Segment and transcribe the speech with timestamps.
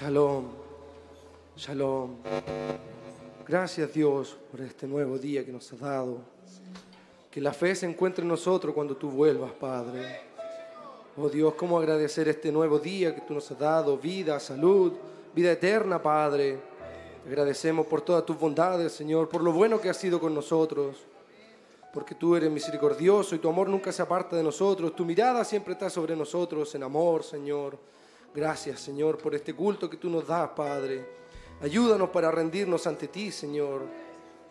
[0.00, 0.44] Shalom,
[1.58, 2.16] shalom.
[3.46, 6.22] Gracias Dios por este nuevo día que nos has dado.
[7.30, 10.22] Que la fe se encuentre en nosotros cuando tú vuelvas, Padre.
[11.18, 14.94] Oh Dios, cómo agradecer este nuevo día que tú nos has dado, vida, salud,
[15.34, 16.58] vida eterna, Padre.
[17.26, 20.96] Agradecemos por todas tus bondades, Señor, por lo bueno que has sido con nosotros,
[21.92, 25.74] porque tú eres misericordioso y tu amor nunca se aparta de nosotros, tu mirada siempre
[25.74, 27.99] está sobre nosotros en amor, Señor.
[28.32, 31.04] Gracias, Señor, por este culto que tú nos das, Padre.
[31.60, 33.82] Ayúdanos para rendirnos ante ti, Señor.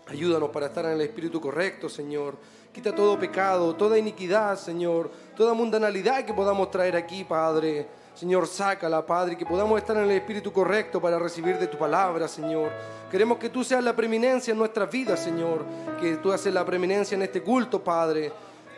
[0.06, 2.36] Ayúdanos para estar en el espíritu correcto, Señor.
[2.74, 5.10] Quita todo pecado, toda iniquidad, Señor.
[5.36, 7.88] Toda mundanalidad que podamos traer aquí, Padre.
[8.16, 12.28] Señor, sácala, Padre, que podamos estar en el espíritu correcto para recibir de tu palabra,
[12.28, 12.70] Señor.
[13.10, 15.64] Queremos que tú seas la preeminencia en nuestras vidas, Señor.
[16.02, 18.30] Que tú haces la preeminencia en este culto, Padre.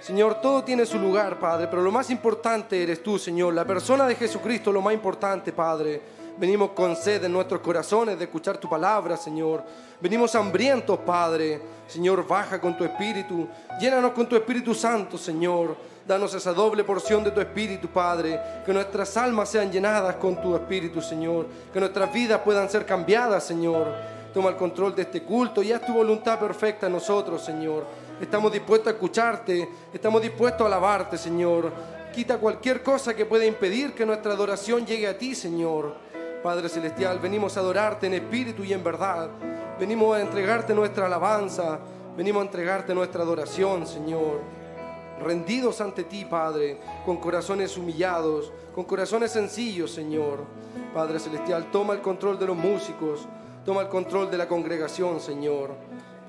[0.02, 3.54] Señor, todo tiene su lugar, Padre, pero lo más importante eres tú, Señor.
[3.54, 6.02] La persona de Jesucristo, lo más importante, Padre.
[6.38, 9.64] Venimos con sed en nuestros corazones de escuchar tu palabra, Señor.
[10.00, 11.62] Venimos hambrientos, Padre.
[11.88, 13.48] Señor, baja con tu espíritu.
[13.80, 15.78] Llénanos con tu Espíritu Santo, Señor.
[16.08, 18.40] Danos esa doble porción de tu espíritu, Padre.
[18.66, 21.46] Que nuestras almas sean llenadas con tu espíritu, Señor.
[21.72, 23.86] Que nuestras vidas puedan ser cambiadas, Señor.
[24.34, 27.86] Toma el control de este culto y haz tu voluntad perfecta en nosotros, Señor.
[28.22, 31.72] Estamos dispuestos a escucharte, estamos dispuestos a alabarte, Señor.
[32.14, 35.96] Quita cualquier cosa que pueda impedir que nuestra adoración llegue a ti, Señor.
[36.44, 39.32] Padre Celestial, venimos a adorarte en espíritu y en verdad.
[39.80, 41.80] Venimos a entregarte nuestra alabanza,
[42.16, 44.42] venimos a entregarte nuestra adoración, Señor.
[45.20, 50.46] Rendidos ante ti, Padre, con corazones humillados, con corazones sencillos, Señor.
[50.94, 53.28] Padre Celestial, toma el control de los músicos,
[53.66, 55.72] toma el control de la congregación, Señor.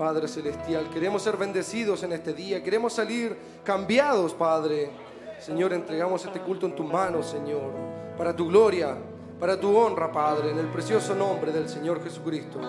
[0.02, 4.90] Padre Celestial, queremos ser bendecidos en este día, queremos salir cambiados, Padre.
[5.38, 7.70] Señor, entregamos este culto en tus manos, Señor,
[8.18, 8.96] para tu gloria,
[9.38, 12.60] para tu honra, Padre, en el precioso nombre del Señor Jesucristo.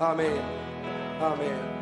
[0.00, 0.32] Amén.
[1.22, 1.80] Amén.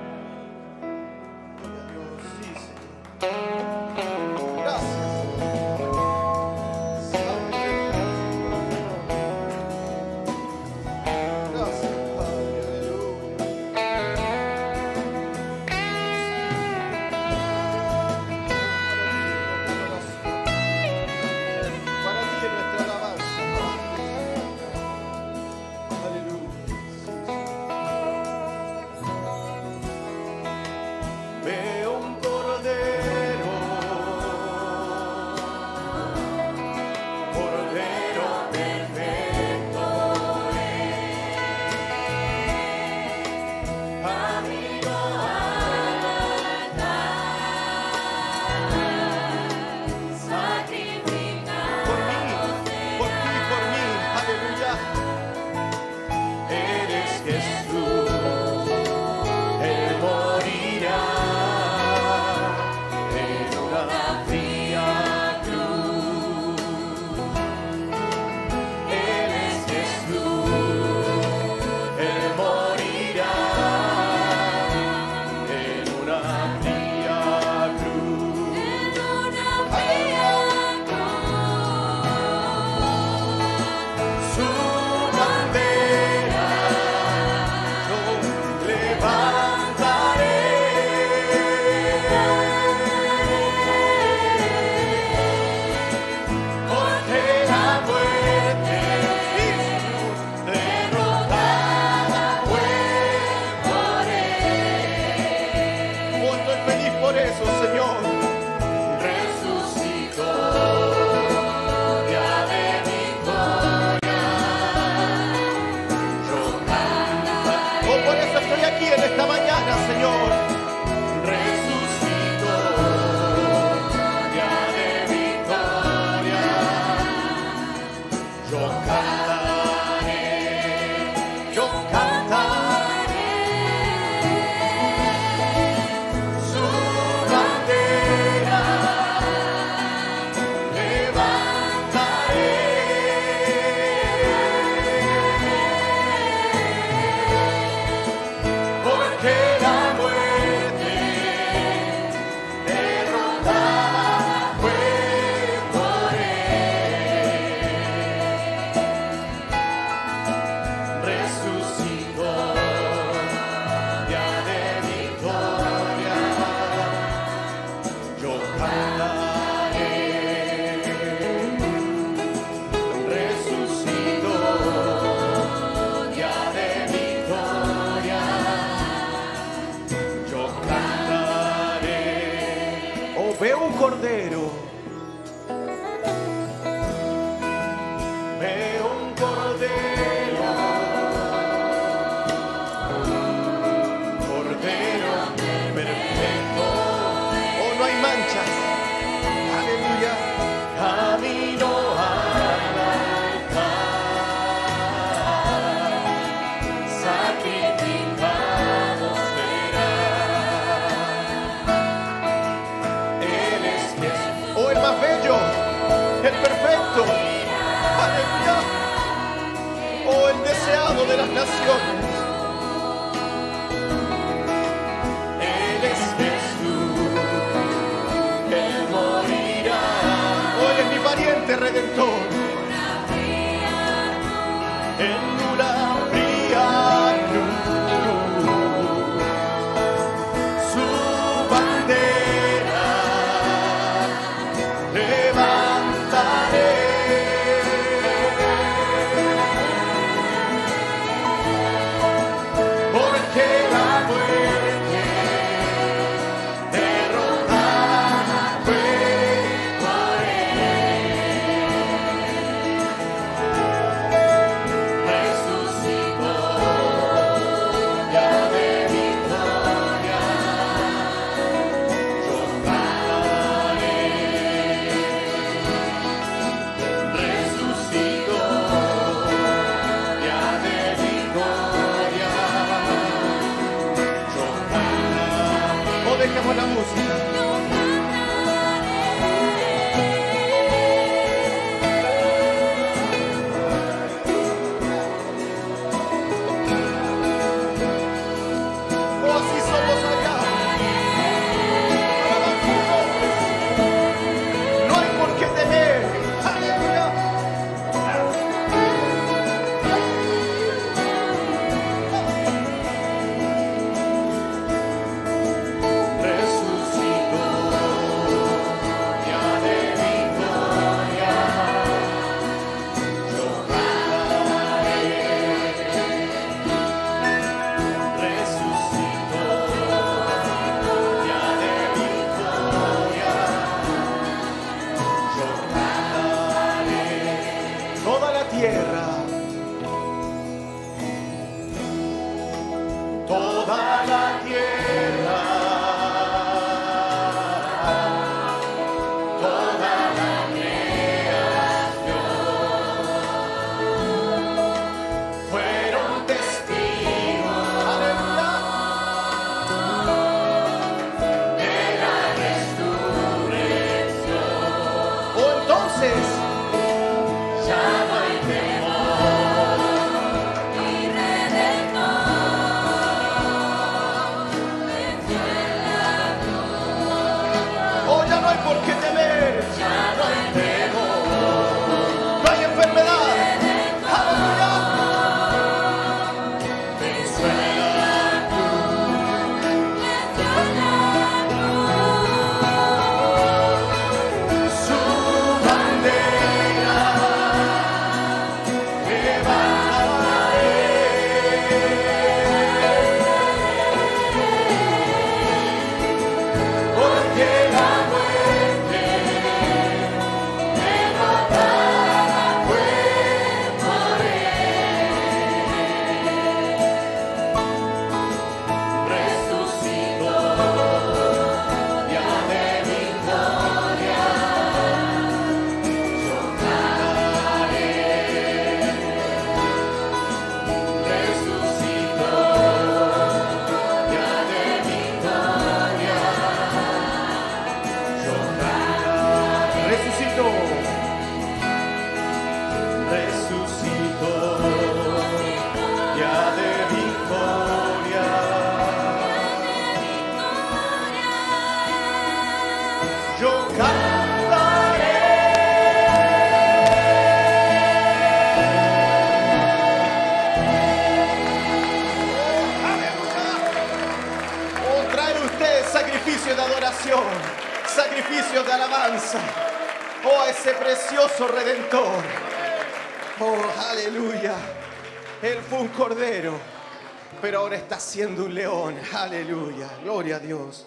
[478.19, 478.97] siendo un león.
[479.15, 480.85] Aleluya, gloria a Dios.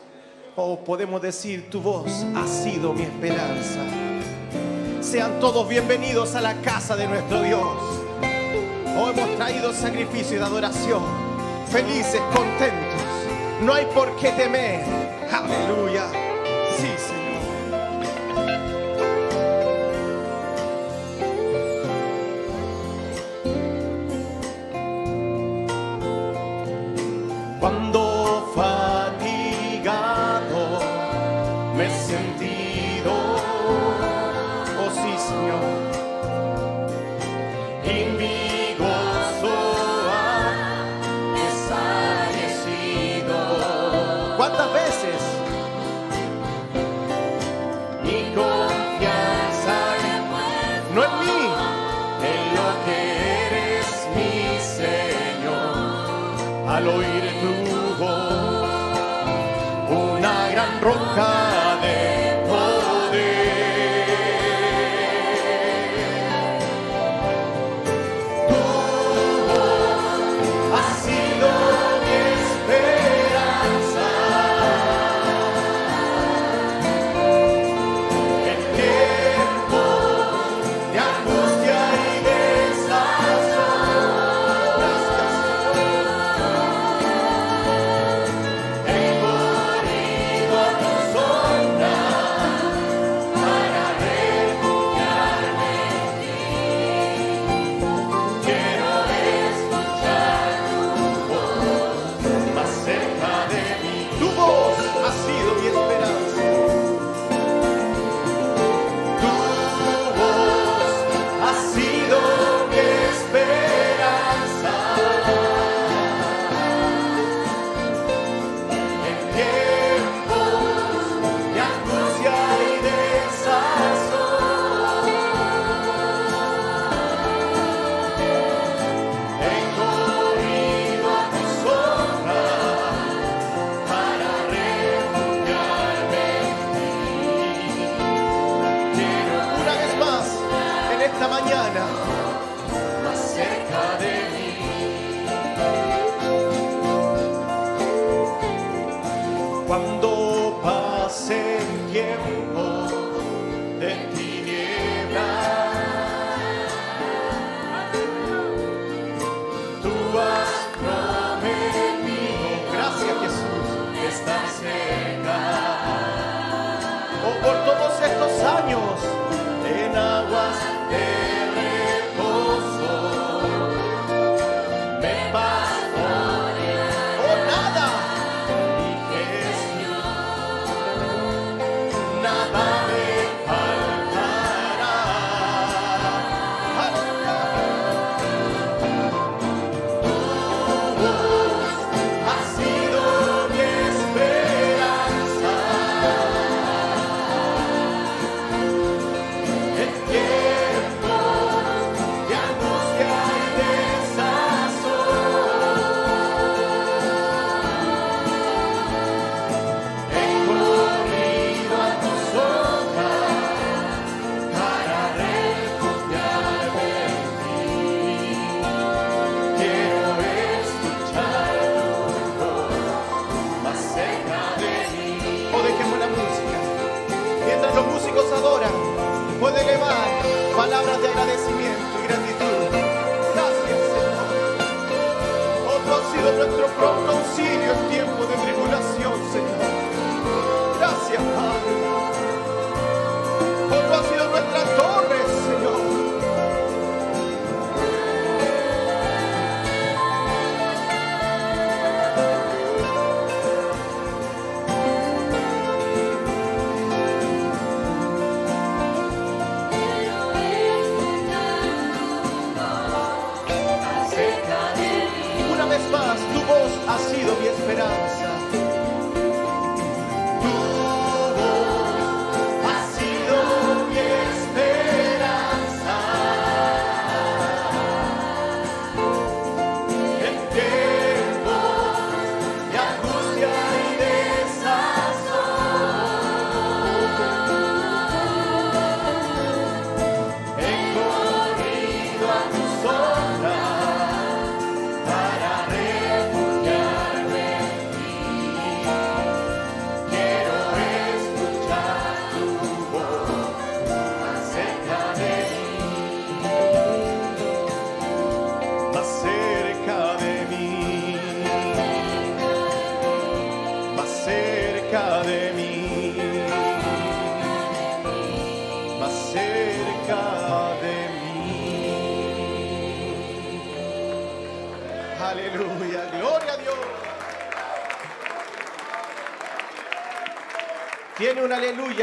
[0.57, 3.79] Oh, podemos decir, tu voz ha sido mi esperanza.
[4.99, 7.77] Sean todos bienvenidos a la casa de nuestro Dios.
[8.97, 11.01] Oh, hemos traído sacrificio de adoración.
[11.69, 13.01] Felices, contentos.
[13.61, 14.83] No hay por qué temer.
[15.31, 16.20] Aleluya.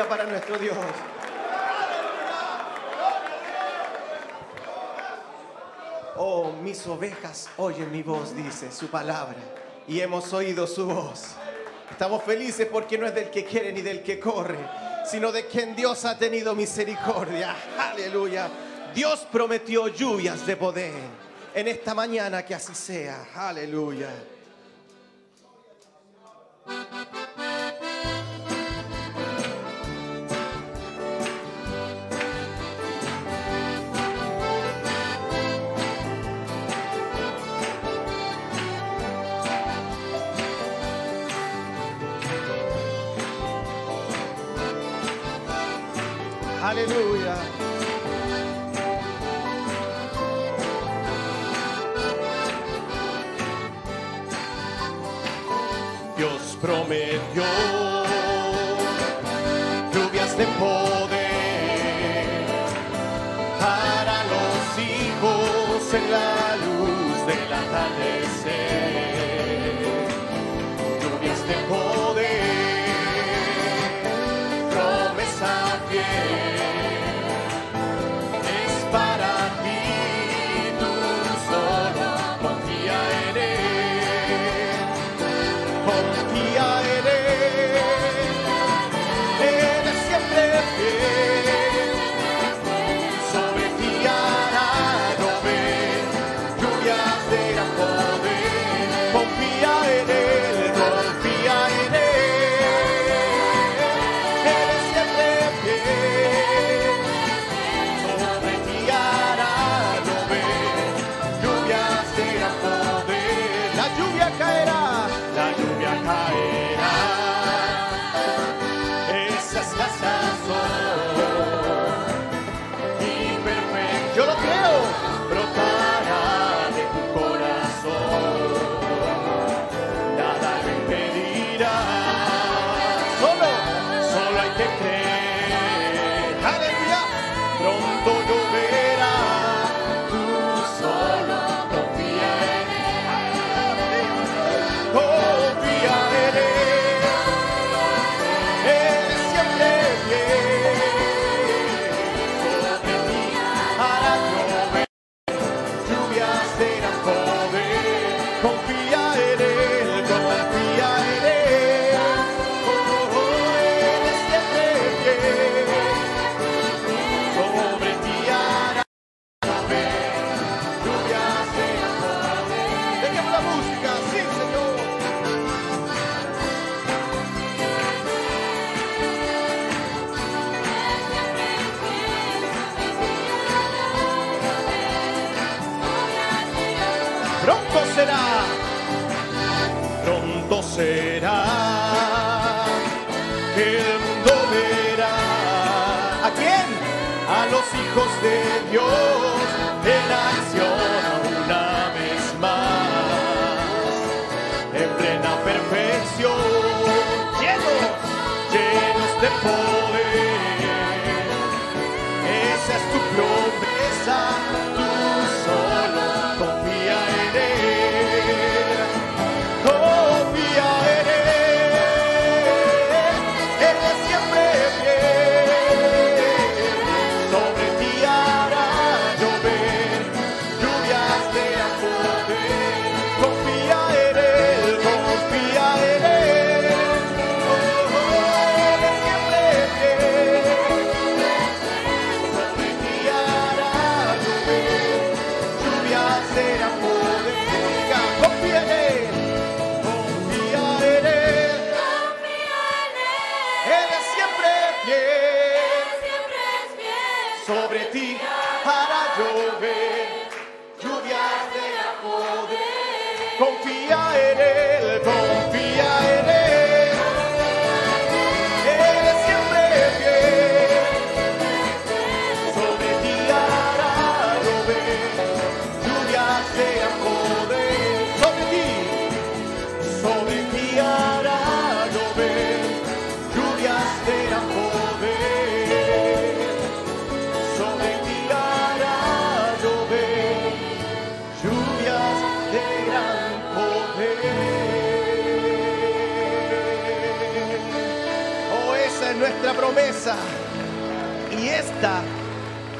[0.06, 0.76] Para nuestro Dios.
[6.16, 9.36] Oh, mis ovejas oyen mi voz, dice su palabra,
[9.88, 11.34] y hemos oído su voz.
[11.90, 14.58] Estamos felices porque no es del que quiere ni del que corre,
[15.04, 17.56] sino de quien Dios ha tenido misericordia.
[17.76, 18.48] Aleluya.
[18.94, 20.94] Dios prometió lluvias de poder.
[21.54, 23.26] En esta mañana que así sea.
[23.34, 24.10] Aleluya.
[46.78, 47.27] Hallelujah.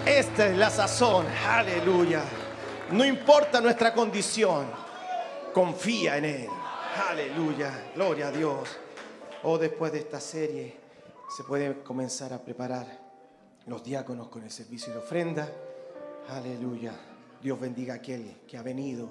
[0.07, 1.27] Esta es la sazón.
[1.47, 2.23] Aleluya.
[2.93, 4.67] No importa nuestra condición,
[5.53, 6.49] confía en Él.
[7.11, 7.91] Aleluya.
[7.95, 8.69] Gloria a Dios.
[9.43, 10.77] O oh, después de esta serie
[11.35, 12.87] se puede comenzar a preparar
[13.67, 15.53] los diáconos con el servicio de ofrenda.
[16.29, 16.93] Aleluya.
[17.43, 19.09] Dios bendiga a aquel que ha venido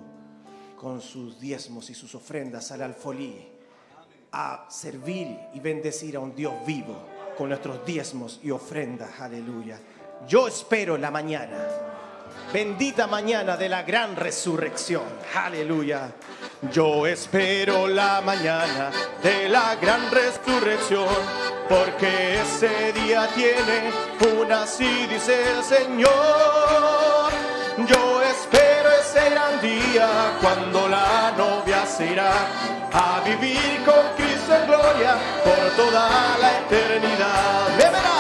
[0.76, 3.48] con sus diezmos y sus ofrendas al alfolí
[4.32, 6.98] a servir y bendecir a un Dios vivo
[7.38, 9.20] con nuestros diezmos y ofrendas.
[9.20, 9.80] Aleluya.
[10.26, 11.58] Yo espero la mañana.
[12.52, 15.04] Bendita mañana de la gran resurrección.
[15.36, 16.12] Aleluya.
[16.72, 21.08] Yo espero la mañana de la gran resurrección.
[21.70, 23.92] Porque ese día tiene
[24.40, 27.32] una así, dice el Señor.
[27.86, 32.32] Yo espero ese gran día cuando la novia se irá
[32.92, 38.17] a vivir con Cristo en gloria por toda la eternidad.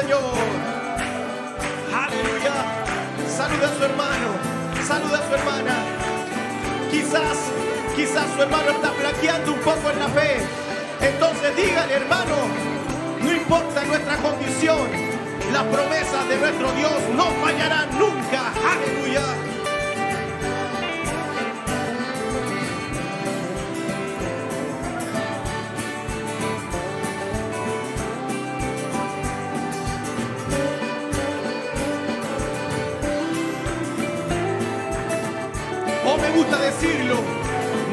[0.00, 0.20] Señor.
[1.92, 2.54] Aleluya.
[3.28, 4.28] Saluda a su hermano,
[4.86, 5.74] saluda a su hermana.
[6.90, 7.38] Quizás,
[7.96, 10.36] quizás su hermano está flaqueando un poco en la fe.
[11.00, 12.36] Entonces dígale, hermano,
[13.20, 14.88] no importa nuestra condición,
[15.52, 18.52] las promesas de nuestro Dios no fallarán nunca.
[18.72, 19.48] Aleluya.
[36.80, 37.16] decirlo,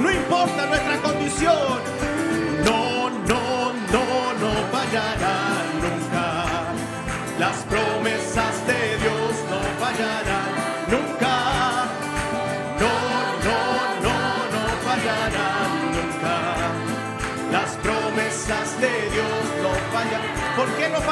[0.02, 1.80] no importa nuestra condición,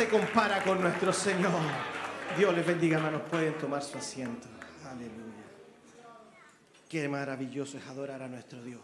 [0.00, 1.60] se compara con nuestro Señor.
[2.34, 3.20] Dios les bendiga, hermanos.
[3.30, 4.48] Pueden tomar su asiento.
[4.90, 5.44] Aleluya.
[6.88, 8.80] Qué maravilloso es adorar a nuestro Dios.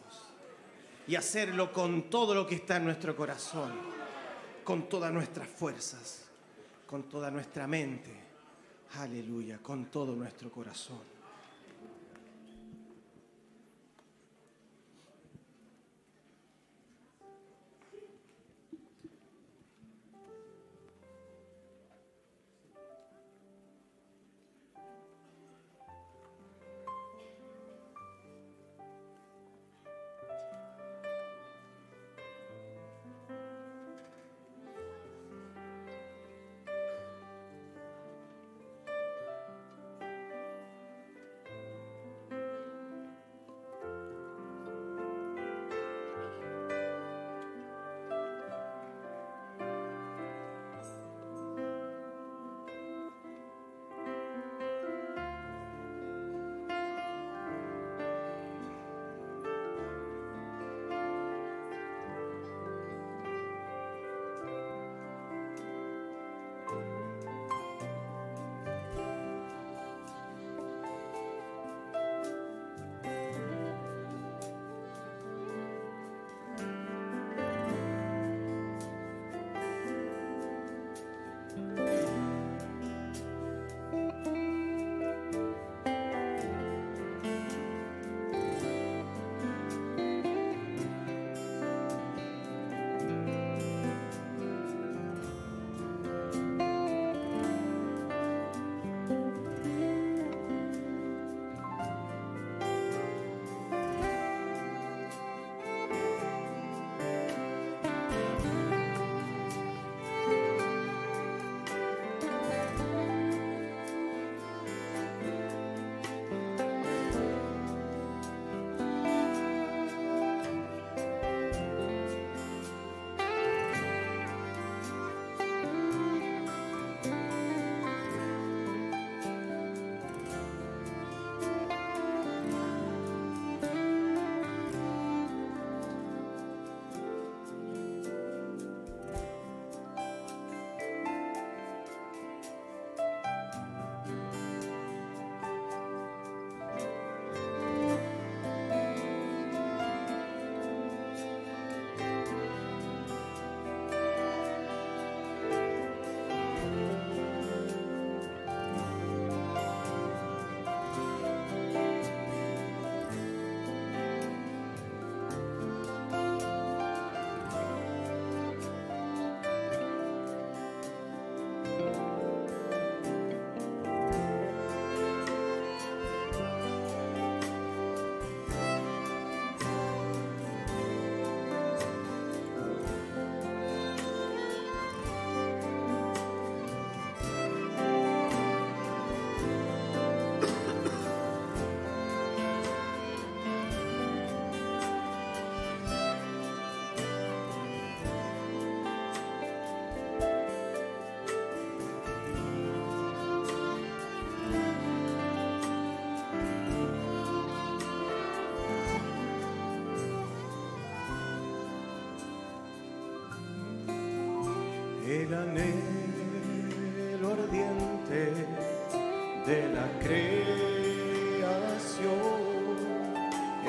[1.09, 3.73] Y hacerlo con todo lo que está en nuestro corazón.
[4.63, 6.27] Con todas nuestras fuerzas.
[6.87, 8.13] Con toda nuestra mente.
[8.99, 9.57] Aleluya.
[9.63, 11.16] Con todo nuestro corazón.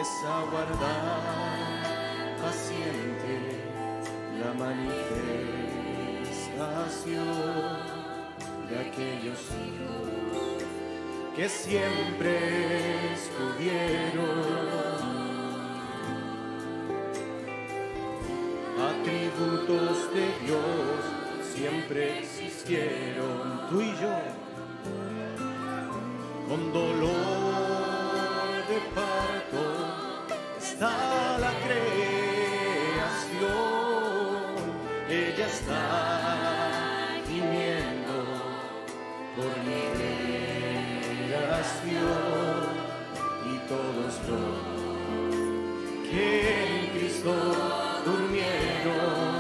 [0.08, 1.22] Es aguardar
[2.42, 3.36] paciente
[4.40, 7.28] la manifestación
[8.70, 10.08] de aquellos hijos
[11.36, 12.34] que siempre
[13.14, 15.18] estuvieron.
[18.92, 21.00] Atributos de Dios
[21.54, 23.36] siempre existieron
[23.70, 24.16] tú y yo
[26.48, 27.37] con dolor
[35.48, 38.16] está gimiendo
[39.36, 39.94] por liberación
[43.46, 44.48] y todos los
[46.10, 46.26] que
[46.66, 47.34] en Cristo
[48.06, 49.38] durmieron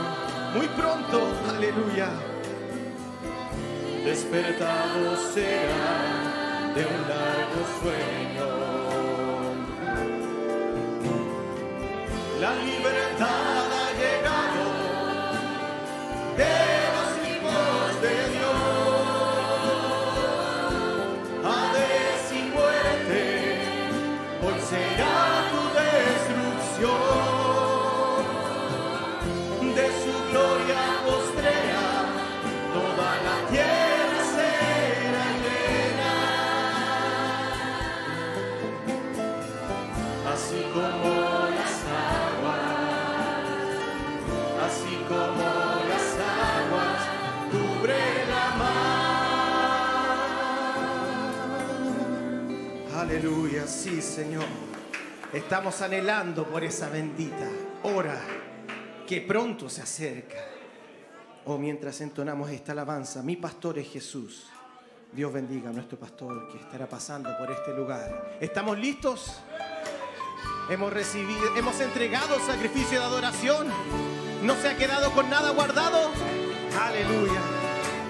[0.56, 1.18] muy pronto,
[1.50, 2.10] aleluya.
[4.06, 8.50] Despertados serán de un largo sueño.
[12.40, 13.57] La libertad
[55.34, 57.50] Estamos anhelando por esa bendita
[57.84, 58.18] hora
[59.06, 60.38] que pronto se acerca.
[61.44, 64.48] Oh, mientras entonamos esta alabanza, mi pastor es Jesús.
[65.12, 68.38] Dios bendiga a nuestro pastor que estará pasando por este lugar.
[68.40, 69.42] ¿Estamos listos?
[70.70, 73.68] Hemos recibido, hemos entregado sacrificio de adoración.
[74.44, 76.10] No se ha quedado con nada guardado.
[76.80, 77.42] Aleluya.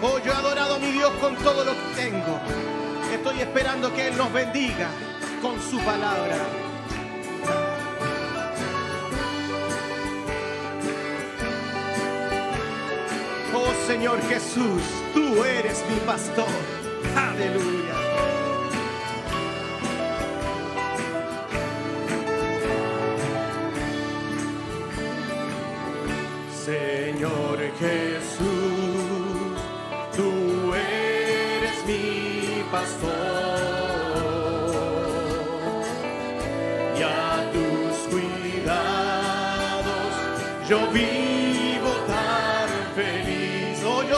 [0.03, 2.39] Oh, yo he adorado a mi Dios con todo lo que tengo.
[3.11, 4.89] Estoy esperando que Él nos bendiga
[5.41, 6.66] con su palabra.
[13.87, 14.81] Señor Jesús,
[15.13, 16.45] tú eres mi pastor.
[17.15, 18.06] Aleluya.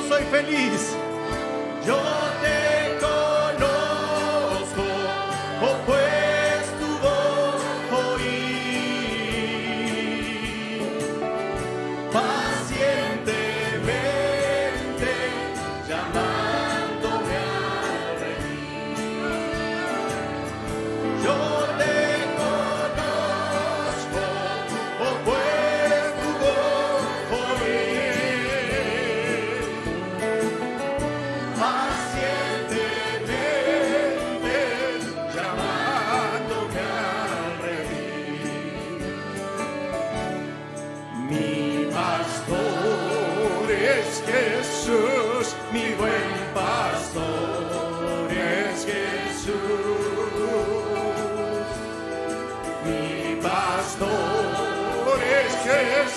[0.10, 0.96] Soy feliz.
[1.86, 2.19] Yo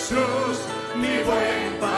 [0.03, 0.59] Jesús,
[0.97, 1.92] mi buen pastor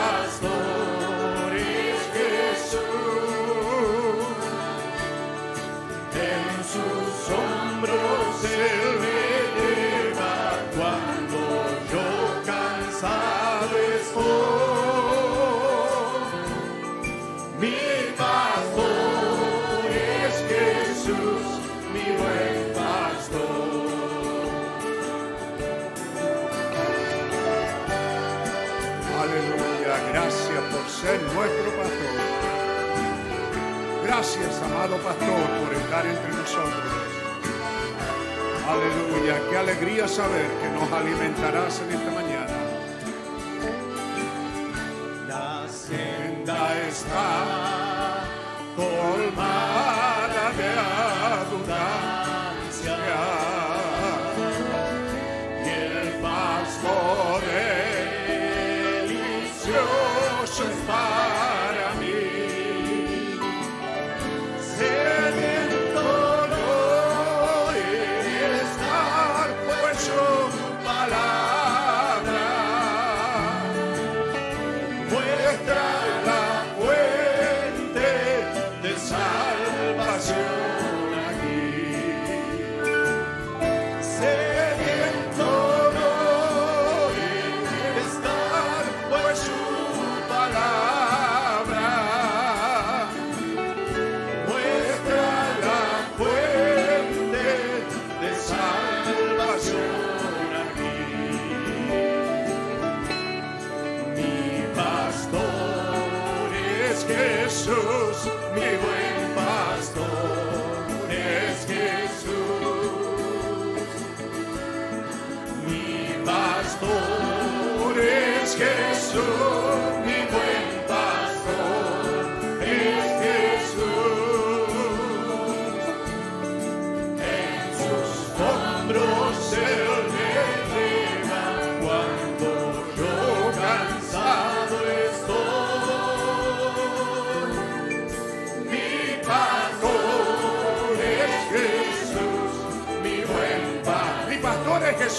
[34.17, 36.85] Gracias, amado pastor, por estar entre nosotros.
[38.65, 42.47] Aleluya, qué alegría saber que nos alimentarás en esta mañana.
[45.27, 48.23] La senda está
[48.77, 51.24] colmada de abundancia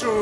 [0.06, 0.12] Mi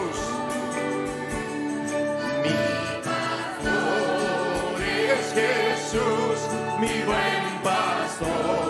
[3.04, 6.38] pastor es Jesús,
[6.80, 8.63] mi buen pastor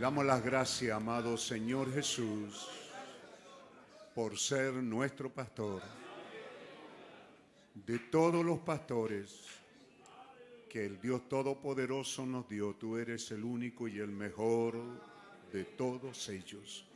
[0.00, 2.66] damos las gracias, amado Señor Jesús,
[4.14, 5.82] por ser nuestro pastor.
[7.74, 9.44] De todos los pastores
[10.70, 14.74] que el Dios Todopoderoso nos dio, tú eres el único y el mejor
[15.52, 16.86] de todos ellos.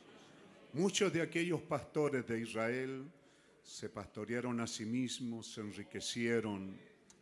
[0.73, 3.05] Muchos de aquellos pastores de Israel
[3.63, 6.75] se pastorearon a sí mismos, se enriquecieron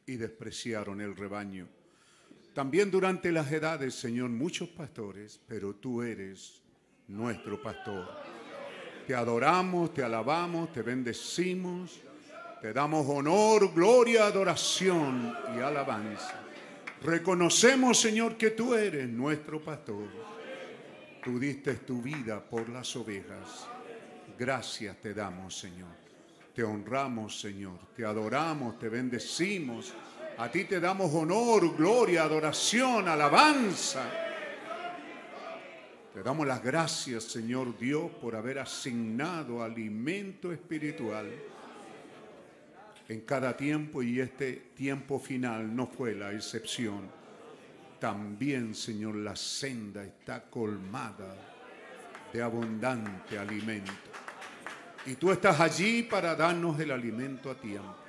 [0.06, 1.81] y despreciaron el rebaño.
[2.54, 6.60] También durante las edades, Señor, muchos pastores, pero tú eres
[7.08, 8.08] nuestro pastor.
[9.06, 12.00] Te adoramos, te alabamos, te bendecimos,
[12.60, 16.40] te damos honor, gloria, adoración y alabanza.
[17.02, 20.06] Reconocemos, Señor, que tú eres nuestro pastor.
[21.24, 23.66] Tú diste tu vida por las ovejas.
[24.38, 25.90] Gracias te damos, Señor.
[26.54, 27.78] Te honramos, Señor.
[27.96, 29.94] Te adoramos, te bendecimos.
[30.38, 34.04] A ti te damos honor, gloria, adoración, alabanza.
[36.12, 41.30] Te damos las gracias, Señor Dios, por haber asignado alimento espiritual
[43.08, 47.10] en cada tiempo y este tiempo final no fue la excepción.
[47.98, 51.36] También, Señor, la senda está colmada
[52.32, 53.92] de abundante alimento.
[55.06, 58.01] Y tú estás allí para darnos el alimento a tiempo.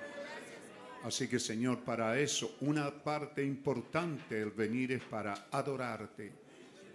[1.04, 6.32] Así que Señor, para eso una parte importante del venir es para adorarte,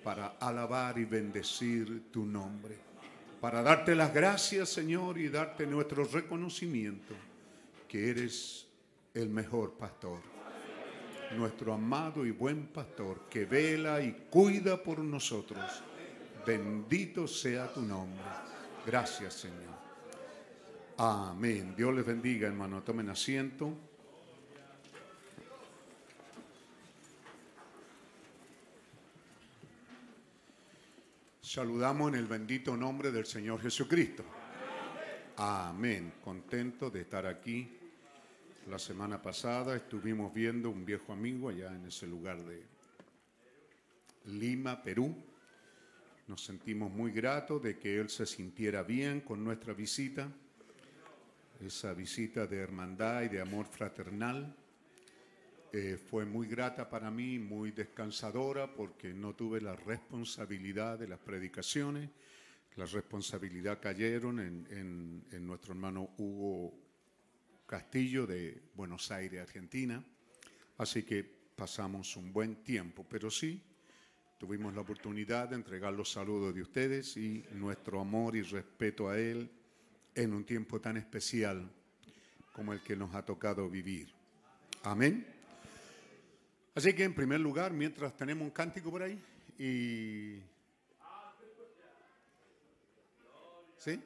[0.03, 2.75] para alabar y bendecir tu nombre,
[3.39, 7.15] para darte las gracias Señor y darte nuestro reconocimiento
[7.87, 8.67] que eres
[9.13, 10.21] el mejor pastor,
[11.37, 15.83] nuestro amado y buen pastor que vela y cuida por nosotros.
[16.47, 18.25] Bendito sea tu nombre.
[18.87, 19.77] Gracias Señor.
[20.97, 21.75] Amén.
[21.77, 22.83] Dios les bendiga hermano.
[22.83, 23.88] Tomen asiento.
[31.49, 34.23] Saludamos en el bendito nombre del Señor Jesucristo.
[35.39, 36.13] Amén.
[36.23, 37.67] Contento de estar aquí.
[38.69, 42.63] La semana pasada estuvimos viendo un viejo amigo allá en ese lugar de
[44.27, 45.17] Lima, Perú.
[46.27, 50.29] Nos sentimos muy gratos de que él se sintiera bien con nuestra visita,
[51.65, 54.55] esa visita de hermandad y de amor fraternal.
[55.71, 61.19] Eh, fue muy grata para mí, muy descansadora, porque no tuve la responsabilidad de las
[61.19, 62.09] predicaciones.
[62.77, 66.73] La responsabilidad cayeron en, en, nuestro hermano Hugo
[67.67, 70.03] Castillo de Buenos Aires, Argentina.
[70.79, 71.23] Así que
[71.55, 73.61] pasamos un buen tiempo, pero sí
[74.39, 79.19] tuvimos la oportunidad de entregar los saludos de ustedes y nuestro amor y respeto a
[79.19, 79.51] él
[80.15, 81.69] en un tiempo tan especial
[82.53, 84.15] como el que nos ha tocado vivir.
[84.85, 85.38] Amén.
[86.79, 89.21] Así que en primer lugar, mientras tenemos un cántico por ahí,
[89.59, 90.41] y...
[93.79, 94.01] ¿Sí?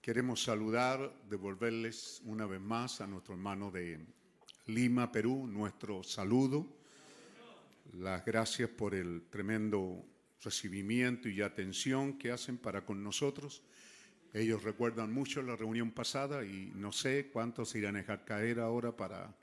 [0.00, 3.98] Queremos saludar, devolverles una vez más a nuestro hermano de
[4.66, 6.64] Lima, Perú, nuestro saludo.
[7.94, 10.04] Las gracias por el tremendo
[10.44, 13.64] recibimiento y atención que hacen para con nosotros.
[14.32, 18.96] Ellos recuerdan mucho la reunión pasada y no sé cuántos irán a dejar caer ahora
[18.96, 19.34] para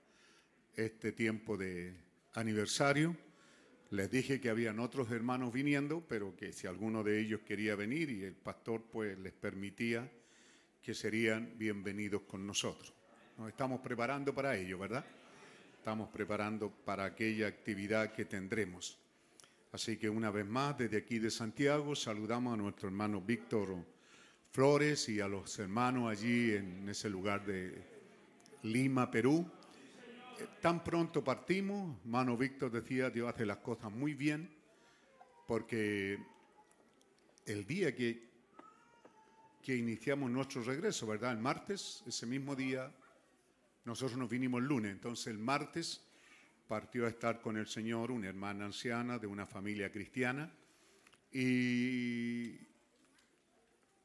[0.77, 2.06] este tiempo de
[2.37, 3.15] aniversario.
[3.89, 8.11] Les dije que habían otros hermanos viniendo, pero que si alguno de ellos quería venir
[8.11, 10.09] y el pastor pues les permitía,
[10.81, 12.93] que serían bienvenidos con nosotros.
[13.37, 15.03] Nos estamos preparando para ello, ¿verdad?
[15.79, 18.99] Estamos preparando para aquella actividad que tendremos.
[19.71, 23.83] Así que una vez más, desde aquí de Santiago, saludamos a nuestro hermano Víctor
[24.51, 27.83] Flores y a los hermanos allí en ese lugar de
[28.61, 29.49] Lima, Perú
[30.61, 34.49] tan pronto partimos, mano Víctor decía, Dios hace las cosas muy bien,
[35.47, 36.19] porque
[37.45, 38.29] el día que,
[39.61, 41.31] que iniciamos nuestro regreso, ¿verdad?
[41.31, 42.91] El martes, ese mismo día,
[43.85, 46.01] nosotros nos vinimos el lunes, entonces el martes
[46.67, 50.51] partió a estar con el Señor una hermana anciana de una familia cristiana
[51.31, 52.57] y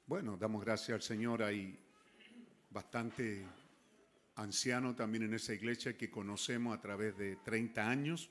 [0.07, 1.79] bueno, damos gracias al Señor, hay
[2.71, 3.45] bastante
[4.37, 8.31] anciano también en esa iglesia que conocemos a través de 30 años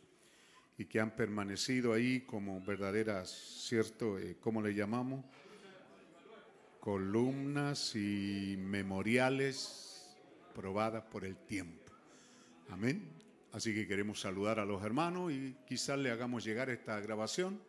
[0.77, 3.29] y que han permanecido ahí como verdaderas,
[3.67, 4.17] ¿cierto?
[4.17, 5.23] Eh, ¿Cómo le llamamos?
[6.79, 10.17] Columnas y memoriales
[10.55, 11.91] probadas por el tiempo.
[12.69, 13.07] Amén.
[13.51, 17.61] Así que queremos saludar a los hermanos y quizás le hagamos llegar esta grabación.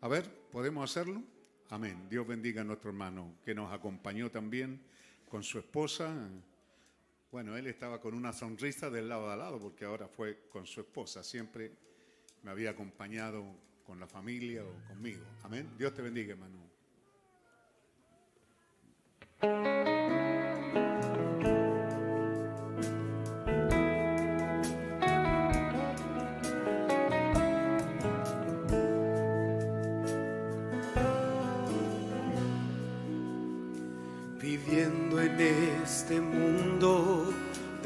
[0.00, 1.22] A ver, ¿podemos hacerlo?
[1.68, 2.06] Amén.
[2.08, 4.80] Dios bendiga a nuestro hermano que nos acompañó también
[5.28, 6.14] con su esposa.
[7.30, 10.80] Bueno, él estaba con una sonrisa del lado a lado porque ahora fue con su
[10.80, 11.22] esposa.
[11.22, 11.72] Siempre
[12.42, 13.44] me había acompañado
[13.84, 15.24] con la familia o conmigo.
[15.42, 15.70] Amén.
[15.76, 16.66] Dios te bendiga, hermano.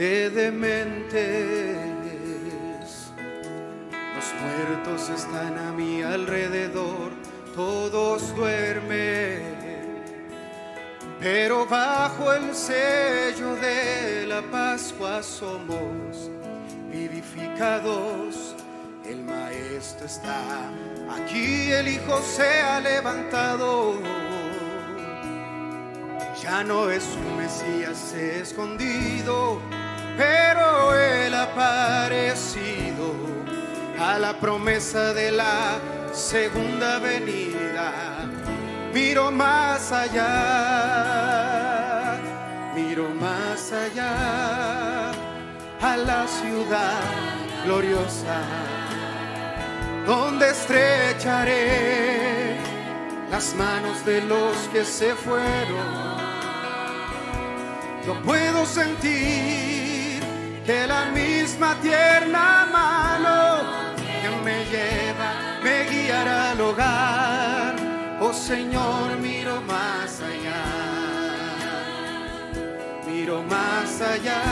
[0.00, 1.12] De dementes,
[4.16, 7.10] los muertos están a mi alrededor,
[7.54, 9.60] todos duermen.
[11.20, 16.30] Pero bajo el sello de la Pascua somos
[16.90, 18.56] vivificados.
[19.04, 20.70] El Maestro está
[21.10, 24.00] aquí, el Hijo se ha levantado.
[26.42, 29.60] Ya no es un Mesías escondido,
[30.16, 33.14] pero Él ha aparecido
[33.98, 35.78] a la promesa de la
[36.12, 38.30] segunda venida
[38.92, 41.06] miro más allá,
[42.74, 45.12] miro más allá
[45.80, 47.00] a la ciudad
[47.64, 48.42] gloriosa,
[50.06, 52.56] donde estrecharé
[53.30, 56.10] las manos de los que se fueron.
[58.06, 59.79] Yo puedo sentir
[60.66, 63.80] que la misma tierna mano
[64.44, 67.90] me lleva me guiará al hogar
[68.22, 70.62] Oh Señor, miro más allá,
[73.06, 74.42] miro más allá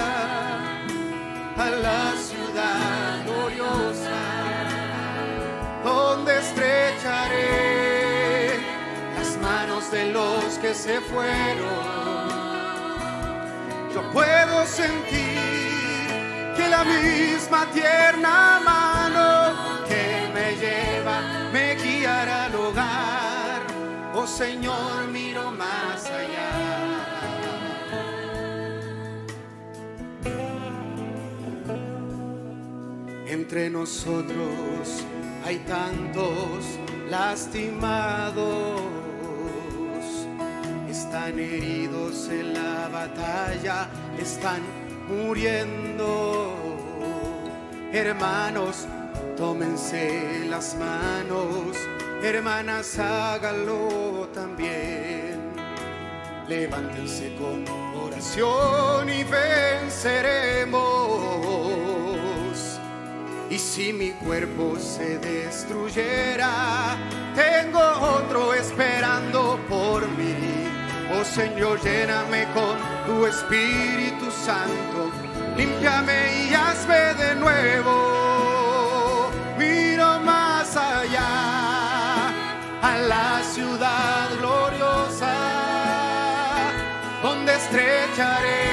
[1.54, 4.22] a la ciudad gloriosa,
[5.84, 7.48] donde estrecharé
[9.18, 12.28] las manos de los que se fueron.
[13.92, 15.77] Yo puedo sentir
[16.58, 19.28] que la misma tierna mano
[19.88, 20.04] que
[20.34, 21.16] me lleva
[21.52, 23.60] me guiará al hogar.
[24.12, 26.50] Oh Señor, miro más allá.
[33.28, 35.04] Entre nosotros
[35.44, 36.64] hay tantos
[37.08, 38.80] lastimados,
[40.90, 43.88] están heridos en la batalla,
[44.18, 46.54] están muriendo.
[47.92, 48.86] Hermanos,
[49.36, 51.76] tómense las manos
[52.22, 55.38] hermanas, hágalo también.
[56.48, 57.64] Levántense con
[57.96, 60.78] oración y venceremos.
[63.50, 66.96] Y si mi cuerpo se destruyera,
[67.34, 70.34] tengo otro esperando por mí.
[71.14, 74.97] Oh Señor, lléname con tu Espíritu Santo,
[75.58, 79.30] límpiame y hazme de nuevo.
[79.58, 82.28] Miro más allá
[82.80, 85.34] a la ciudad gloriosa,
[87.22, 88.68] donde estrecharé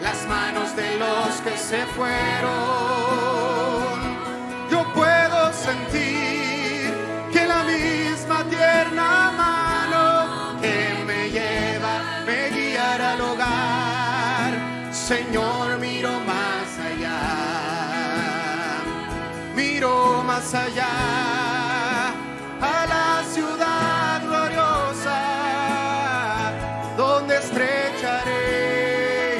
[0.00, 3.03] las manos de los que se fueron.
[20.34, 22.08] Más allá
[22.60, 25.20] a la ciudad gloriosa,
[26.96, 29.38] donde estrecharé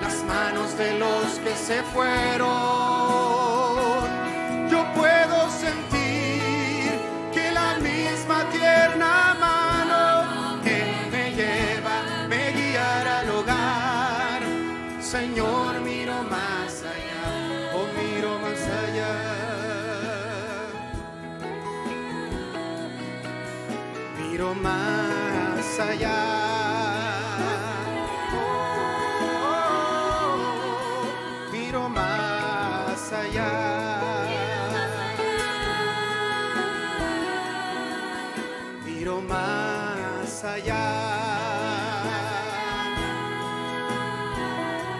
[0.00, 2.79] las manos de los que se fueron.
[24.50, 26.18] Miro más allá.
[28.34, 29.56] Oh,
[31.52, 33.52] miro más allá.
[38.84, 40.86] Miro más allá.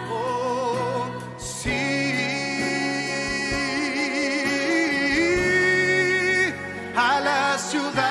[0.09, 1.07] Oh,
[7.57, 8.10] ciudad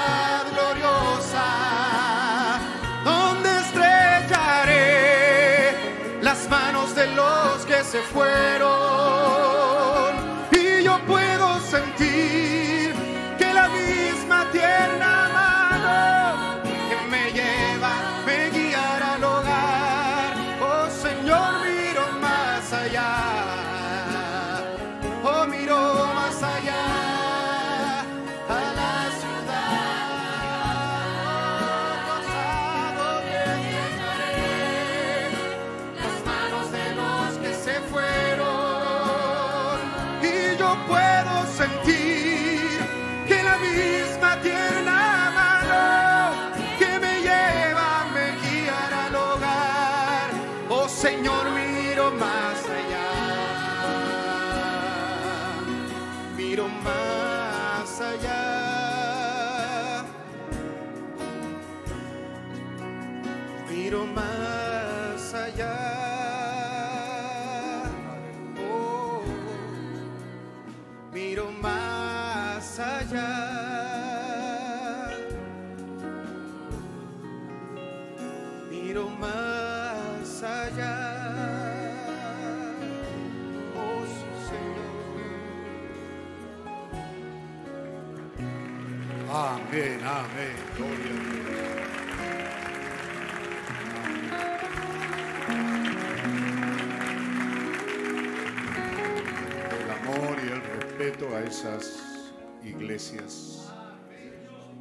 [101.34, 102.32] a esas
[102.64, 103.72] iglesias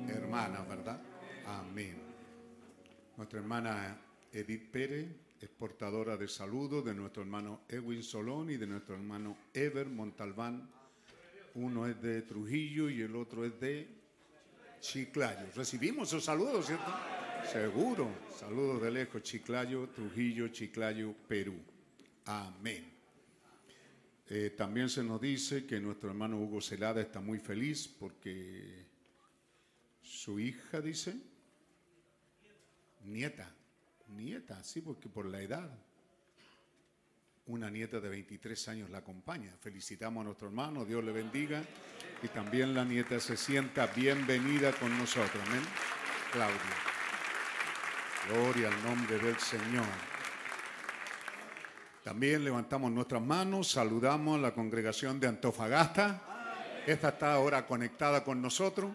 [0.07, 0.99] hermanas, ¿verdad?
[1.45, 1.95] Amén.
[3.17, 5.07] Nuestra hermana Edith Pérez
[5.39, 10.67] es portadora de saludos de nuestro hermano Edwin Solón y de nuestro hermano Ever Montalbán.
[11.53, 13.87] Uno es de Trujillo y el otro es de
[14.79, 15.45] Chiclayo.
[15.55, 16.91] Recibimos esos saludos, ¿cierto?
[17.51, 18.09] Seguro.
[18.39, 21.55] Saludos de lejos, Chiclayo, Trujillo, Chiclayo, Perú.
[22.25, 22.88] Amén.
[24.31, 28.85] Eh, también se nos dice que nuestro hermano Hugo Celada está muy feliz porque
[30.03, 31.15] su hija, dice,
[33.05, 33.51] nieta,
[34.09, 35.67] nieta, sí, porque por la edad,
[37.47, 39.51] una nieta de 23 años la acompaña.
[39.59, 41.63] Felicitamos a nuestro hermano, Dios le bendiga
[42.21, 45.41] y también la nieta se sienta bienvenida con nosotros.
[45.47, 45.63] Amén.
[46.31, 46.55] Claudia.
[48.27, 50.08] Gloria al nombre del Señor.
[52.03, 56.21] También levantamos nuestras manos, saludamos a la congregación de Antofagasta.
[56.87, 58.91] Esta está ahora conectada con nosotros.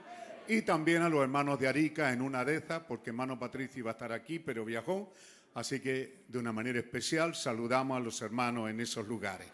[0.49, 3.91] Y también a los hermanos de Arica en una de esas, porque hermano Patricio iba
[3.91, 5.13] a estar aquí, pero viajó.
[5.55, 9.49] Así que de una manera especial saludamos a los hermanos en esos lugares.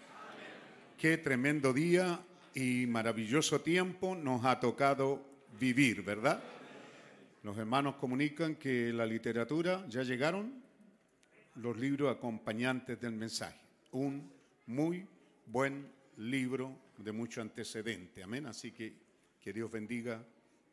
[0.97, 2.21] Qué tremendo día
[2.55, 5.23] y maravilloso tiempo nos ha tocado
[5.59, 6.41] vivir, ¿verdad?
[7.43, 10.70] Los hermanos comunican que la literatura ya llegaron
[11.57, 13.61] los libros acompañantes del mensaje.
[13.93, 14.33] Un
[14.67, 15.07] muy
[15.47, 18.23] buen libro de mucho antecedente.
[18.23, 18.47] Amén.
[18.47, 20.23] Así que que Dios bendiga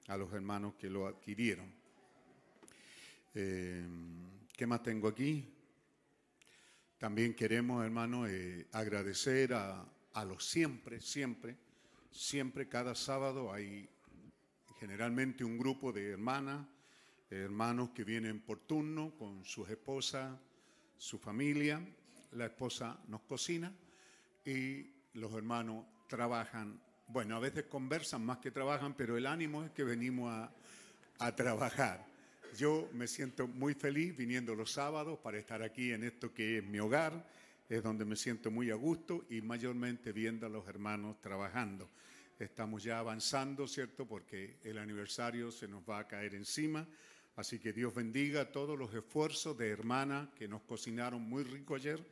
[0.08, 1.72] a los hermanos que lo adquirieron.
[3.34, 3.88] Eh,
[4.52, 5.48] ¿Qué más tengo aquí?
[6.98, 11.56] También queremos, hermano, eh, agradecer a, a los siempre, siempre,
[12.12, 13.88] siempre, cada sábado hay
[14.80, 16.68] generalmente un grupo de hermanas,
[17.30, 20.38] hermanos que vienen por turno con sus esposas,
[20.98, 21.82] su familia.
[22.32, 23.72] La esposa nos cocina
[24.46, 26.80] y los hermanos trabajan.
[27.08, 30.32] Bueno, a veces conversan más que trabajan, pero el ánimo es que venimos
[31.20, 32.06] a, trabajar.
[32.58, 36.64] Yo me siento muy feliz viniendo los sábados para estar aquí en esto que es
[36.64, 37.28] mi hogar,
[37.68, 41.90] es donde me siento muy a gusto y mayormente viendo a los hermanos trabajando.
[42.40, 44.06] Estamos ya avanzando, ¿cierto?
[44.06, 46.88] Porque el aniversario se nos va a caer encima.
[47.38, 52.04] Así que Dios bendiga todos los esfuerzos de hermanas que nos cocinaron muy rico ayer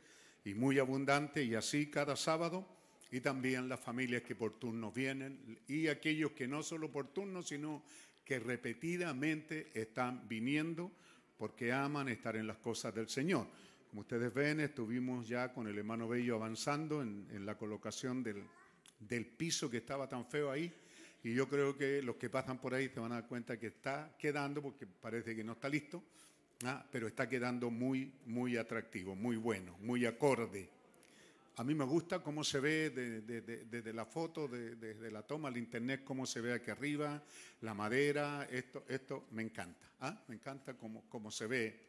[0.44, 2.64] y muy abundante y así cada sábado
[3.10, 7.42] y también las familias que por turno vienen y aquellos que no solo por turno,
[7.42, 7.82] sino
[8.24, 10.92] que repetidamente están viniendo
[11.36, 13.48] porque aman estar en las cosas del Señor.
[13.90, 18.44] Como ustedes ven, estuvimos ya con el hermano Bello avanzando en, en la colocación del,
[19.00, 20.72] del piso que estaba tan feo ahí.
[21.26, 23.66] Y yo creo que los que pasan por ahí se van a dar cuenta que
[23.66, 26.04] está quedando, porque parece que no está listo,
[26.62, 26.86] ¿ah?
[26.88, 30.70] pero está quedando muy, muy atractivo, muy bueno, muy acorde.
[31.56, 35.10] A mí me gusta cómo se ve desde de, de, de la foto, desde de,
[35.10, 37.20] la toma al internet, cómo se ve aquí arriba,
[37.62, 39.84] la madera, esto, esto me encanta.
[40.02, 40.22] ¿ah?
[40.28, 41.80] Me encanta cómo, cómo se ve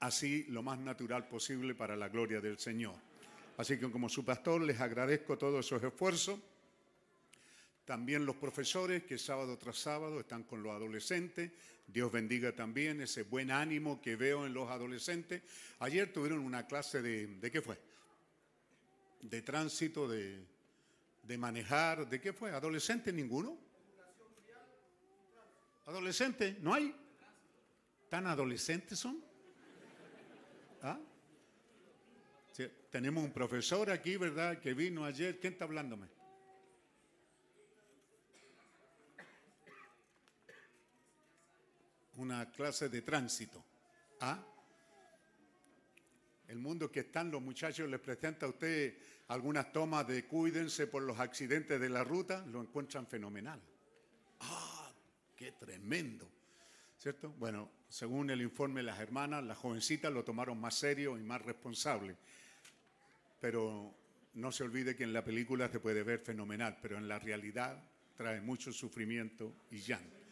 [0.00, 2.96] así lo más natural posible para la gloria del Señor.
[3.56, 6.40] Así que como su pastor les agradezco todos esos esfuerzos.
[7.86, 11.52] También los profesores que sábado tras sábado están con los adolescentes.
[11.86, 15.42] Dios bendiga también ese buen ánimo que veo en los adolescentes.
[15.78, 17.78] Ayer tuvieron una clase de, ¿de qué fue?
[19.22, 20.44] De tránsito, de,
[21.22, 22.50] de manejar, ¿de qué fue?
[22.50, 23.56] ¿Adolescente ninguno?
[25.86, 26.56] ¿Adolescente?
[26.60, 26.92] ¿No hay?
[28.08, 29.22] ¿Tan adolescentes son?
[30.82, 30.98] ¿Ah?
[32.90, 34.58] Tenemos un profesor aquí, ¿verdad?
[34.58, 35.38] Que vino ayer.
[35.38, 36.15] ¿Quién está hablándome?
[42.16, 43.64] Una clase de tránsito.
[44.20, 44.42] ¿Ah?
[46.48, 48.96] el mundo que están los muchachos les presenta a usted
[49.28, 53.60] algunas tomas de cuídense por los accidentes de la ruta, lo encuentran fenomenal.
[54.40, 54.92] ¡Ah!
[55.34, 56.30] ¡Qué tremendo!
[56.96, 57.30] ¿Cierto?
[57.38, 61.42] Bueno, según el informe de las hermanas, las jovencitas lo tomaron más serio y más
[61.42, 62.16] responsable.
[63.40, 63.92] Pero
[64.34, 67.82] no se olvide que en la película se puede ver fenomenal, pero en la realidad
[68.16, 70.25] trae mucho sufrimiento y llanto.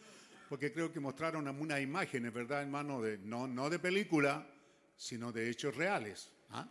[0.49, 3.01] Porque creo que mostraron unas imágenes, ¿verdad, hermano?
[3.23, 4.47] No, no de película,
[4.95, 6.31] sino de hechos reales.
[6.51, 6.67] ¿ah?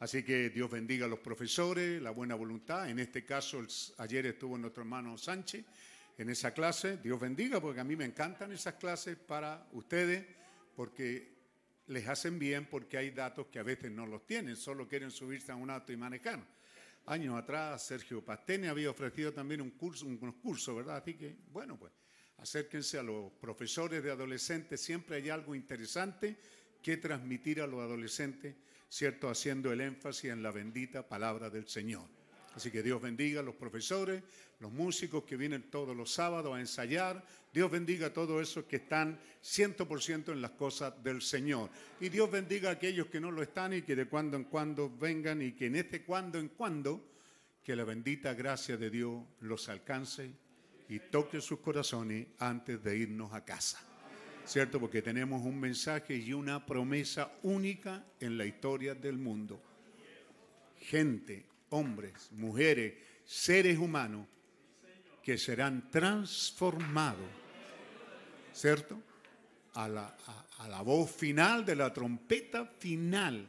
[0.00, 2.90] Así que Dios bendiga a los profesores, la buena voluntad.
[2.90, 3.62] En este caso,
[3.98, 5.64] ayer estuvo nuestro hermano Sánchez
[6.18, 6.98] en esa clase.
[6.98, 10.26] Dios bendiga, porque a mí me encantan esas clases para ustedes,
[10.76, 11.32] porque
[11.86, 15.52] les hacen bien, porque hay datos que a veces no los tienen, solo quieren subirse
[15.52, 16.44] a un auto y manejar.
[17.06, 20.96] Años atrás, Sergio Pastene había ofrecido también un curso, unos cursos, ¿verdad?
[20.96, 21.92] Así que, bueno, pues
[22.38, 26.36] acérquense a los profesores de adolescentes, siempre hay algo interesante
[26.82, 28.54] que transmitir a los adolescentes,
[28.88, 29.28] ¿cierto?
[29.28, 32.02] Haciendo el énfasis en la bendita palabra del Señor.
[32.54, 34.22] Así que Dios bendiga a los profesores,
[34.60, 37.24] los músicos que vienen todos los sábados a ensayar.
[37.52, 41.70] Dios bendiga a todos esos que están 100% en las cosas del Señor.
[42.00, 44.90] Y Dios bendiga a aquellos que no lo están y que de cuando en cuando
[44.90, 47.08] vengan y que en este cuando en cuando,
[47.62, 50.32] que la bendita gracia de Dios los alcance
[50.92, 53.82] y toque sus corazones antes de irnos a casa.
[54.44, 54.78] ¿cierto?
[54.78, 59.62] Porque tenemos un mensaje y una promesa única en la historia del mundo.
[60.78, 64.26] Gente, hombres, mujeres, seres humanos
[65.22, 67.30] que serán transformados,
[68.52, 69.00] ¿cierto?
[69.74, 70.14] A la,
[70.58, 73.48] a la voz final de la trompeta final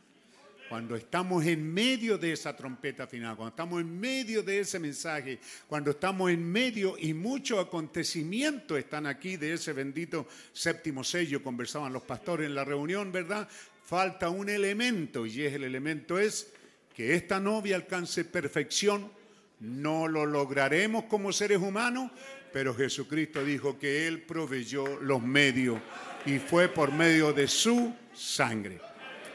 [0.74, 5.38] cuando estamos en medio de esa trompeta final, cuando estamos en medio de ese mensaje,
[5.68, 11.94] cuando estamos en medio y muchos acontecimientos están aquí de ese bendito séptimo sello, conversaban
[11.94, 13.48] los pastores en la reunión, ¿verdad?
[13.86, 16.52] Falta un elemento y es el elemento es
[16.96, 19.12] que esta novia alcance perfección.
[19.60, 22.10] No lo lograremos como seres humanos,
[22.52, 25.80] pero Jesucristo dijo que Él proveyó los medios
[26.26, 28.80] y fue por medio de su sangre.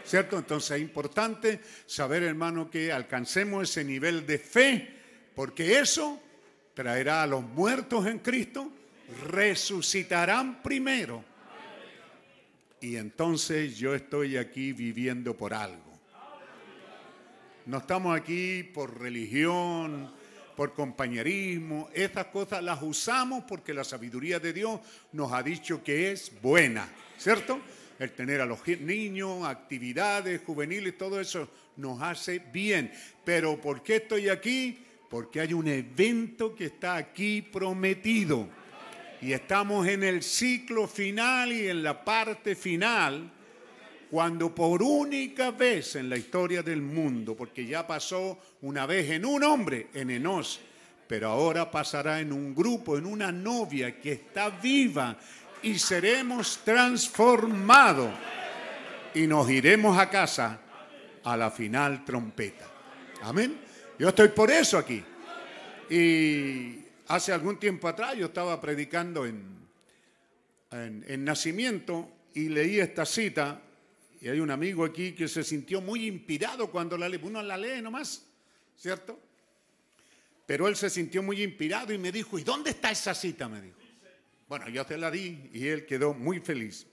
[0.08, 0.38] ¿Cierto?
[0.38, 4.88] Entonces es importante saber, hermano, que alcancemos ese nivel de fe,
[5.34, 6.20] porque eso
[6.74, 8.72] traerá a los muertos en Cristo,
[9.26, 11.22] resucitarán primero.
[12.80, 15.88] Y entonces yo estoy aquí viviendo por algo.
[17.66, 20.10] No estamos aquí por religión,
[20.56, 21.90] por compañerismo.
[21.92, 24.80] Esas cosas las usamos porque la sabiduría de Dios
[25.12, 26.88] nos ha dicho que es buena,
[27.18, 27.60] ¿cierto?
[27.98, 32.92] El tener a los niños, actividades juveniles, todo eso nos hace bien.
[33.24, 34.78] Pero ¿por qué estoy aquí?
[35.10, 38.48] Porque hay un evento que está aquí prometido.
[39.20, 43.32] Y estamos en el ciclo final y en la parte final,
[44.10, 49.24] cuando por única vez en la historia del mundo, porque ya pasó una vez en
[49.24, 50.60] un hombre, en Enos,
[51.08, 55.18] pero ahora pasará en un grupo, en una novia que está viva
[55.62, 58.12] y seremos transformados
[59.14, 60.60] y nos iremos a casa
[61.24, 62.66] a la final trompeta.
[63.22, 63.58] Amén.
[63.98, 65.02] Yo estoy por eso aquí.
[65.90, 69.58] Y hace algún tiempo atrás yo estaba predicando en,
[70.70, 73.60] en, nacimiento y leí esta cita
[74.20, 77.20] y hay un amigo aquí que se sintió muy inspirado cuando la lee.
[77.22, 78.24] Uno la lee nomás,
[78.76, 79.18] ¿cierto?
[80.46, 83.48] Pero él se sintió muy inspirado y me dijo, ¿y dónde está esa cita?
[83.48, 83.77] Me dijo.
[84.48, 86.86] Bueno, yo te la di y él quedó muy feliz.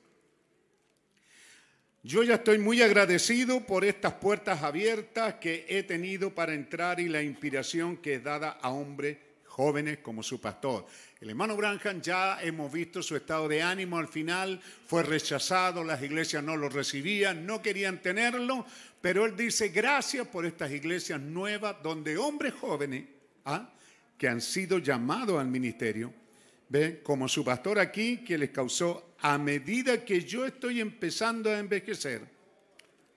[2.03, 7.08] Yo ya estoy muy agradecido por estas puertas abiertas que he tenido para entrar y
[7.08, 10.86] la inspiración que es dada a hombres jóvenes como su pastor.
[11.22, 16.03] El hermano Branham ya hemos visto su estado de ánimo al final, fue rechazado, las
[16.03, 18.66] iglesias no lo recibían, no querían tenerlo,
[18.99, 23.06] pero él dice gracias por estas iglesias nuevas donde hombres jóvenes
[23.45, 23.70] ¿ah?
[24.18, 26.24] que han sido llamados al ministerio
[26.68, 27.01] ¿Ve?
[27.03, 32.22] Como su pastor aquí, que les causó, a medida que yo estoy empezando a envejecer,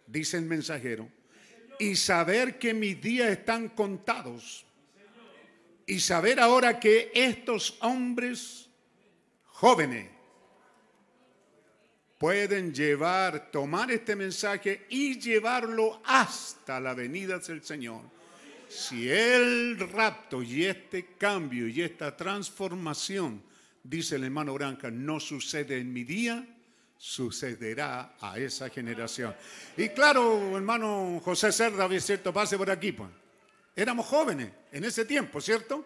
[0.06, 1.08] dice el mensajero,
[1.78, 4.66] y saber que mis días están contados,
[5.86, 8.68] y saber ahora que estos hombres
[9.46, 10.10] jóvenes
[12.18, 18.17] pueden llevar, tomar este mensaje y llevarlo hasta la venida del Señor
[18.68, 23.42] si el rapto y este cambio y esta transformación,
[23.82, 26.46] dice el hermano Branca, no sucede en mi día,
[26.96, 29.34] sucederá a esa generación.
[29.76, 33.08] Y claro, hermano José Cerda, cierto, pase por aquí, pues.
[33.74, 35.84] Éramos jóvenes en ese tiempo, ¿cierto?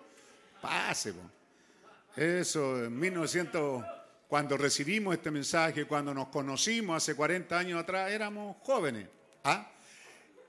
[0.61, 1.27] Pase, pues.
[2.17, 3.85] Eso, en 1900,
[4.29, 9.07] cuando recibimos este mensaje, cuando nos conocimos hace 40 años atrás, éramos jóvenes.
[9.45, 9.71] ¿Ah?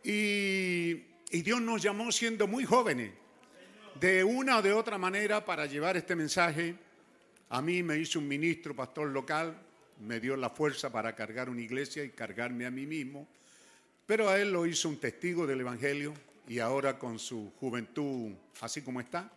[0.04, 3.12] Y, y Dios nos llamó siendo muy jóvenes,
[4.00, 6.76] de una o de otra manera, para llevar este mensaje.
[7.50, 9.58] A mí me hizo un ministro, pastor local,
[10.02, 13.28] me dio la fuerza para cargar una iglesia y cargarme a mí mismo,
[14.06, 16.14] pero a él lo hizo un testigo del Evangelio
[16.48, 19.32] y ahora con su juventud así como está,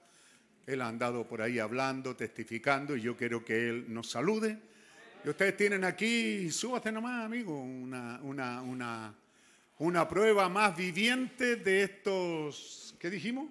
[0.66, 4.58] él ha andado por ahí hablando, testificando y yo quiero que él nos salude.
[5.24, 9.14] Y ustedes tienen aquí, súbate nomás, amigo, una, una, una,
[9.78, 13.48] una prueba más viviente de estos, ¿qué dijimos?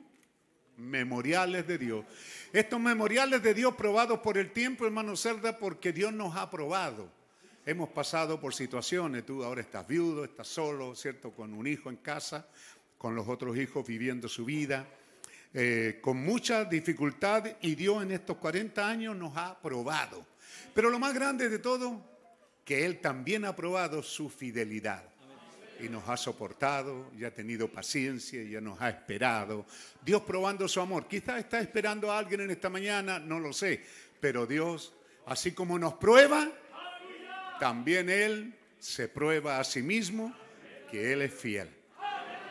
[0.77, 2.05] Memoriales de Dios.
[2.51, 7.09] Estos memoriales de Dios probados por el tiempo, hermano Cerda, porque Dios nos ha probado.
[7.65, 11.31] Hemos pasado por situaciones, tú ahora estás viudo, estás solo, ¿cierto?
[11.31, 12.47] Con un hijo en casa,
[12.97, 14.87] con los otros hijos viviendo su vida,
[15.53, 20.25] eh, con mucha dificultad y Dios en estos 40 años nos ha probado.
[20.73, 22.03] Pero lo más grande de todo,
[22.65, 25.14] que Él también ha probado su fidelidad.
[25.79, 29.65] Y nos ha soportado, y ha tenido paciencia, y ya nos ha esperado.
[30.03, 31.07] Dios probando su amor.
[31.07, 33.83] Quizás está esperando a alguien en esta mañana, no lo sé.
[34.19, 34.93] Pero Dios,
[35.25, 36.49] así como nos prueba,
[37.59, 40.35] también Él se prueba a sí mismo
[40.89, 41.69] que Él es fiel.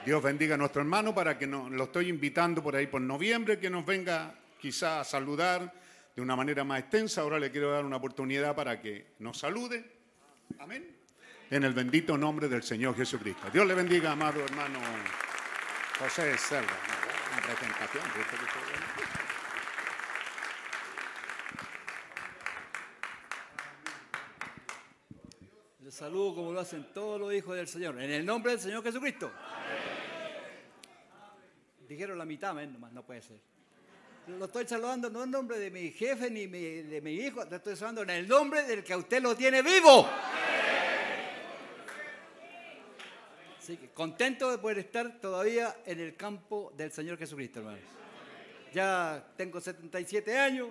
[0.05, 3.59] Dios bendiga a nuestro hermano para que nos, lo estoy invitando por ahí por noviembre,
[3.59, 5.73] que nos venga quizá a saludar
[6.15, 7.23] de una manera más extensa.
[7.23, 9.85] Ahora le quiero dar una oportunidad para que nos salude.
[10.59, 10.94] Amén.
[11.51, 13.49] En el bendito nombre del Señor Jesucristo.
[13.53, 14.79] Dios le bendiga, amado hermano
[15.99, 16.73] José Selva.
[17.47, 18.03] presentación.
[25.81, 28.01] Les saludo como lo hacen todos los hijos del Señor.
[28.01, 29.31] En el nombre del Señor Jesucristo.
[31.87, 33.39] Dijeron la mitad, nomás, no puede ser.
[34.27, 37.77] Lo estoy saludando no en nombre de mi jefe ni de mi hijo, te estoy
[37.77, 40.09] saludando en el nombre del que usted lo tiene vivo.
[43.65, 47.81] Así que contento de poder estar todavía en el campo del Señor Jesucristo, hermanos.
[48.75, 50.69] Ya tengo 77 años,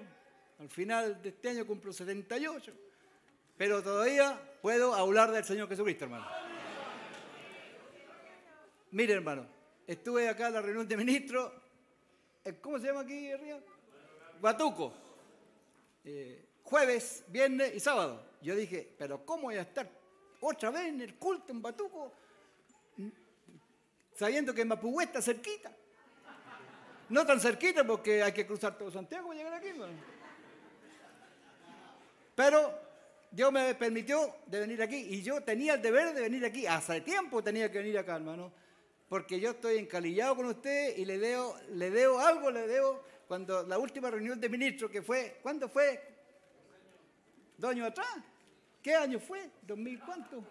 [0.60, 2.72] al final de este año cumplo 78,
[3.58, 6.28] pero todavía puedo hablar del Señor Jesucristo, hermano.
[8.92, 9.48] Mire, hermano,
[9.88, 11.52] estuve acá en la reunión de ministros
[12.46, 13.60] eh, ¿cómo se llama aquí arriba?
[14.40, 14.94] Batuco.
[16.04, 18.24] Eh, jueves, viernes y sábado.
[18.40, 19.90] Yo dije, pero ¿cómo voy a estar
[20.42, 22.14] otra vez en el culto en Batuco?
[24.16, 25.72] Sabiendo que Mapuhue está cerquita.
[27.10, 29.70] No tan cerquita porque hay que cruzar todo Santiago para llegar aquí.
[32.36, 32.80] Pero
[33.32, 36.66] Dios me permitió de venir aquí y yo tenía el deber de venir aquí.
[36.66, 38.52] Hace tiempo tenía que venir acá, hermano
[39.14, 43.62] porque yo estoy encalillado con usted y le debo, le debo algo, le debo, cuando
[43.62, 46.02] la última reunión de ministros que fue, ¿cuándo fue?
[47.56, 48.08] ¿Dos años atrás?
[48.82, 49.52] ¿Qué año fue?
[49.68, 50.44] ¿2000 cuánto?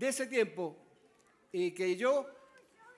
[0.00, 0.78] De ese tiempo,
[1.52, 2.26] y que yo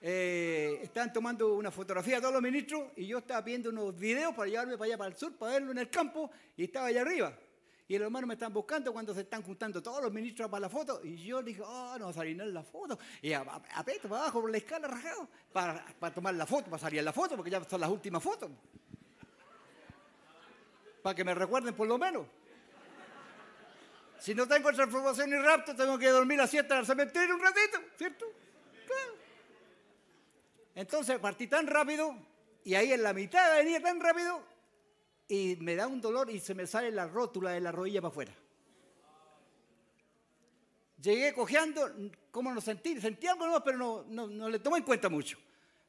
[0.01, 4.49] eh, estaban tomando una fotografía todos los ministros y yo estaba viendo unos videos para
[4.49, 7.37] llevarme para allá, para el sur, para verlo en el campo y estaba allá arriba.
[7.89, 10.69] Y los hermanos me están buscando cuando se están juntando todos los ministros para la
[10.69, 11.01] foto.
[11.03, 12.97] Y yo dije, oh, no va a salir en la foto.
[13.21, 17.01] Y aprieto para abajo por la escala rajado para, para tomar la foto, para salir
[17.01, 18.49] en la foto, porque ya son las últimas fotos.
[21.03, 22.29] Para que me recuerden por lo menos.
[24.23, 27.41] Si no tengo transformación ni rapto, tengo que dormir a siesta en el cementerio un
[27.41, 28.25] ratito, ¿cierto?
[30.77, 32.15] Entonces partí tan rápido
[32.63, 34.41] y ahí en la mitad venía tan rápido
[35.27, 38.13] y me da un dolor y se me sale la rótula de la rodilla para
[38.13, 38.33] afuera.
[41.03, 41.91] Llegué cojeando,
[42.31, 43.01] ¿cómo no sentí?
[43.01, 45.37] Sentí algo nuevo, pero no, no, le tomé en cuenta mucho.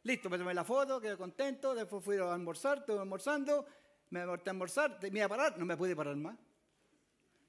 [0.01, 3.63] Listo, me tomé la foto, quedé contento, después fui a almorzar, estuve almorzando,
[4.09, 6.35] me aborté a almorzar, me iba a parar, no me pude parar más.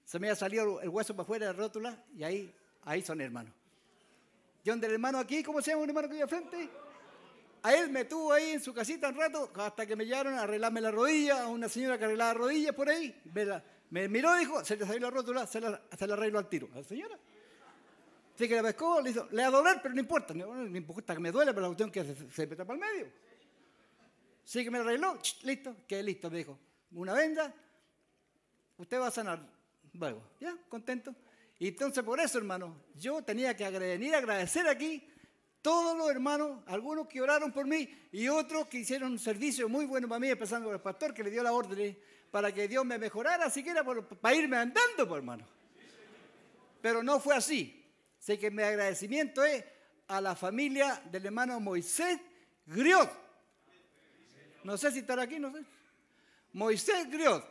[0.04, 3.20] Se me había salido el hueso para afuera de la rótula y ahí, ahí son
[3.20, 3.52] hermanos.
[4.64, 6.70] Yo donde el hermano aquí, ¿cómo se llama un hermano que vive frente?
[7.62, 10.42] A él me tuvo ahí en su casita un rato hasta que me llevaron a
[10.42, 13.22] arreglarme la rodilla, a una señora que arreglaba rodillas por ahí.
[13.90, 16.48] Me, miró y dijo, se le salió la rótula, se la, se la arregló al
[16.48, 16.68] tiro.
[16.74, 17.18] A la señora.
[18.34, 21.14] Así que la pescó, le hizo, le va a doler, pero no importa, no, importa
[21.14, 23.12] que me duele, pero la cuestión que se, se meta para el medio.
[24.44, 26.58] Así que me arregló, listo, que listo, me dijo.
[26.92, 27.54] Una venda,
[28.76, 29.53] usted va a sanar
[29.94, 30.22] luego.
[30.40, 30.56] ¿Ya?
[30.68, 31.14] ¿Contento?
[31.58, 35.06] Y entonces por eso, hermano, yo tenía que venir a agradecer aquí
[35.62, 39.86] todos los hermanos, algunos que oraron por mí y otros que hicieron un servicio muy
[39.86, 41.98] bueno para mí, empezando por el pastor que le dio la orden
[42.30, 45.46] para que Dios me mejorara, siquiera para irme andando, por pues, hermano.
[46.82, 47.82] Pero no fue así.
[48.18, 49.64] Sé que mi agradecimiento es
[50.08, 52.20] a la familia del hermano Moisés
[52.66, 53.10] Griot.
[54.64, 55.64] No sé si estará aquí, no sé.
[56.52, 57.42] Moisés Griot,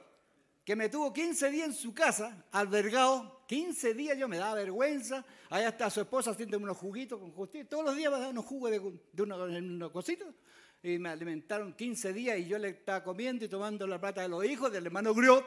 [0.64, 5.26] que me tuvo 15 días en su casa, albergado, 15 días yo me daba vergüenza,
[5.49, 8.45] allá está su esposa haciendo unos juguitos con justicia, todos los días me daban unos
[8.45, 8.80] jugos de,
[9.11, 10.34] de unos, cositos,
[10.82, 14.30] y me alimentaron 15 días y yo le estaba comiendo y tomando la plata de
[14.30, 15.45] los hijos del hermano Griot,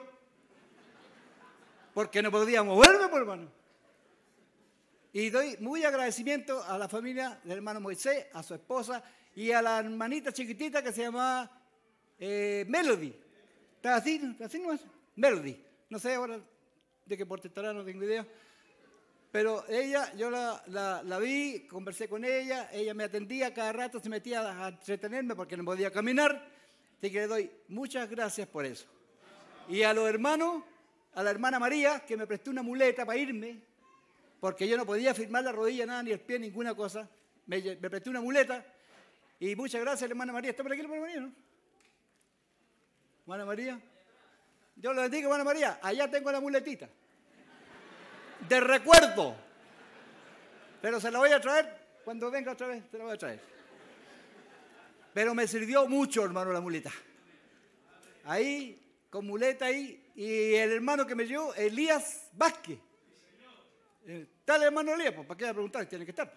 [1.94, 3.50] porque no podía moverme, por hermano.
[5.14, 9.02] Y doy muy agradecimiento a la familia del hermano Moisés, a su esposa
[9.34, 11.50] y a la hermanita chiquitita que se llamaba
[12.18, 13.14] eh, Melody.
[13.76, 14.36] ¿Está así?
[14.44, 14.82] ¿Así no es?
[15.16, 15.62] Melody.
[15.90, 16.40] No sé ahora
[17.04, 18.26] de qué porte estará, no tengo idea.
[19.32, 24.08] Pero ella, yo la, la- vi, conversé con ella, ella me atendía, cada rato se
[24.08, 26.48] metía a entretenerme porque no podía caminar.
[26.98, 28.86] Así que le doy muchas gracias por eso.
[29.68, 30.62] Y a los hermanos,
[31.14, 33.60] a la hermana María, que me prestó una muleta para irme,
[34.40, 37.08] porque yo no podía firmar la rodilla, nada, ni el pie, ninguna cosa.
[37.46, 38.64] Me, presté una muleta.
[39.38, 40.50] Y muchas gracias, hermana María.
[40.50, 41.32] ¿Está por aquí la hermana María, no?
[43.22, 43.80] Hermana María.
[44.76, 45.80] Dios lo bendiga, hermana María.
[45.82, 46.88] Allá tengo la muletita.
[48.46, 49.34] De recuerdo.
[50.82, 52.84] Pero se la voy a traer cuando venga otra vez.
[52.90, 53.40] Se la voy a traer.
[55.14, 56.92] Pero me sirvió mucho, hermano, la muleta.
[58.24, 58.78] Ahí,
[59.08, 60.12] con muleta ahí.
[60.14, 62.78] Y el hermano que me llevó, Elías Vázquez.
[64.06, 65.14] Eh, ¿Está el hermano Elías?
[65.14, 65.86] Pues, ¿Para qué a preguntar?
[65.86, 66.30] Tiene que estar.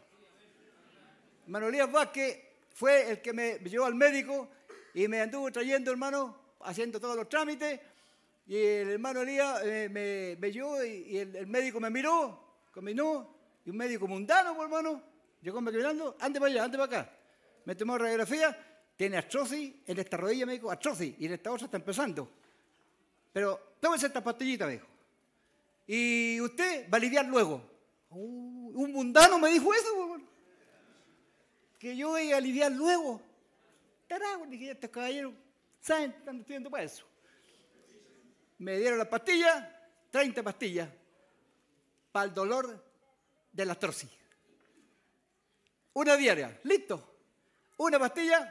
[1.44, 2.40] Hermano Elías Vázquez
[2.74, 4.49] fue el que me llevó al médico
[4.94, 7.82] y me anduvo trayendo, hermano, haciendo todos los trámites.
[8.50, 13.32] Y el hermano Elías eh, me, me llevó y, el, médico me miró, caminó,
[13.64, 15.04] y un médico mundano, pues, hermano,
[15.40, 17.14] llegó me caminando, ande para allá, ande para acá.
[17.66, 18.58] Me tomó radiografía,
[18.96, 22.28] tiene artrosis en esta rodilla, me dijo, artrosis, y en esta otra está empezando.
[23.32, 24.88] Pero tómese esta pastillita, me dijo.
[25.86, 27.62] Y usted va a aliviar luego.
[28.10, 30.30] Un mundano me dijo eso, pues, hermano.
[31.78, 33.22] Que yo iba a aliviar luego.
[34.08, 35.36] Carajo, dije, estos caballeros
[35.80, 37.09] saben, están estudiando para eso.
[38.60, 39.65] Me dieron las pastillas,
[40.11, 40.90] 30 pastillas,
[42.11, 42.86] para el dolor
[43.52, 44.10] de la artrosis.
[45.94, 47.10] Una diaria, listo.
[47.77, 48.49] Una pastilla,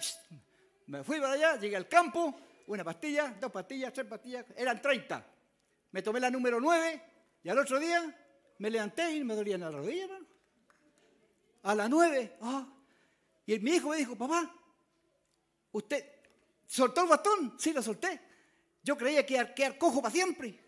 [0.86, 2.34] me fui para allá, llegué al campo,
[2.66, 5.26] una pastilla, dos pastillas, tres pastillas, eran 30.
[5.92, 7.02] Me tomé la número 9
[7.42, 8.02] y al otro día
[8.58, 10.26] me levanté y me dolían las rodillas, hermano.
[11.62, 12.66] A las 9, ah.
[13.44, 14.50] Y mi hijo me dijo, papá,
[15.72, 16.04] ¿usted
[16.66, 17.54] soltó el bastón?
[17.58, 18.27] Sí, lo solté.
[18.88, 20.58] Yo creía que iba a quedar cojo para siempre.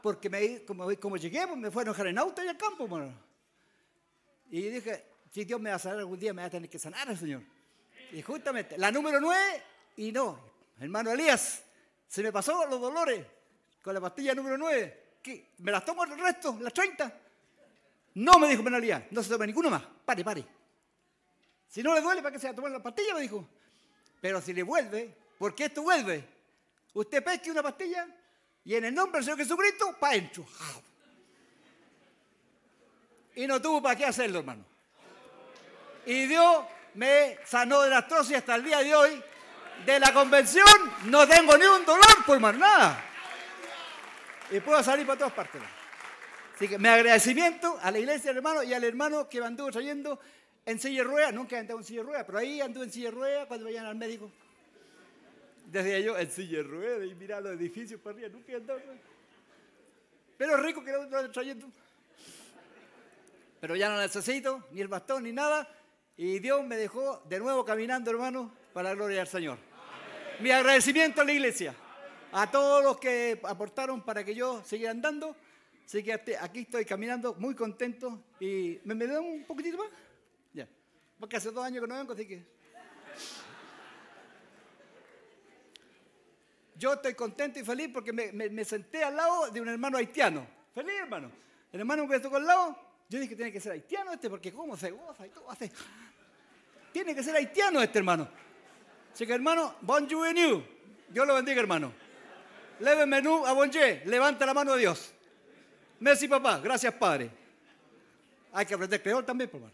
[0.00, 2.84] Porque me, como, como llegué, pues me fueron a dejar en auto y al campo,
[2.84, 3.12] hermano.
[4.52, 6.78] Y dije, si Dios me va a sanar algún día, me va a tener que
[6.78, 7.42] sanar el Señor.
[8.12, 9.62] Y justamente, la número 9,
[9.96, 10.38] y no,
[10.78, 11.64] hermano Elías,
[12.06, 13.26] se me pasó los dolores
[13.82, 15.02] con la pastilla número 9.
[15.20, 15.54] ¿Qué?
[15.58, 17.20] ¿Me las tomo el resto, las 30?
[18.14, 19.82] No, me dijo hermano Elías, no se tome ninguno más.
[20.04, 20.46] Pare, pare.
[21.66, 23.12] Si no le duele, ¿para qué se va a tomar la pastilla?
[23.14, 23.44] Me dijo.
[24.20, 26.33] Pero si le vuelve, porque esto vuelve.
[26.94, 28.06] Usted pesque una pastilla
[28.64, 30.46] y en el nombre del Señor Jesucristo, para adentro.
[33.36, 34.64] Y no tuvo para qué hacerlo, hermano.
[36.06, 36.64] Y Dios
[36.94, 39.22] me sanó de la artrosis hasta el día de hoy.
[39.84, 40.66] De la convención
[41.06, 43.02] no tengo ni un dolor, por más nada.
[44.50, 45.56] Y puedo salir para todas partes.
[45.56, 45.74] hermano.
[46.54, 50.20] Así que mi agradecimiento a la iglesia, hermano, y al hermano que me anduvo trayendo
[50.64, 51.34] en silla de ruedas.
[51.34, 53.66] Nunca he andado en silla de ruedas, pero ahí anduve en silla de ruedas cuando
[53.66, 54.30] vayan al médico.
[55.64, 58.28] Desde yo en silla de ruedas y mirar los edificios para arriba.
[58.30, 58.80] Nunca he andado.
[60.36, 61.66] Pero rico que lo lo trayendo.
[63.60, 65.66] Pero ya no necesito ni el bastón ni nada.
[66.16, 69.58] Y Dios me dejó de nuevo caminando, hermano, para la gloria del Señor.
[70.40, 71.74] Mi agradecimiento a la iglesia,
[72.32, 75.34] a todos los que aportaron para que yo siguiera andando.
[75.84, 78.22] Así que aquí estoy caminando muy contento.
[78.38, 79.88] ¿Y me, me dan un poquitito más?
[80.52, 80.68] Ya.
[81.18, 82.53] Porque hace dos años que no vengo, así que.
[86.84, 90.46] Yo estoy contento y feliz porque me, senté al lado de un hermano haitiano.
[90.74, 91.32] Feliz, hermano.
[91.72, 92.76] El hermano que tocó al lado,
[93.08, 95.72] yo dije que tiene que ser haitiano este porque cómo se goza y todo hace.
[96.92, 98.28] Tiene que ser haitiano este hermano.
[99.14, 100.62] Así que hermano, bonjour et nous.
[101.08, 101.90] Dios lo bendiga, hermano.
[102.80, 104.02] Leve menú a bonjour.
[104.04, 105.14] Levanta la mano a Dios.
[106.00, 106.60] Merci, papá.
[106.60, 107.30] Gracias, padre.
[108.52, 109.72] Hay que aprender creol también, hermano.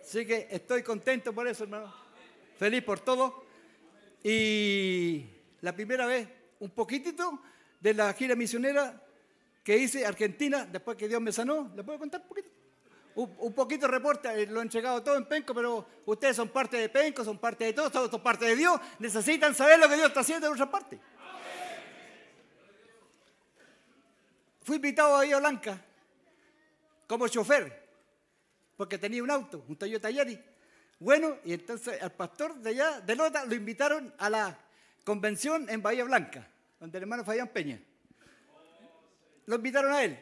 [0.00, 1.92] Así que estoy contento por eso, hermano.
[2.58, 3.45] Feliz por todo.
[4.22, 5.24] Y
[5.60, 6.28] la primera vez,
[6.60, 7.40] un poquitito
[7.80, 9.02] de la gira misionera
[9.62, 11.72] que hice Argentina, después que Dios me sanó.
[11.74, 12.50] ¿Le puedo contar un poquito?
[13.16, 16.76] Un, poquito de reporte, eh, lo he entregado todo en Penco, pero ustedes son parte
[16.76, 18.78] de Penco, son parte de todo, todos son parte de Dios.
[18.98, 21.00] Necesitan saber lo que Dios está haciendo en otra parte.
[24.62, 25.82] Fui invitado a Bahía Blanca
[27.06, 27.88] como chofer,
[28.76, 30.38] porque tenía un auto, un Toyota Yaris.
[30.98, 34.58] Bueno, y entonces al pastor de allá, de Lota, lo invitaron a la
[35.04, 36.48] convención en Bahía Blanca,
[36.80, 37.80] donde el hermano Fabián Peña.
[39.46, 40.18] Lo invitaron a él.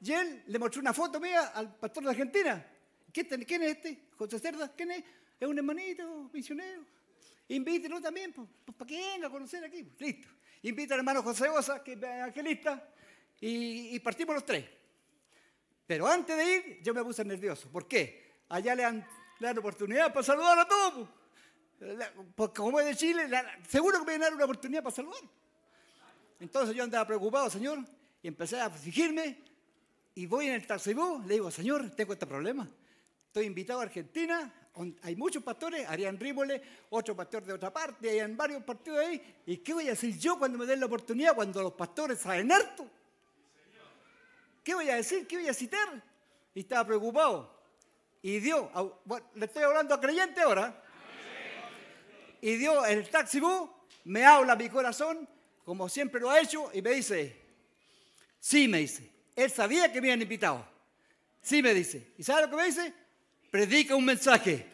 [0.00, 2.66] Y él le mostró una foto mía al pastor de Argentina.
[3.12, 4.08] ¿Quién, es este?
[4.16, 4.72] José Cerda.
[4.76, 5.04] ¿Quién es?
[5.40, 6.84] Es un hermanito, misionero.
[7.48, 9.90] Invítelo también, pues, para que venga a conocer aquí.
[9.98, 10.28] listo.
[10.62, 12.92] Invita al hermano José Osa, que es evangelista,
[13.40, 14.64] y, partimos los tres.
[15.86, 17.70] Pero antes de ir, yo me puse nervioso.
[17.70, 18.42] ¿Por qué?
[18.48, 19.06] Allá le dan,
[19.40, 21.08] dan oportunidad para saludar a todos.
[21.78, 21.96] pues.
[21.96, 24.82] La- Porque como es de Chile, la- seguro que me van a dar una oportunidad
[24.82, 25.20] para saludar.
[26.40, 27.78] Entonces yo andaba preocupado, Señor,
[28.22, 29.38] y empecé a fingirme.
[30.14, 32.66] Y voy en el taxibús, le digo, Señor, tengo este problema.
[33.26, 34.50] Estoy invitado a Argentina,
[35.02, 39.42] hay muchos pastores, Arián Rímole, otro pastor de otra parte, hay varios partidos ahí.
[39.44, 42.50] ¿Y qué voy a decir yo cuando me den la oportunidad, cuando los pastores saben
[42.50, 42.88] harto?
[44.64, 45.26] ¿Qué voy a decir?
[45.26, 46.02] ¿Qué voy a citar?
[46.54, 47.55] Y estaba preocupado.
[48.28, 48.40] Y
[49.04, 50.82] bueno, le estoy hablando a creyente ahora.
[52.40, 53.70] Y Dios en el taxi bus
[54.02, 55.28] me habla mi corazón,
[55.64, 57.40] como siempre lo ha hecho, y me dice,
[58.40, 60.66] sí, me dice, él sabía que me habían invitado.
[61.40, 62.14] Sí, me dice.
[62.18, 62.92] ¿Y sabe lo que me dice?
[63.48, 64.72] Predica un mensaje.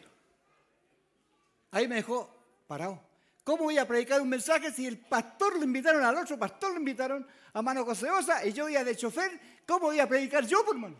[1.69, 2.35] Ahí me dejó
[2.65, 2.99] parado.
[3.43, 6.79] ¿Cómo voy a predicar un mensaje si el pastor lo invitaron, al otro pastor lo
[6.79, 9.39] invitaron a mano coseosa y yo iba de chofer?
[9.67, 10.99] ¿Cómo voy a predicar yo, por hermano?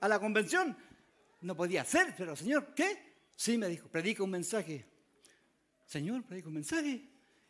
[0.00, 0.76] A la convención.
[1.40, 3.10] No podía ser, pero Señor, ¿qué?
[3.34, 4.84] Sí, me dijo, predica un mensaje.
[5.86, 7.02] Señor, predica un mensaje.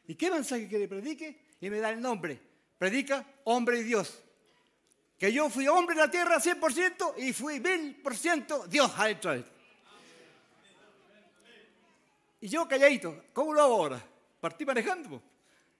[0.07, 1.41] ¿Y qué mensaje quiere que predique?
[1.61, 2.41] Y me da el nombre.
[2.79, 4.23] Predica hombre y Dios.
[5.19, 9.33] Que yo fui hombre en la tierra 100% y fui mil por ciento Dios adentro
[9.33, 9.45] de.
[12.41, 14.03] Y yo calladito, ¿cómo lo hago ahora?
[14.41, 15.23] Partí manejando.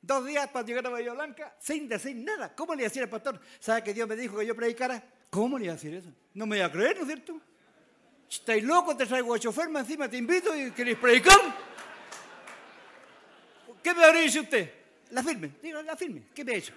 [0.03, 2.55] Dos días para llegar a Bahía Blanca sin decir nada.
[2.55, 3.41] ¿Cómo le iba a decir al pastor?
[3.59, 5.03] ¿Sabe que Dios me dijo que yo predicara?
[5.31, 6.13] ¿Cómo le iba a decir eso?
[6.35, 7.41] No me iba a creer, ¿no es cierto?
[8.31, 8.97] ¿Estáis loco?
[8.97, 11.39] Te traigo a chofer, encima te invito y queréis predicar.
[13.83, 14.73] ¿Qué me habría dicho usted?
[15.11, 16.23] La firme, diga, la firme.
[16.33, 16.73] ¿Qué me ha hecho?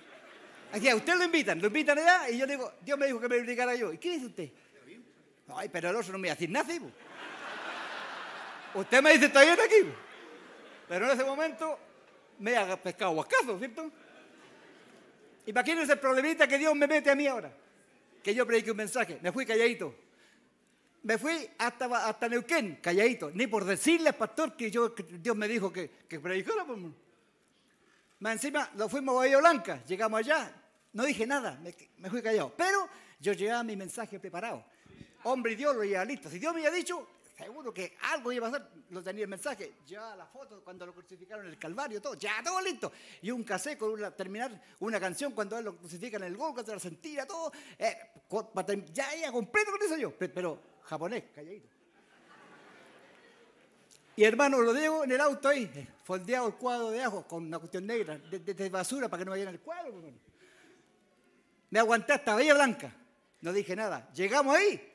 [0.71, 3.19] Aquí a usted lo invitan, lo invitan allá y yo le digo, Dios me dijo
[3.19, 3.93] que me predicara yo.
[3.93, 4.49] ¿Y qué dice usted?
[5.55, 6.81] Ay, pero el otro no me iba a decir nada, ¿sí?
[8.73, 9.91] Usted me dice, está bien aquí.
[10.89, 11.77] Pero en ese momento
[12.39, 13.91] me ha pescado guascazo, ¿cierto?
[15.45, 17.51] Imagínense el problemita que Dios me mete a mí ahora.
[18.23, 19.19] Que yo predique un mensaje.
[19.21, 19.93] Me fui calladito.
[21.03, 23.29] Me fui hasta, hasta Neuquén, calladito.
[23.31, 26.65] Ni por decirle al pastor que, yo, que Dios me dijo que, que predicara.
[26.65, 26.79] pues.
[28.19, 29.83] Más encima, lo fuimos a Bahía Blanca.
[29.85, 30.51] Llegamos allá.
[30.93, 31.59] No dije nada.
[31.61, 32.53] Me, me fui callado.
[32.55, 32.87] Pero
[33.19, 34.63] yo llevaba mi mensaje preparado.
[35.23, 36.29] Hombre Dios lo llevaba listo.
[36.29, 37.05] Si Dios me había dicho,
[37.37, 38.69] seguro que algo iba a pasar.
[38.91, 39.73] Lo tenía el mensaje.
[39.85, 42.13] Ya la foto cuando lo crucificaron en el Calvario, todo.
[42.13, 42.93] Ya todo listo.
[43.21, 46.71] Y un cassette con una, terminar una canción cuando él lo crucifican en el Golgotha,
[46.71, 47.51] la sentía todo.
[47.77, 47.97] Eh,
[48.93, 50.11] ya iba completo con eso yo.
[50.17, 51.69] Pe- Pero japonés, calladito.
[54.15, 57.57] Y hermano, lo dejo en el auto ahí, foldeado el cuadro de ajo con una
[57.57, 59.91] cuestión negra, de, basura para que no vayan el cuadro.
[59.91, 60.13] pues.
[61.71, 62.93] Me aguanté hasta Bahía Blanca.
[63.41, 64.07] No dije nada.
[64.13, 64.91] Llegamos ahí.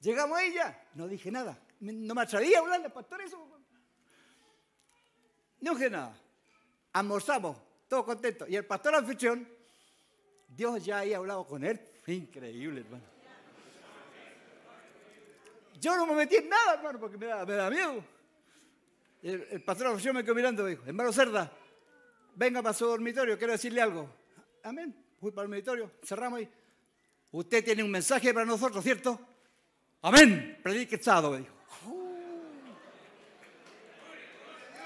[0.00, 0.88] Llegamos ahí ya.
[0.94, 1.58] No dije nada.
[1.80, 3.42] No me atreví a hablarle al pastor eso.
[3.48, 3.62] pues.
[5.60, 6.14] No dije nada.
[6.92, 7.56] Almorzamos,
[7.88, 8.48] todos contentos.
[8.50, 9.48] Y el pastor anfitrión,
[10.48, 11.80] Dios ya había hablado con él.
[12.06, 13.09] Increíble, hermano.
[15.80, 18.04] Yo no me metí en nada, hermano, porque me da, miedo.
[19.22, 21.50] El, el pastor me quedó mirando y dijo, hermano Cerda,
[22.34, 24.08] venga para su dormitorio, quiero decirle algo.
[24.62, 24.94] Amén.
[25.18, 26.50] Fui para el dormitorio, cerramos ahí.
[27.32, 29.18] Usted tiene un mensaje para nosotros, ¿cierto?
[30.02, 30.58] Amén.
[30.62, 31.54] Predique el sábado, me dijo.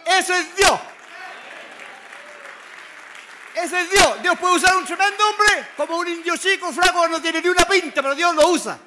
[0.07, 0.81] Eso es Dios.
[3.57, 4.23] Ese es Dios.
[4.23, 7.65] Dios puede usar un tremendo hombre como un indio chico, flaco, no tiene ni una
[7.65, 8.79] pinta, pero Dios lo usa.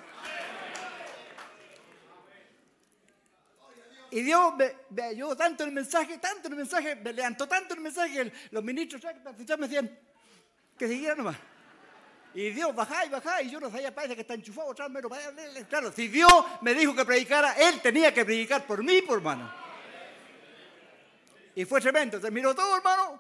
[4.12, 7.74] Y Dios me, ayudó tanto en el mensaje, tanto en el mensaje, me levantó tanto
[7.74, 9.04] en el mensaje los ministros
[9.58, 10.00] me decían
[10.78, 11.38] que siguiera nomás.
[12.34, 15.10] Y Dios bajá y bajá, y yo no sabía, parece que está enchufado atrás, pero
[15.68, 16.32] claro, si Dios
[16.62, 19.52] me dijo que predicara, Él tenía que predicar por mí, por hermano.
[21.56, 23.20] Y fue tremendo, terminó todo, hermano.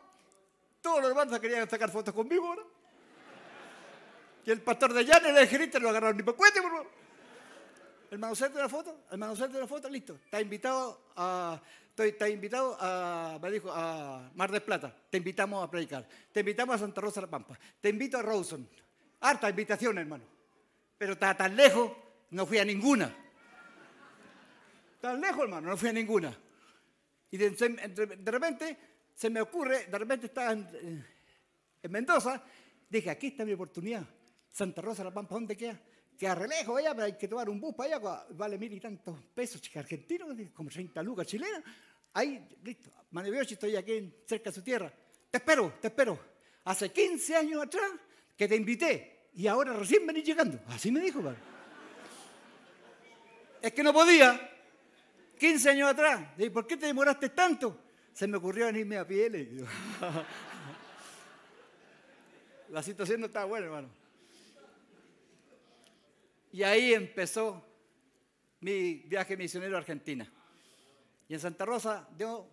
[0.81, 2.61] Todos los hermanos querían sacar fotos conmigo ahora.
[4.45, 6.88] Y el pastor de allá, el gerente, lo agarraron ni por cuente, por favor.
[8.10, 10.16] Hermano César de la foto, hermano César de la foto, listo.
[10.16, 11.62] Está invitado a,
[11.98, 14.96] está invitado a, me dijo, a Mar del Plata.
[15.10, 16.08] Te invitamos a predicar.
[16.32, 17.60] Te invitamos a Santa Rosa de la Pampa.
[17.82, 18.68] Te invito a Rawson.
[19.20, 20.24] Harta invitación, hermano.
[20.98, 21.92] Pero está tan lejos,
[22.32, 23.14] no fui a ninguna.
[25.02, 26.36] Tan lejos, hermano, no fui a ninguna.
[27.30, 28.78] Y de repente
[29.14, 31.06] se me ocurre, de repente estaba en,
[31.84, 32.42] en Mendoza,
[32.90, 34.04] dije, aquí está mi oportunidad.
[34.50, 35.80] Santa Rosa de la Pampa, ¿dónde queda?
[36.18, 38.80] Que re lejos allá, pero hay que tomar un bus para allá, vale mil y
[38.80, 41.64] tantos pesos argentinos, como 30 lucas chilenas.
[42.14, 44.91] Ahí, listo, Maneviochi, estoy aquí cerca de su tierra.
[45.30, 46.19] Te espero, te espero.
[46.64, 47.91] Hace 15 años atrás
[48.35, 50.60] que te invité y ahora recién venís llegando.
[50.68, 51.38] Así me dijo, padre.
[53.61, 54.53] Es que no podía.
[55.38, 56.30] 15 años atrás.
[56.38, 57.80] ¿Y por qué te demoraste tanto?
[58.11, 59.30] Se me ocurrió venirme a pie.
[62.69, 64.07] La situación no estaba buena, hermano.
[66.52, 67.64] Y ahí empezó
[68.61, 70.32] mi viaje misionero a Argentina.
[71.28, 72.45] Y en Santa Rosa Dios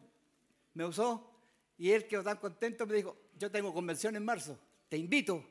[0.74, 1.30] me usó
[1.78, 4.58] y él quedó tan contento me dijo, yo tengo convención en marzo,
[4.88, 5.44] te invito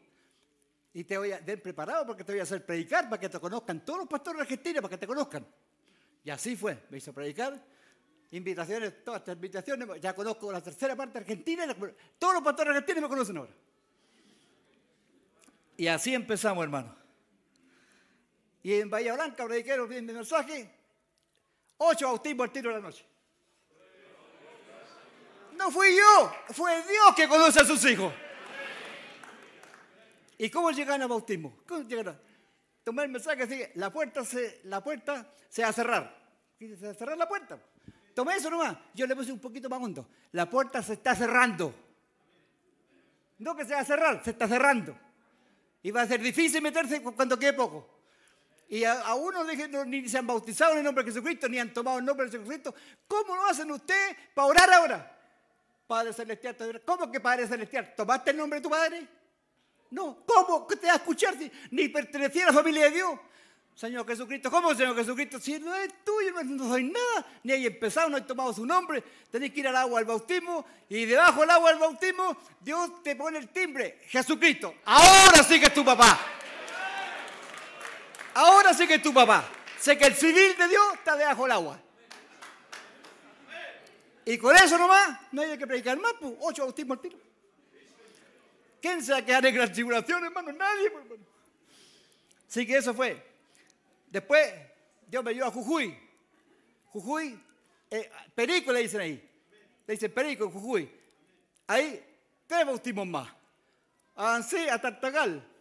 [0.94, 3.40] y te voy a den preparado porque te voy a hacer predicar para que te
[3.40, 5.46] conozcan todos los pastores de Argentina, para que te conozcan.
[6.24, 7.62] Y así fue, me hizo predicar,
[8.32, 11.66] invitaciones, todas estas invitaciones, ya conozco la tercera parte Argentina,
[12.18, 13.54] todos los pastores argentinos me conocen ahora.
[15.76, 17.03] Y así empezamos, hermano.
[18.64, 20.74] Y en Bahía Blanca prediqué el mensaje,
[21.78, 23.06] ocho bautismos al tiro de la noche.
[25.58, 28.14] No fui yo, fue Dios que conoce a sus hijos.
[30.38, 31.58] ¿Y cómo llegan al bautismo?
[31.68, 32.20] ¿Cómo llegan?
[32.84, 36.24] Tomé el mensaje así, la puerta se, la puerta se va a cerrar.
[36.58, 37.60] Se va a cerrar la puerta.
[38.16, 38.78] Tomé eso nomás.
[38.94, 40.08] Yo le puse un poquito más hondo.
[40.32, 41.74] La puerta se está cerrando.
[43.40, 44.98] No que se va a cerrar, se está cerrando.
[45.82, 47.93] Y va a ser difícil meterse cuando quede poco.
[48.74, 49.44] Y a, a uno
[49.86, 52.32] ni se han bautizado en el nombre de Jesucristo, ni han tomado el nombre de
[52.32, 52.74] Jesucristo.
[53.08, 55.20] ¿Cómo lo hacen ustedes para orar ahora?
[55.86, 57.94] Padre Celestial, ¿cómo que Padre Celestial?
[57.96, 59.08] ¿Tomaste el nombre de tu Padre?
[59.92, 63.20] No, ¿cómo que te va a escuchar si ni pertenecía a la familia de Dios?
[63.76, 65.40] Señor Jesucristo, ¿cómo Señor Jesucristo?
[65.40, 69.04] Si no es tuyo, no soy nada, ni hay empezado, no hay tomado su nombre,
[69.30, 73.16] tenéis que ir al agua al bautismo y debajo del agua del bautismo Dios te
[73.16, 76.33] pone el timbre, Jesucristo, ahora sí que es tu papá.
[78.34, 79.48] Ahora sí que es tu papá.
[79.80, 81.80] Sé que el civil de Dios está debajo del agua.
[84.26, 87.18] Y con eso nomás, no hay que predicar más, pues, ocho bautismos al tiro.
[88.82, 90.52] ¿Quién se va a quedar en gran tribulación, hermano?
[90.54, 91.26] Nadie, pues, hermano.
[92.50, 93.22] Así que eso fue.
[94.10, 94.54] Después,
[95.08, 95.98] Dios me llevó a Jujuy.
[96.92, 97.40] Jujuy,
[97.90, 99.30] eh, Perico le dicen ahí.
[99.86, 100.90] Le dicen Perico, Jujuy.
[101.68, 102.04] Ahí,
[102.48, 103.30] tres bautismos más.
[104.16, 105.53] Avancé a Tartagal.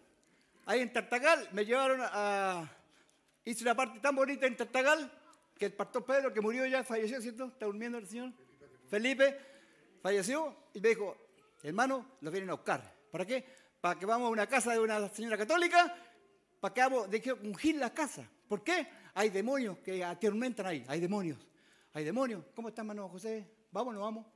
[0.66, 2.70] Ahí en Tartagal me llevaron a...
[3.44, 5.10] Hice una parte tan bonita en Tartagal
[5.58, 7.46] que el pastor Pedro, que murió ya, falleció, ¿cierto?
[7.46, 8.32] ¿Está durmiendo el Señor?
[8.88, 9.38] Felipe
[10.00, 11.16] falleció y me dijo,
[11.62, 12.94] hermano, lo vienen a buscar.
[13.10, 13.44] ¿Para qué?
[13.80, 15.96] Para que vamos a una casa de una señora católica,
[16.60, 18.28] para que vamos, de que ungir la casa.
[18.48, 18.86] ¿Por qué?
[19.14, 21.38] Hay demonios que atormentan ahí, hay demonios.
[21.94, 22.44] Hay demonios.
[22.54, 23.46] ¿Cómo está, hermano José?
[23.70, 24.26] Vámonos, vamos.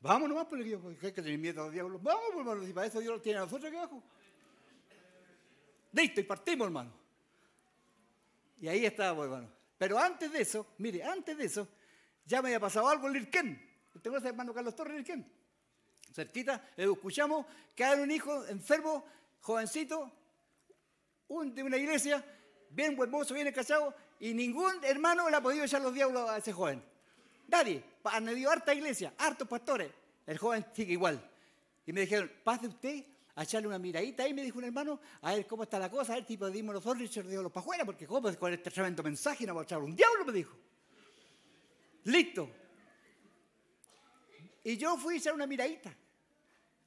[0.00, 2.02] Vámonos nomás, porque hay que tener miedo a los diablos.
[2.02, 4.02] Vamos, hermano, si para eso Dios lo tiene a nosotros aquí abajo.
[5.92, 6.92] Listo, y partimos, hermano.
[8.60, 9.50] Y ahí estábamos, hermano.
[9.78, 11.68] Pero antes de eso, mire, antes de eso,
[12.24, 13.70] ya me había pasado algo en Lirquén.
[13.94, 15.30] ¿Usted conoce hermano Carlos Torres Lirquén?
[16.12, 19.04] Cerquita, escuchamos que hay un hijo enfermo,
[19.40, 20.12] jovencito,
[21.28, 22.24] de una iglesia,
[22.70, 26.38] bien buen mozo, bien escachado, y ningún hermano le ha podido echar los diablos a
[26.38, 26.82] ese joven.
[27.48, 27.82] Nadie.
[28.04, 29.90] Han habido harta iglesia, hartos pastores.
[30.26, 31.20] El joven sigue igual.
[31.86, 33.04] Y me dijeron, pase usted
[33.34, 36.12] a echarle una miradita ahí, me dijo un hermano, a ver cómo está la cosa,
[36.12, 39.02] a ver, tipo, dimos nosotros y echar los para afuera, porque cómo con este tremendo
[39.02, 40.56] mensaje no va a echar un diablo, me dijo.
[42.04, 42.50] Listo.
[44.64, 45.96] Y yo fui a echar una miradita.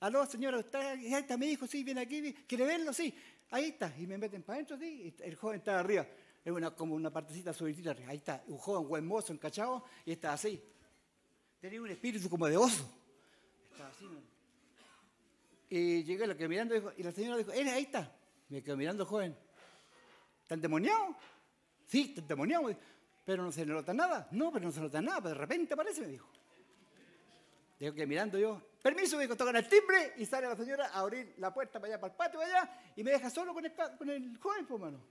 [0.01, 1.65] Aló, señora, ¿está, está mi hijo?
[1.67, 2.93] Sí, viene aquí, ¿quiere verlo?
[2.93, 3.13] Sí.
[3.51, 3.93] Ahí está.
[3.97, 5.15] Y me meten para adentro, sí.
[5.19, 6.05] El joven está arriba.
[6.43, 8.11] Es una, como una partecita subidita arriba.
[8.11, 8.43] Ahí está.
[8.47, 10.61] Un joven buen mozo, encachado, y está así.
[11.59, 12.87] Tenía un espíritu como de oso.
[13.71, 14.34] Estaba así, ¿no?
[15.77, 18.09] Y llegué, lo que mirando, dijo, y la señora dijo, él ahí está.
[18.47, 19.35] Me quedó mirando joven.
[20.43, 21.17] ¿Está endemoniado?
[21.85, 22.73] Sí, está endemoniado.
[23.25, 24.25] Pero no se nota nada.
[24.31, 25.17] No, pero no se nota nada.
[25.17, 26.29] Pero de repente aparece, me dijo.
[27.77, 30.99] Digo que mirando yo, permiso, me dijo, tocan el timbre y sale la señora a
[30.99, 33.65] abrir la puerta para allá, para el patio, para allá, y me deja solo con
[33.65, 35.03] el, con el joven, pues, hermano.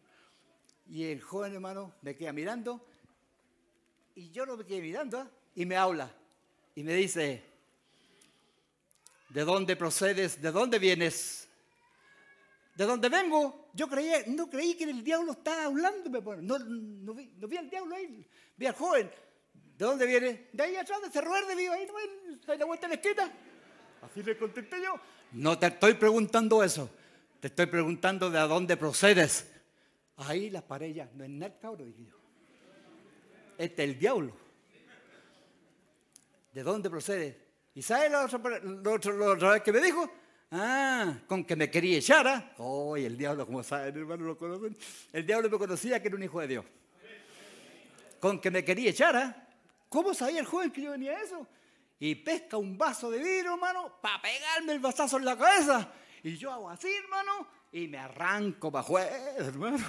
[0.86, 2.86] Y el joven, hermano, me queda mirando,
[4.14, 5.26] y yo lo me quedé mirando, ¿eh?
[5.56, 6.10] y me habla,
[6.74, 7.53] y me dice,
[9.34, 10.40] ¿de dónde procedes?
[10.40, 11.48] ¿De dónde vienes?
[12.76, 13.68] ¿De dónde vengo?
[13.74, 16.08] Yo creía, no creí que el diablo estaba hablando,
[16.40, 18.24] no, no, vi, no vi al diablo ahí,
[18.56, 19.10] vi al joven,
[19.76, 20.50] ¿De dónde viene?
[20.52, 21.94] De ahí atrás, de Cerro Verde, vivo ahí, ¿no?
[22.52, 23.32] Ahí la vuelta en la esquina.
[24.02, 24.94] Así le contesté yo.
[25.32, 26.88] No te estoy preguntando eso.
[27.40, 29.50] Te estoy preguntando de dónde procedes.
[30.16, 32.16] Ahí las paredes no es nada, cabrón, dije yo.
[33.58, 34.32] Este es el diablo.
[36.52, 37.43] ¿De dónde procede?
[37.74, 38.22] ¿Y sabes lo
[38.92, 40.08] otro, lo que me dijo?
[40.50, 42.26] Ah, con que me quería echar.
[42.28, 42.52] ¿ah?
[42.58, 44.76] Oh, el diablo, como saben, hermano, lo conocen.
[45.12, 46.64] El diablo me conocía que era un hijo de Dios.
[48.20, 49.16] Con que me quería echar.
[49.16, 49.48] ¿ah?
[49.88, 51.46] ¿Cómo sabía el joven que yo venía a eso?
[51.98, 55.90] Y pesca un vaso de vidrio, hermano, para pegarme el vasazo en la cabeza.
[56.22, 59.84] Y yo hago así, hermano, y me arranco para afuera, hermano.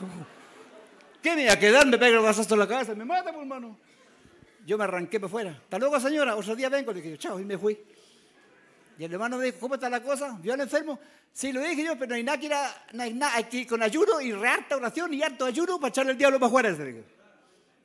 [1.21, 1.85] ¿Qué me iba a quedar?
[1.85, 3.77] Me pega el vasazo en la cabeza, me mata, pues, hermano.
[4.65, 5.51] Yo me arranqué para afuera.
[5.51, 6.35] Hasta luego, señora.
[6.35, 6.91] Otro día vengo.
[6.91, 7.79] Le dije, chao, y me fui.
[8.97, 10.37] Y el hermano me dijo, ¿cómo está la cosa?
[10.41, 10.99] ¿Vio al enfermo?
[11.31, 12.15] Sí, lo dije yo, pero no
[13.03, 16.17] hay nada que ir, con ayuno y harta oración y harto ayuno para echarle el
[16.17, 16.77] diablo para afuera.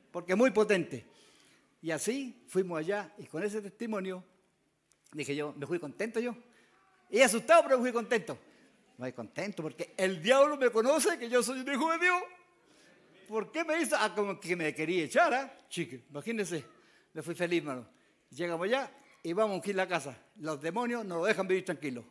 [0.09, 1.05] Porque es muy potente.
[1.81, 4.23] Y así fuimos allá y con ese testimonio
[5.11, 6.35] dije yo, me fui contento yo.
[7.09, 8.37] Y asustado, pero me fui contento.
[8.97, 12.23] Me fui contento porque el diablo me conoce que yo soy un hijo de Dios.
[13.31, 13.95] ¿Por qué me hizo?
[13.97, 15.57] Ah, como que me quería echar, ¿ah?
[15.69, 16.65] Chique, imagínense.
[17.13, 17.87] Me fui feliz, hermano.
[18.29, 18.91] Llegamos allá
[19.23, 20.17] y vamos a ir a la casa.
[20.35, 22.03] Los demonios no lo dejan vivir tranquilo.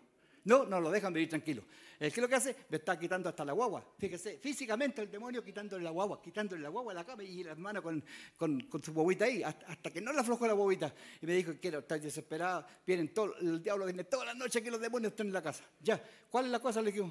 [0.44, 1.62] No, no lo dejan vivir tranquilo.
[1.98, 3.84] El que lo que hace, me está quitando hasta la guagua.
[3.98, 7.50] Fíjese, físicamente el demonio quitándole la guagua, quitándole la guagua a la cama y la
[7.50, 8.02] hermana con,
[8.38, 10.90] con, su guaguita ahí, hasta, que no le aflojó la guaguita.
[11.20, 14.70] Y me dijo, quiero estar desesperado, vienen todo, el diablo viene toda la noche que
[14.70, 15.64] los demonios están en la casa.
[15.82, 16.80] Ya, ¿cuál es la cosa?
[16.80, 17.04] Le eh,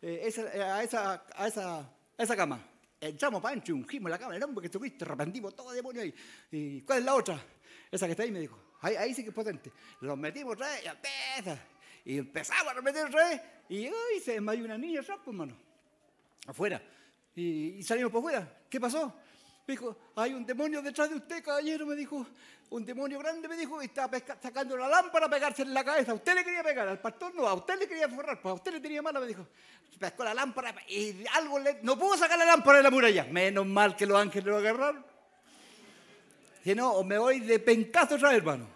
[0.00, 2.71] eh, a, esa, a, esa, a esa cama.
[3.02, 6.14] Entramos para adentro y ungimos la cama, el hombre que estuviste, arrepentimos todo demonio ahí.
[6.52, 7.44] ¿Y cuál es la otra?
[7.90, 9.72] Esa que está ahí me dijo, ahí, sí que es potente.
[10.02, 11.66] Los metimos otra vez y empieza.
[12.04, 13.42] Y empezamos a repetir otra vez.
[13.70, 15.56] Y uy, se desmayó una niña atrás, pues, hermano.
[16.46, 16.80] Afuera.
[17.34, 18.60] Y, salimos por afuera.
[18.70, 19.16] ¿Qué pasó?
[19.66, 22.26] Me dijo, hay un demonio detrás de usted, caballero, me dijo.
[22.70, 26.12] Un demonio grande, me dijo, y estaba sacando la lámpara para pegarse en la cabeza.
[26.12, 28.54] A usted le quería pegar, al pastor no, a usted le quería forrar, pues a
[28.54, 29.46] usted le tenía mala, me dijo.
[29.98, 31.78] Pescó la lámpara y algo le...
[31.82, 33.24] No pudo sacar la lámpara de la muralla.
[33.24, 35.04] Menos mal que los ángeles lo agarraron.
[36.64, 38.66] Que no, me voy de pencazo otra vez, hermano.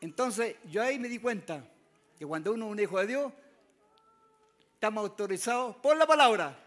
[0.00, 1.64] Entonces, yo ahí me di cuenta
[2.18, 3.32] que cuando uno es un hijo de Dios,
[4.74, 6.63] estamos autorizados por la palabra.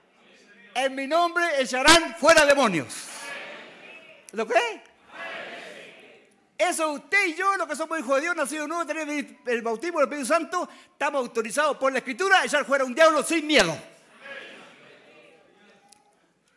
[0.78, 3.08] En mi nombre echarán fuera demonios.
[4.34, 4.84] ¿Lo cree?
[6.56, 10.00] Eso usted y yo, los que somos hijos de Dios, nacidos nuevos, tenemos el bautismo
[10.00, 13.76] del Espíritu Santo, estamos autorizados por la Escritura a echar fuera un diablo sin miedo.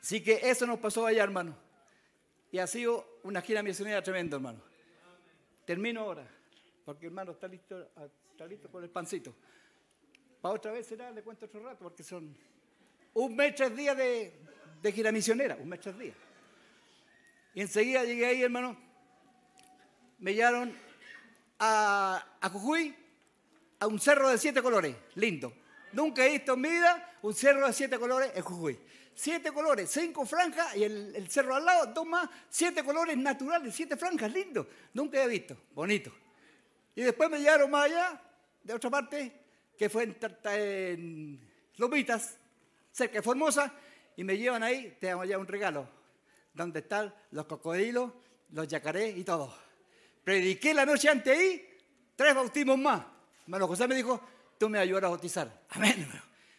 [0.02, 1.56] Así que eso nos pasó allá, hermano.
[2.52, 4.60] Y ha sido una gira misionera tremenda, hermano.
[5.64, 6.28] Termino ahora.
[6.84, 7.88] Porque hermano está listo,
[8.32, 9.34] está listo con el pancito.
[10.42, 12.36] Para otra vez será, le cuento otro rato, porque son
[13.14, 14.32] un mes, tres días de,
[14.82, 16.16] de gira misionera, un mes, tres días.
[17.54, 18.76] Y enseguida llegué ahí, hermano,
[20.18, 20.76] me llevaron
[21.58, 22.94] a, a Jujuy,
[23.80, 25.52] a un cerro de siete colores, lindo.
[25.92, 28.78] Nunca he visto en mi vida un cerro de siete colores en Jujuy.
[29.12, 33.74] Siete colores, cinco franjas y el, el cerro al lado, dos más, siete colores naturales,
[33.74, 34.66] siete franjas, lindo.
[34.94, 36.10] Nunca he visto, bonito.
[36.94, 38.22] Y después me llevaron más allá,
[38.62, 39.32] de otra parte,
[39.76, 42.38] que fue en, en Lomitas,
[42.92, 43.72] cerca de Formosa,
[44.16, 45.88] y me llevan ahí, te damos allá un regalo,
[46.52, 48.12] donde están los cocodrilos,
[48.50, 49.54] los yacarés y todo.
[50.24, 51.66] Prediqué la noche antes ahí,
[52.16, 53.04] tres bautismos más.
[53.42, 54.20] Hermano José me dijo,
[54.58, 55.62] tú me ayudarás a bautizar.
[55.70, 56.06] Amén.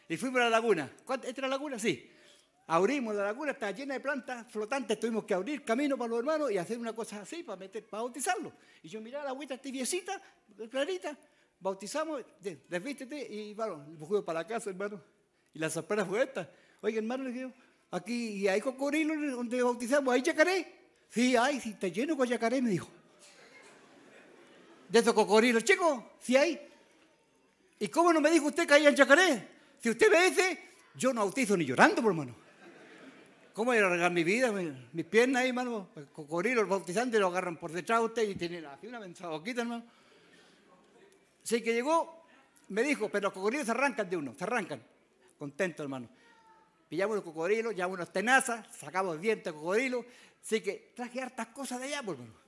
[0.10, 0.92] Y fuimos a la laguna.
[1.08, 1.78] ¿Esta es la laguna?
[1.80, 2.10] Sí.
[2.68, 6.52] Abrimos la laguna, está llena de plantas flotantes, tuvimos que abrir camino para los hermanos
[6.52, 8.54] y hacer una cosa así para, meter, para bautizarlo.
[8.82, 10.22] Y yo miraba la agüita tibiecita,
[10.70, 11.18] clarita,
[11.60, 15.04] bautizamos, desvístete y bueno, fuimos para la casa, hermano.
[15.54, 16.50] Y la sorpresa fue esta.
[16.82, 17.52] Oiga, hermano, le digo,
[17.92, 20.82] aquí y hay cocodrilos donde bautizamos, ¿hay yacaré?
[21.10, 22.90] Sí, hay, sí, está lleno con yacaré, me dijo.
[24.88, 26.60] De esos cocodrilos, chicos, sí hay.
[27.80, 29.48] ¿Y cómo no me dijo usted que hay en yacaré?
[29.80, 30.60] Si usted me dice,
[30.96, 32.36] yo no bautizo ni llorando, por hermano.
[33.54, 34.52] ¿Cómo voy a arreglar mi vida?
[34.94, 35.90] Mis piernas ahí, hermano.
[35.96, 39.62] El cocodrilo, los bautizantes lo agarran por detrás de usted y tienen aquí una boquita,
[39.62, 39.84] hermano.
[41.44, 42.26] Así que llegó,
[42.70, 44.82] me dijo, pero los cocodrilos se arrancan de uno, se arrancan.
[45.42, 46.08] Contento, hermano.
[46.88, 50.06] Pillamos los cocodrilos, llevamos unas tenazas, sacamos dientes de cocodrilo.
[50.40, 52.40] Así que traje hartas cosas de allá, pues, hermano.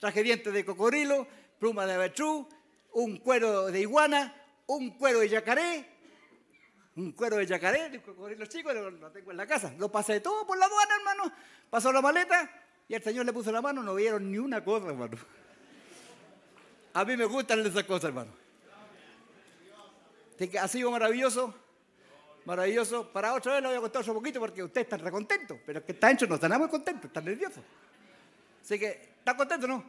[0.00, 1.24] Traje dientes de cocodrilo,
[1.60, 2.48] pluma de avestruz,
[2.94, 4.34] un cuero de iguana,
[4.66, 5.88] un cuero de yacaré,
[6.96, 9.72] un cuero de yacaré, de cocodrilo chico, lo, tengo en la casa.
[9.78, 11.32] Lo pasé todo por la aduana, hermano.
[11.70, 12.50] Pasó la maleta
[12.88, 15.16] y el Señor le puso la mano, no vieron ni una cosa, hermano.
[16.92, 18.32] A mí me gustan esas cosas, hermano.
[20.60, 21.54] Ha sido maravilloso,
[22.44, 23.12] maravilloso.
[23.12, 25.84] Para otra vez lo voy a contar un poquito porque usted está recontento, pero es
[25.84, 27.62] que está hecho, no está nada muy contento, está nervioso.
[28.62, 29.84] Así que, ¿está contento no?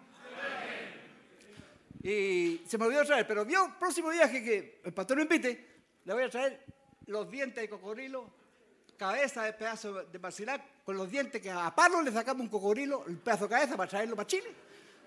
[2.03, 5.67] Y se me olvidó traer, pero vio, próximo viaje que el pastor me invite,
[6.03, 6.65] le voy a traer
[7.07, 8.29] los dientes de cocodrilo,
[8.97, 13.05] cabeza de pedazo de marcilac, con los dientes que a Pablo le sacamos un cocodrilo,
[13.07, 14.49] el pedazo de cabeza para traerlo para Chile,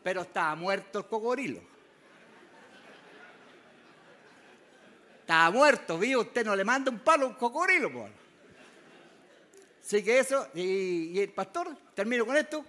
[0.02, 1.76] pero está muerto el cocodrilo.
[5.27, 8.12] Está muerto, vivo, usted no le manda un palo a un cocodrilo, pues.
[9.85, 12.65] Así que eso, y, el pastor, termino con esto,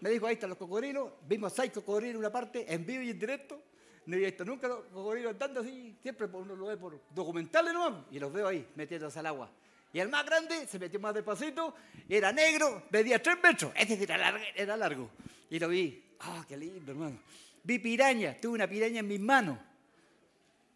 [0.00, 3.08] me dijo, ahí están los cocodrilos, vimos seis cocodrilos en una parte, en vivo y
[3.08, 3.58] en directo,
[4.04, 8.04] no había visto nunca los cocodrilos andando así, siempre uno lo ve por documentales nomás,
[8.10, 9.50] y los veo ahí, metiéndose al agua.
[9.90, 11.74] Y el más grande se metió más despacito,
[12.06, 15.10] era negro, medía tres metros, es decir, era largo, era largo.
[15.48, 17.18] Y lo vi, ah, qué lindo, hermano.
[17.64, 19.58] Vi piraña, tuve una piraña en mis manos.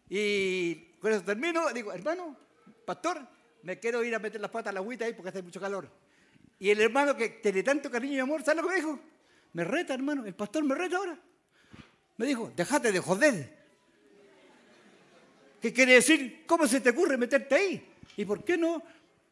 [0.09, 2.33] Y con eso termino, digo, hermano,
[2.85, 3.19] pastor,
[3.63, 5.91] me quiero ir a meter las patas a la agüita ahí porque hace mucho calor.
[6.59, 8.99] Y el hermano que tiene tanto cariño y amor, ¿sabes lo que me dijo?
[9.51, 11.19] Me reta, hermano, el pastor me reta ahora.
[12.15, 13.53] Me dijo, déjate de joder.
[15.61, 16.45] ¿Qué quiere decir?
[16.47, 17.93] ¿Cómo se te ocurre meterte ahí?
[18.15, 18.81] ¿Y por qué no?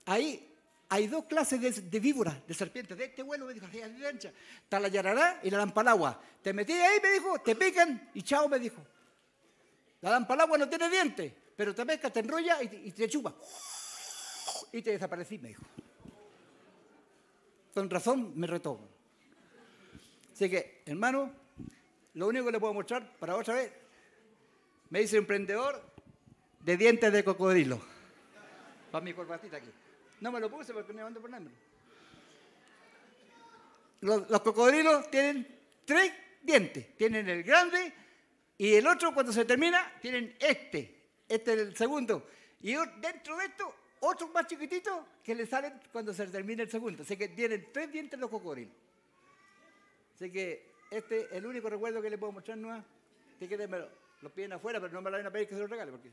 [0.08, 0.46] Ahí
[0.90, 4.34] hay dos clases de, víboras, de serpientes, de este vuelo, me dijo, de ancha.
[4.62, 6.22] Está la yarará y la lampalagua.
[6.42, 8.86] Te metí ahí, me dijo, te pican y chao, me dijo.
[10.02, 11.32] La lampalagua no tiene dientes,
[11.62, 13.36] pero te pesca, te enrolla y te, chupa.
[14.72, 15.62] Y te desaparecí, me dijo.
[17.72, 18.80] Con razón me retó.
[20.34, 21.32] Así que, hermano,
[22.16, 23.72] lo único que le puedo mostrar para otra vez,
[24.90, 25.80] me dice emprendedor
[26.62, 27.80] de dientes de cocodrilo.
[28.92, 29.70] Para mi corbatita aquí.
[30.20, 31.54] No me lo puse porque no me por nombre.
[34.00, 35.48] Los, los cocodrilos tienen
[35.86, 36.12] tres
[36.42, 36.98] dientes.
[36.98, 37.94] Tienen el grande
[38.58, 41.01] y el otro cuando se termina tienen este.
[41.32, 42.28] Este es el segundo.
[42.62, 47.04] Y dentro de esto, otros más chiquititos que le salen cuando se termina el segundo.
[47.04, 48.74] Así que tienen tres dientes los cocodrilos.
[50.16, 52.84] Así que este es el único recuerdo que le puedo mostrar nueva.
[53.40, 55.62] Si quieren me lo, piden afuera, pero no me lo vayan a pedir que se
[55.62, 55.92] lo regale.
[55.92, 56.10] Porque...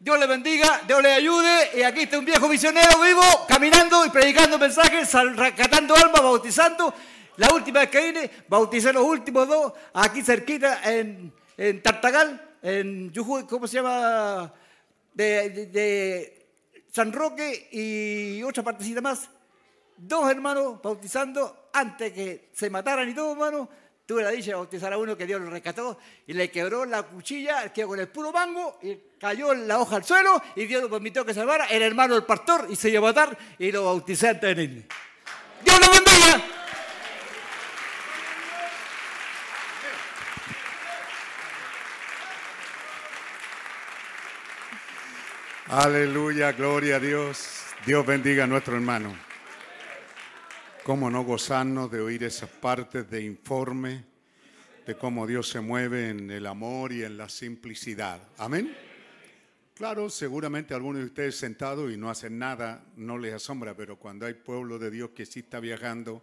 [0.00, 1.72] Dios le bendiga, Dios le ayude.
[1.74, 6.94] Y aquí está un viejo misionero vivo, caminando y predicando mensajes, rescatando almas, bautizando.
[7.36, 11.32] La última vez que vine, bauticé los últimos dos, aquí cerquita en
[11.82, 14.50] Tartagal, en Jujuy, ¿cómo se llama?
[15.12, 16.48] De,
[16.90, 19.28] San Roque y otra partecita más.
[19.98, 23.68] Dos hermanos bautizando antes que se mataran y todo, hermano.
[24.06, 27.02] Tuve la dicha de bautizar a uno que Dios lo rescató y le quebró la
[27.02, 30.88] cuchilla, quedó con el puro mango y cayó la hoja al suelo y Dios lo
[30.88, 31.66] permitió que salvara.
[31.66, 34.86] Era hermano del pastor y se iba a matar y lo bauticé antes de irme.
[35.64, 36.53] ¡Dios lo bendiga!
[45.76, 47.48] Aleluya, gloria a Dios.
[47.84, 49.12] Dios bendiga a nuestro hermano.
[50.84, 54.04] Cómo no gozarnos de oír esas partes de informe
[54.86, 58.22] de cómo Dios se mueve en el amor y en la simplicidad.
[58.38, 58.72] Amén.
[59.74, 64.26] Claro, seguramente algunos de ustedes sentados y no hacen nada, no les asombra, pero cuando
[64.26, 66.22] hay pueblo de Dios que sí está viajando,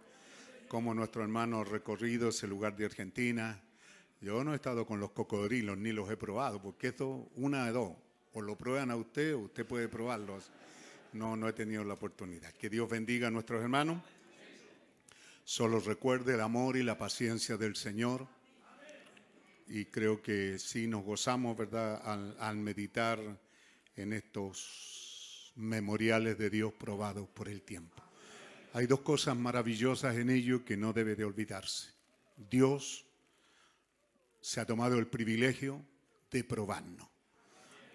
[0.66, 3.60] como nuestro hermano recorrido ese lugar de Argentina,
[4.22, 7.72] yo no he estado con los cocodrilos ni los he probado, porque esto, una de
[7.72, 7.92] dos,
[8.34, 10.50] o lo prueban a usted o usted puede probarlos.
[11.12, 12.52] No, no he tenido la oportunidad.
[12.54, 14.02] Que Dios bendiga a nuestros hermanos.
[15.44, 18.26] Solo recuerde el amor y la paciencia del Señor.
[19.68, 22.02] Y creo que sí nos gozamos, ¿verdad?,
[22.38, 23.18] al meditar
[23.96, 28.02] en estos memoriales de Dios probados por el tiempo.
[28.74, 31.90] Hay dos cosas maravillosas en ello que no debe de olvidarse.
[32.36, 33.04] Dios
[34.40, 35.84] se ha tomado el privilegio
[36.30, 37.06] de probarnos,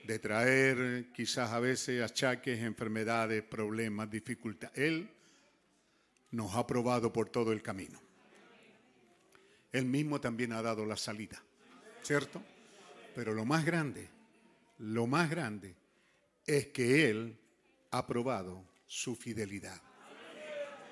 [0.07, 4.77] de traer quizás a veces achaques, enfermedades, problemas, dificultades.
[4.77, 5.09] Él
[6.31, 8.01] nos ha probado por todo el camino.
[9.73, 11.43] Él mismo también ha dado la salida,
[12.01, 12.41] ¿cierto?
[13.13, 14.07] Pero lo más grande,
[14.79, 15.75] lo más grande
[16.45, 17.37] es que Él
[17.91, 19.81] ha probado su fidelidad.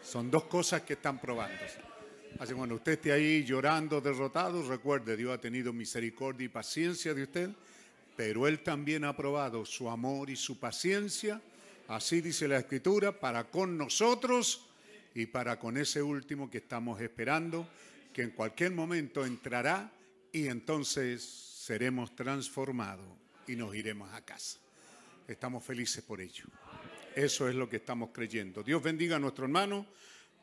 [0.04, 1.80] Son dos cosas que están probándose.
[2.38, 7.14] Así que cuando usted esté ahí llorando, derrotado, recuerde, Dios ha tenido misericordia y paciencia
[7.14, 7.50] de usted,
[8.16, 11.42] pero Él también ha probado su amor y su paciencia,
[11.88, 14.68] así dice la Escritura, para con nosotros
[15.14, 17.68] y para con ese último que estamos esperando,
[18.14, 19.92] que en cualquier momento entrará
[20.32, 23.08] y entonces seremos transformados
[23.48, 24.60] y nos iremos a casa.
[25.28, 26.46] Estamos felices por ello.
[27.16, 28.62] Eso es lo que estamos creyendo.
[28.62, 29.86] Dios bendiga a nuestro hermano.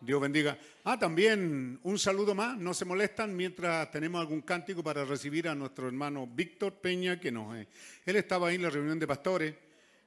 [0.02, 0.58] Dios bendiga.
[0.82, 2.58] Ah, también un saludo más.
[2.58, 7.30] No se molestan mientras tenemos algún cántico para recibir a nuestro hermano Víctor Peña, que
[7.30, 7.54] nos.
[7.56, 7.68] eh,
[8.04, 9.54] él estaba ahí en la reunión de pastores.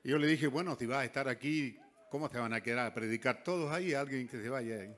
[0.04, 1.80] Y yo le dije, bueno, si vas a estar aquí,
[2.12, 2.88] ¿cómo te van a quedar?
[2.88, 3.94] ¿A predicar todos ahí?
[3.94, 4.94] Alguien que se vaya ahí.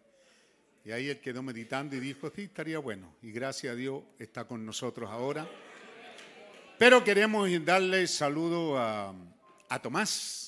[0.84, 3.14] Y ahí él quedó meditando y dijo, sí, estaría bueno.
[3.22, 5.48] Y gracias a Dios está con nosotros ahora.
[6.80, 9.14] Pero queremos darle saludo a,
[9.70, 10.47] a Tomás.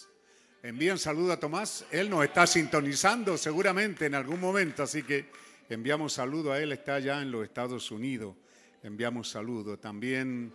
[0.62, 1.86] Envían saludo a Tomás.
[1.90, 5.28] Él nos está sintonizando seguramente en algún momento, así que
[5.70, 6.74] enviamos saludo a él.
[6.74, 8.36] Está allá en los Estados Unidos.
[8.84, 9.80] Enviamos saludo.
[9.80, 10.54] También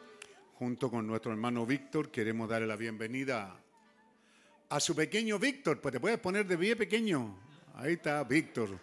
[0.55, 3.59] junto con nuestro hermano Víctor, queremos darle la bienvenida
[4.68, 5.81] a su pequeño Víctor.
[5.81, 7.39] Pues te puedes poner de pie pequeño.
[7.74, 8.78] Ahí está Víctor.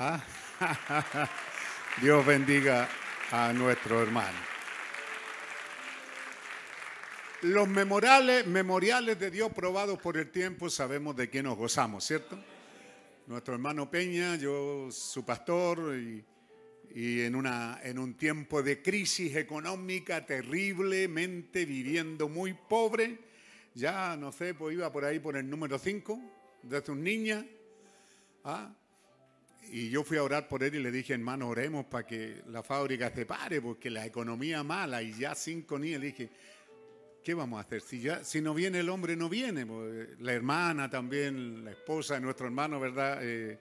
[0.00, 0.24] Ah,
[2.02, 2.88] Dios bendiga
[3.30, 4.51] a nuestro hermano.
[7.42, 12.38] Los memoriales, memoriales de Dios probados por el tiempo, sabemos de qué nos gozamos, ¿cierto?
[13.26, 16.24] Nuestro hermano Peña, yo su pastor, y,
[16.94, 23.18] y en, una, en un tiempo de crisis económica terriblemente viviendo muy pobre,
[23.74, 26.20] ya no sé, pues iba por ahí por el número 5
[26.62, 27.44] de sus niñas.
[28.44, 28.72] ¿ah?
[29.70, 32.62] Y yo fui a orar por él y le dije, hermano, oremos para que la
[32.62, 36.00] fábrica se pare, porque la economía mala y ya cinco niñas.
[36.00, 36.30] Le dije,
[37.22, 37.80] ¿qué vamos a hacer?
[37.80, 39.64] Si, ya, no viene el hombre, no viene.
[39.64, 43.18] Pues, la hermana también, la esposa de nuestro hermano, ¿verdad?
[43.22, 43.58] Eh,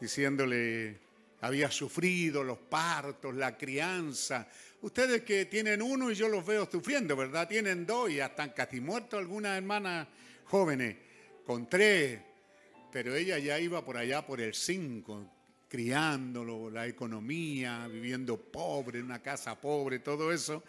[0.00, 0.98] diciéndole,
[1.40, 4.48] había sufrido los partos, la crianza.
[4.82, 7.46] Ustedes que tienen uno y yo los veo sufriendo, ¿verdad?
[7.48, 10.08] Tienen dos y están casi muertos algunas hermanas
[10.46, 10.96] jóvenes,
[11.44, 12.20] con tres,
[12.90, 15.30] pero ella ya iba por allá por el cinco,
[15.68, 20.62] criándolo, la economía, viviendo pobre, una casa pobre, todo eso.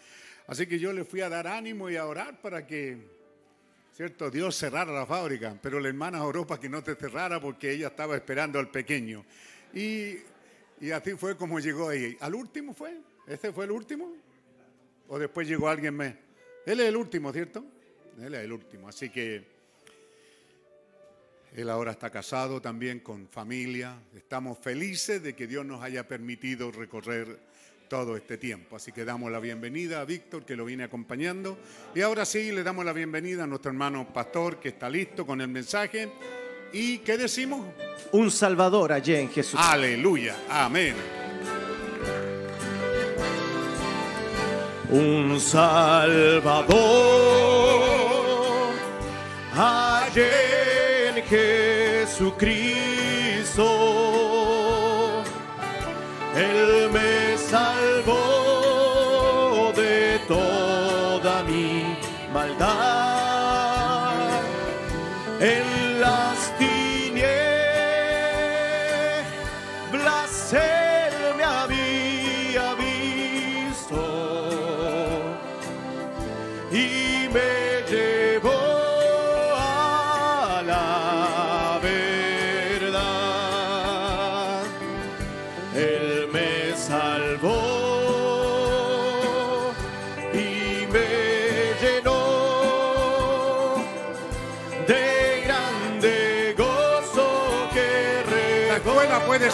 [0.46, 2.98] Así que yo le fui a dar ánimo y a orar para que,
[3.92, 4.30] ¿cierto?
[4.30, 7.88] Dios cerrara la fábrica, pero la hermana oró para que no te cerrara porque ella
[7.88, 9.24] estaba esperando al pequeño.
[9.74, 10.18] Y,
[10.80, 12.16] y así fue como llegó ahí.
[12.20, 12.96] ¿Al último fue?
[13.26, 14.14] ¿Este fue el último?
[15.08, 16.14] ¿O después llegó alguien más?
[16.64, 17.64] Él es el último, ¿cierto?
[18.20, 18.88] Él es el último.
[18.88, 19.56] Así que
[21.56, 23.98] él ahora está casado también con familia.
[24.14, 27.38] Estamos felices de que Dios nos haya permitido recorrer
[27.88, 28.76] todo este tiempo.
[28.76, 31.58] Así que damos la bienvenida a Víctor que lo viene acompañando.
[31.94, 35.40] Y ahora sí, le damos la bienvenida a nuestro hermano pastor que está listo con
[35.40, 36.08] el mensaje.
[36.72, 37.64] ¿Y qué decimos?
[38.12, 39.58] Un Salvador allí en Jesús.
[39.62, 40.36] Aleluya.
[40.48, 40.94] Amén.
[44.90, 46.76] Un Salvador
[49.54, 50.20] allí
[51.08, 52.75] en Jesucristo.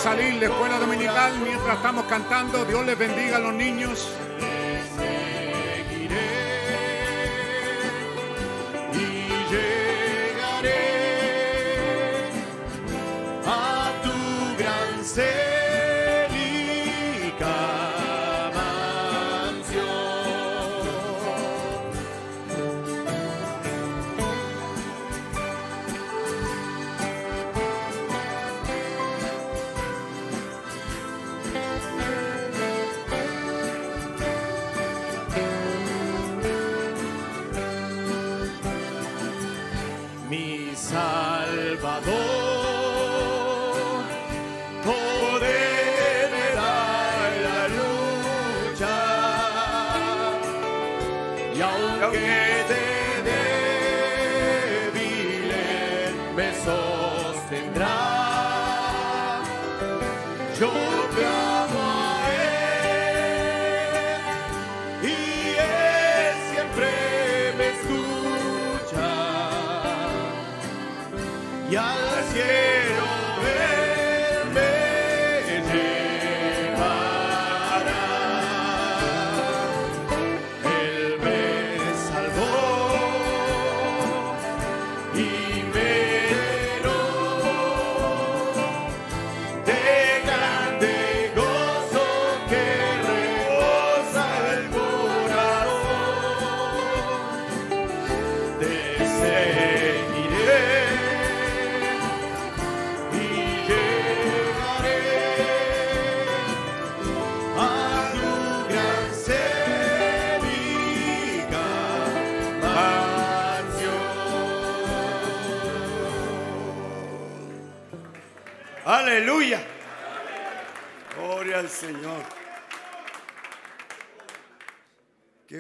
[0.03, 2.65] Salir, la escuela dominical, mientras estamos cantando.
[2.65, 4.09] Dios les bendiga a los niños.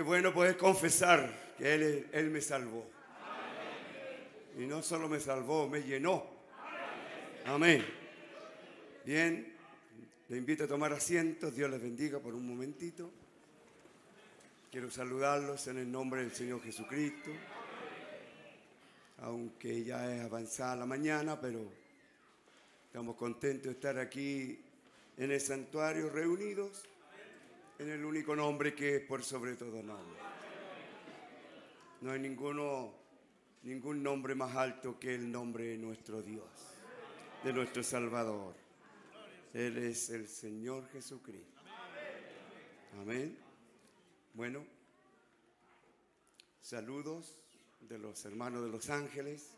[0.03, 2.85] Bueno poder confesar que Él, él me salvó.
[4.59, 6.27] Y no solo me salvó, me llenó.
[7.47, 7.85] Amén.
[9.05, 9.53] Bien,
[10.29, 11.55] le invito a tomar asientos.
[11.55, 13.11] Dios les bendiga por un momentito.
[14.71, 17.31] Quiero saludarlos en el nombre del Señor Jesucristo.
[19.19, 21.61] Aunque ya es avanzada la mañana, pero
[22.87, 24.59] estamos contentos de estar aquí
[25.17, 26.85] en el santuario reunidos
[27.83, 30.21] en el único nombre que es por sobre todo nombre.
[32.01, 32.95] No hay ninguno,
[33.63, 36.49] ningún nombre más alto que el nombre de nuestro Dios,
[37.43, 38.55] de nuestro Salvador.
[39.53, 41.61] Él es el Señor Jesucristo.
[43.01, 43.37] Amén.
[44.35, 44.65] Bueno,
[46.61, 47.37] saludos
[47.81, 49.51] de los hermanos de los ángeles,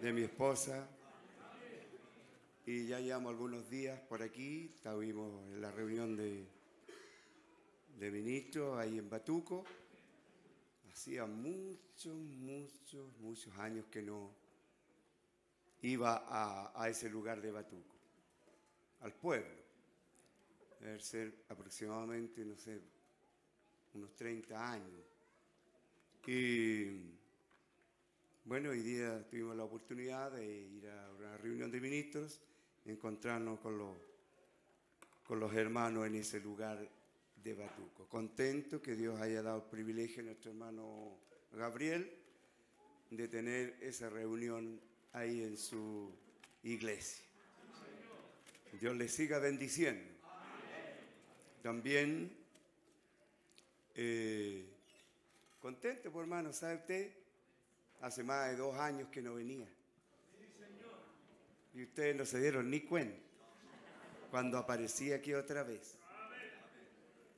[0.00, 0.88] de mi esposa,
[2.70, 6.46] y ya llevamos algunos días por aquí, estuvimos en la reunión de,
[7.98, 9.64] de ministros ahí en Batuco.
[10.92, 14.34] Hacía muchos, muchos, muchos años que no
[15.80, 17.96] iba a, a ese lugar de Batuco,
[19.00, 19.62] al pueblo.
[20.78, 22.82] Debe ser aproximadamente, no sé,
[23.94, 25.00] unos 30 años.
[26.26, 27.00] Y
[28.44, 32.42] bueno, hoy día tuvimos la oportunidad de ir a una reunión de ministros
[32.88, 33.96] encontrarnos con los,
[35.24, 36.88] con los hermanos en ese lugar
[37.36, 38.06] de Batuco.
[38.08, 41.18] Contento que Dios haya dado privilegio a nuestro hermano
[41.52, 42.10] Gabriel
[43.10, 44.80] de tener esa reunión
[45.12, 46.12] ahí en su
[46.62, 47.24] iglesia.
[48.80, 50.04] Dios le siga bendiciendo.
[51.62, 52.36] También
[53.94, 54.64] eh,
[55.60, 57.12] contento, por hermano, ¿sabe usted?
[58.00, 59.68] Hace más de dos años que no venía
[61.74, 63.20] y ustedes no se dieron ni cuenta
[64.30, 65.96] cuando aparecí aquí otra vez.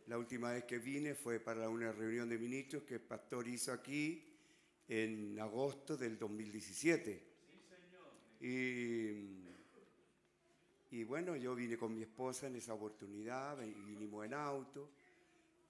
[0.07, 3.73] La última vez que vine fue para una reunión de ministros que el pastor hizo
[3.73, 4.25] aquí
[4.89, 7.23] en agosto del 2017.
[8.41, 9.41] Y,
[10.91, 14.91] y bueno, yo vine con mi esposa en esa oportunidad, vinimos en auto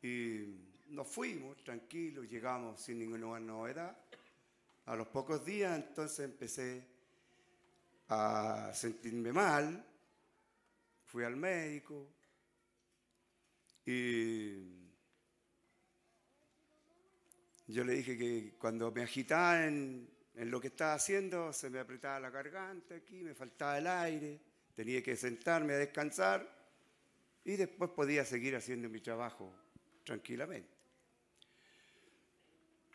[0.02, 0.46] y
[0.88, 3.96] nos fuimos tranquilos, llegamos sin ninguna novedad.
[4.86, 6.84] A los pocos días entonces empecé
[8.10, 9.84] a sentirme mal,
[11.04, 12.12] fui al médico
[13.86, 14.90] y
[17.68, 22.18] yo le dije que cuando me agitaba en, lo que estaba haciendo se me apretaba
[22.18, 24.40] la garganta aquí, me faltaba el aire,
[24.74, 26.48] tenía que sentarme a descansar
[27.44, 29.54] y después podía seguir haciendo mi trabajo
[30.04, 30.79] tranquilamente.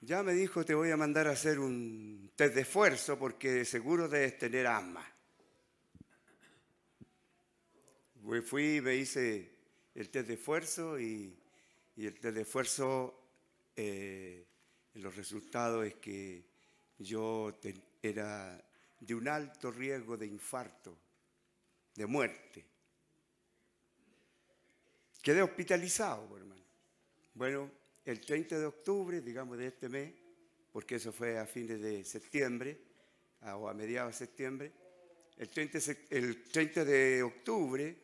[0.02, 4.08] Ya me dijo, te voy a mandar a hacer un test de esfuerzo porque seguro
[4.08, 5.06] debes tener asma.
[8.44, 9.52] Fui, me hice
[9.94, 11.38] el test de esfuerzo y,
[11.98, 13.20] el test de esfuerzo,
[13.76, 14.46] eh,
[14.96, 16.44] los resultados es que
[17.00, 17.58] yo
[18.02, 18.64] era
[19.00, 20.98] de un alto riesgo de infarto,
[21.96, 22.66] de muerte.
[25.22, 26.64] Quedé hospitalizado, hermano.
[27.34, 27.72] Bueno,
[28.06, 30.14] el 30 de octubre, digamos, de este mes,
[30.72, 32.80] porque eso fue a fines de septiembre
[33.42, 34.72] o a mediados de septiembre,
[35.38, 35.80] el 30,
[36.12, 37.98] el 30 de octubre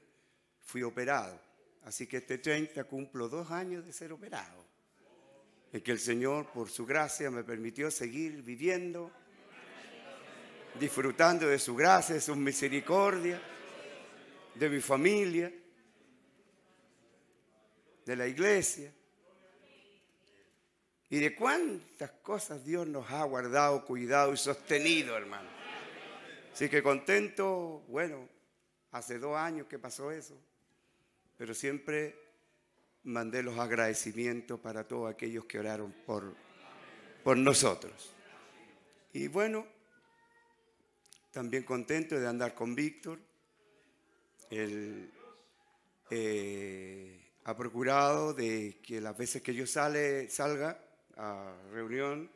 [0.60, 1.40] fui operado.
[1.84, 4.66] Así que este 30 cumplo dos años de ser operado.
[5.72, 9.12] En que el Señor, por su gracia, me permitió seguir viviendo,
[10.80, 13.42] disfrutando de su gracia, de su misericordia,
[14.56, 15.52] de mi familia,
[18.06, 18.94] de la iglesia
[21.12, 25.50] y de cuántas cosas Dios nos ha guardado, cuidado y sostenido, hermano.
[26.54, 28.30] Así que contento, bueno,
[28.92, 30.38] hace dos años que pasó eso,
[31.38, 32.18] pero siempre
[33.04, 36.34] mandé los agradecimientos para todos aquellos que oraron por,
[37.26, 38.14] por nosotros.
[39.12, 39.68] Y bueno,
[41.32, 43.20] también contento de andar con Víctor.
[44.50, 45.12] Él
[46.10, 52.30] eh, ha procurado de que las veces que yo sale, salga, a reunión.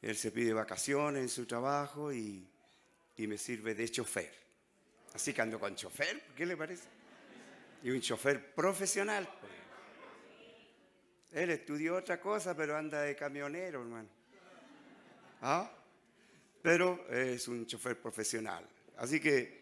[0.00, 2.48] Él se pide vacaciones en su trabajo y,
[3.16, 4.32] me sirve de chofer.
[5.12, 6.88] Así que ando con chofer, ¿qué le parece?
[7.82, 9.28] Y un chofer profesional.
[11.32, 14.08] Él estudió otra cosa, pero anda de camionero, hermano.
[15.42, 15.70] ¿Ah?
[16.62, 18.64] Pero es un chofer profesional.
[18.96, 19.58] Así que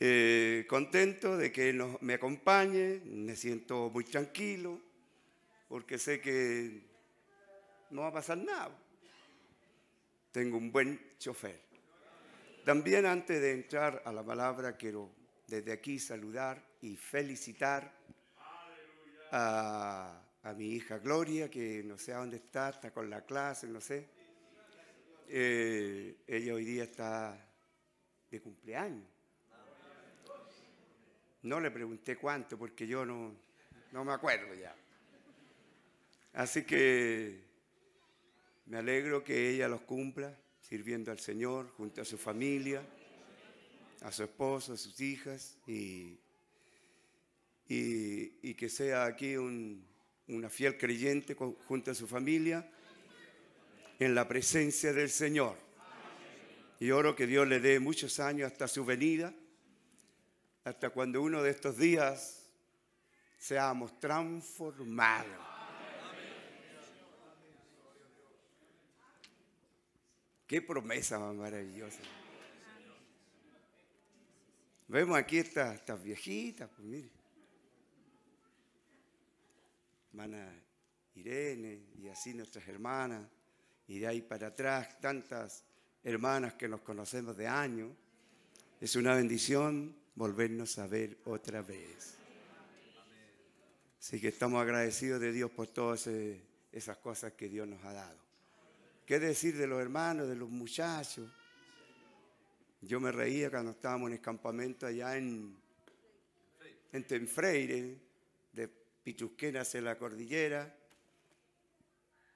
[0.00, 4.80] eh, contento de que él me acompañe, me siento muy tranquilo,
[5.68, 6.93] porque sé que
[7.90, 8.76] no va a pasar nada.
[10.32, 11.60] Tengo un buen chofer.
[12.64, 15.10] También antes de entrar a la palabra, quiero
[15.46, 17.92] desde aquí saludar y felicitar
[19.30, 20.20] a,
[20.56, 24.08] mi hija Gloria, que no sé a dónde está, está con la clase, no sé.
[25.28, 27.36] Eh, ella hoy día está
[28.30, 29.08] de cumpleaños.
[31.42, 33.34] No le pregunté cuánto porque yo no,
[33.92, 34.74] no me acuerdo ya.
[36.32, 37.43] Así que
[38.66, 42.82] me alegro que ella los cumpla sirviendo al Señor junto a su familia,
[44.02, 46.18] a su esposo, a sus hijas y,
[47.68, 52.70] y, que sea aquí una fiel creyente junto a su familia
[53.98, 55.56] en la presencia del Señor.
[56.80, 59.32] Y oro que Dios le dé muchos años hasta su venida,
[60.64, 62.50] hasta cuando uno de estos días
[63.38, 65.53] seamos transformados.
[70.46, 72.00] Qué promesa más maravillosa.
[74.88, 77.10] Vemos aquí estas, estas viejitas, pues mire.
[80.10, 80.52] Hermana
[81.14, 83.26] Irene y así nuestras hermanas.
[83.88, 85.64] Y de ahí para atrás tantas
[86.02, 87.90] hermanas que nos conocemos de años.
[88.80, 92.16] Es una bendición volvernos a ver otra vez.
[93.98, 96.06] Así que estamos agradecidos de Dios por todas
[96.70, 98.23] esas cosas que Dios nos ha dado.
[99.06, 101.30] ¿Qué decir de los hermanos, de los muchachos?
[102.80, 105.54] Yo me reía cuando estábamos en el campamento allá en,
[106.90, 107.98] en Tenfreire,
[108.52, 108.68] de
[109.02, 110.74] Pichusquena hacia la cordillera.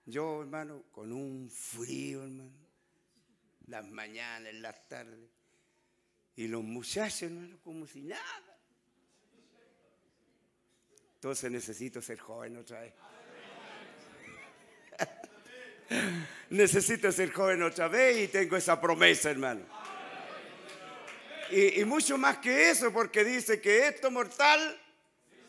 [0.04, 2.50] Yo, hermano, con un frío, hermano,
[3.66, 5.30] las mañanas, las tardes.
[6.36, 8.58] Y los muchachos, hermano, como si nada.
[11.14, 12.94] Entonces necesito ser joven otra vez.
[16.50, 19.62] Necesito ser joven otra vez y tengo esa promesa, hermano.
[21.50, 24.78] Y, mucho más que eso, porque dice que esto mortal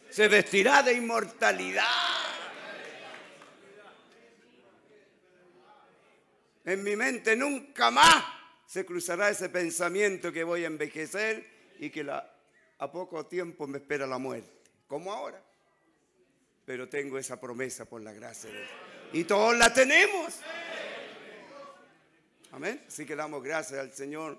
[0.10, 1.86] se vestirá de inmortalidad.
[6.64, 8.24] En mi mente nunca más
[8.66, 11.46] se cruzará ese pensamiento que voy a envejecer
[11.80, 14.52] y que a poco tiempo me espera la muerte,
[14.88, 15.44] como ahora.
[16.66, 18.89] Pero tengo esa promesa por la gracia de Dios.
[19.12, 20.40] Y todos la tenemos.
[22.52, 22.84] Amén.
[22.88, 24.38] Así que damos gracias al Señor.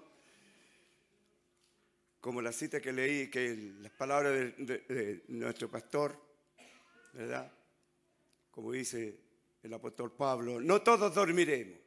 [2.20, 6.16] Como la cita que leí, que las palabras de, nuestro pastor,
[7.14, 7.50] ¿verdad?
[8.50, 9.18] Como dice
[9.62, 11.78] el apóstol Pablo, no todos dormiremos.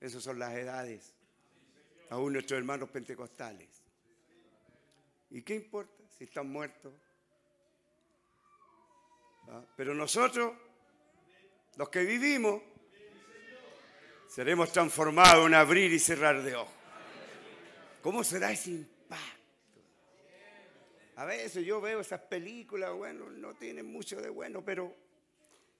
[0.00, 1.14] Esas son las edades.
[2.08, 3.68] Aún nuestros hermanos pentecostales.
[5.30, 6.92] ¿Y qué importa si están muertos?
[9.48, 9.62] ¿Ah?
[9.76, 10.52] Pero nosotros,
[11.80, 12.60] los que vivimos,
[14.28, 16.74] seremos transformados en abrir y cerrar de ojos.
[18.02, 19.80] ¿Cómo será ese impacto?
[21.16, 24.94] A veces yo veo esas películas, bueno, no tienen mucho de bueno, pero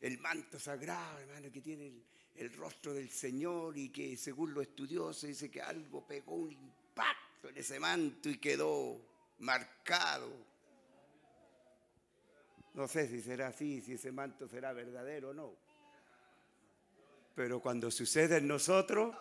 [0.01, 1.93] el manto sagrado, hermano, que tiene
[2.35, 7.51] el, rostro del Señor y que según lo estudioso dice que algo pegó un impacto
[7.51, 8.99] en ese manto y quedó
[9.41, 10.33] marcado.
[12.73, 15.70] No sé si será así, si ese manto será verdadero o no.
[17.35, 19.15] Pero cuando sucede en nosotros,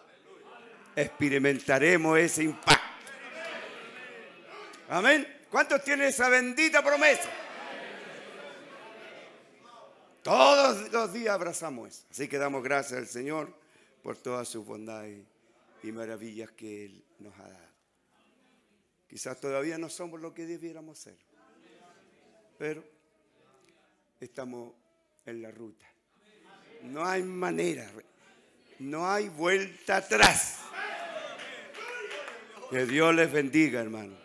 [0.95, 2.83] experimentaremos ese impacto.
[4.89, 5.27] Amén.
[5.49, 7.29] ¿Cuántos tienen esa bendita promesa?
[10.23, 12.05] Todos los días abrazamos eso.
[12.11, 13.53] Así que damos gracias al Señor
[14.03, 15.25] por todas sus bondades
[15.83, 17.69] y maravillas que Él nos ha dado.
[19.07, 21.17] Quizás todavía no somos lo que debiéramos ser,
[22.59, 22.83] pero
[24.19, 24.73] estamos
[25.25, 25.85] en la ruta.
[26.83, 27.89] No hay manera,
[28.79, 30.59] no hay vuelta atrás.
[32.69, 34.15] Que Dios les bendiga, hermano.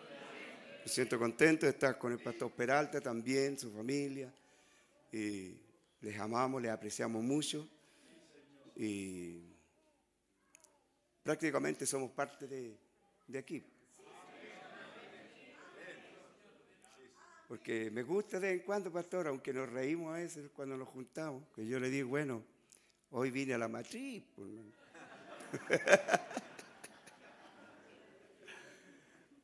[0.83, 4.31] Me siento contento de estar con el pastor Peralta también, su familia.
[5.11, 5.57] Y
[6.01, 7.67] les amamos, les apreciamos mucho.
[8.75, 9.41] Y
[11.23, 12.77] prácticamente somos parte de,
[13.27, 13.63] de aquí.
[17.47, 20.87] Porque me gusta de vez en cuando, pastor, aunque nos reímos a veces cuando nos
[20.87, 22.43] juntamos, que yo le digo, bueno,
[23.11, 24.23] hoy vine a la matriz.
[24.35, 24.49] Pues,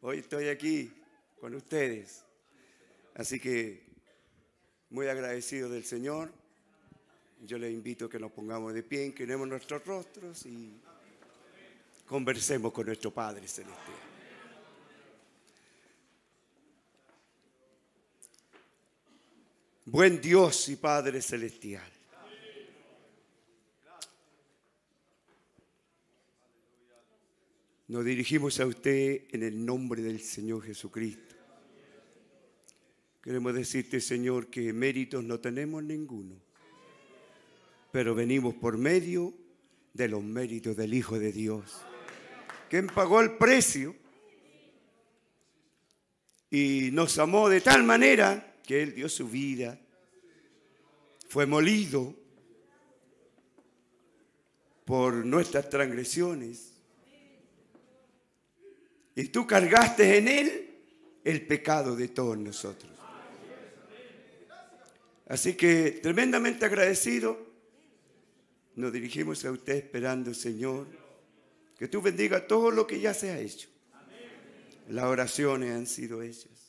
[0.01, 0.91] hoy estoy aquí
[1.39, 2.23] con ustedes.
[3.13, 3.83] Así que
[4.89, 6.31] muy agradecido del Señor.
[7.45, 10.79] Yo le invito a que nos pongamos de pie, inclinemos nuestros rostros y
[12.05, 14.10] conversemos con nuestro Padre Celestial.
[19.91, 21.91] Buen Dios y Padre Celestial.
[27.89, 31.35] Nos dirigimos a usted en el nombre del Señor Jesucristo.
[33.21, 36.35] Queremos decirte, Señor, que méritos no tenemos ninguno,
[37.91, 39.33] pero venimos por medio
[39.91, 41.81] de los méritos del Hijo de Dios,
[42.69, 43.93] quien pagó el precio
[46.49, 49.77] y nos amó de tal manera que Él dio su vida,
[51.27, 52.15] fue molido
[54.85, 56.71] por nuestras transgresiones.
[59.13, 60.69] Y tú cargaste en Él
[61.25, 62.89] el pecado de todos nosotros.
[65.27, 67.45] Así que tremendamente agradecido,
[68.77, 70.87] nos dirigimos a usted esperando, Señor,
[71.77, 73.67] que tú bendiga todo lo que ya se ha hecho.
[74.87, 76.60] Las oraciones han sido hechas.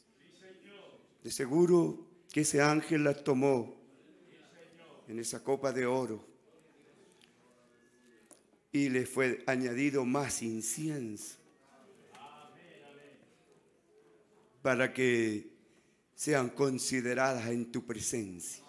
[1.23, 3.77] De seguro que ese ángel las tomó
[5.09, 6.25] en esa copa de oro
[8.73, 11.37] y le fue añadido más incienso
[14.63, 15.51] para que
[16.15, 18.65] sean consideradas en tu presencia.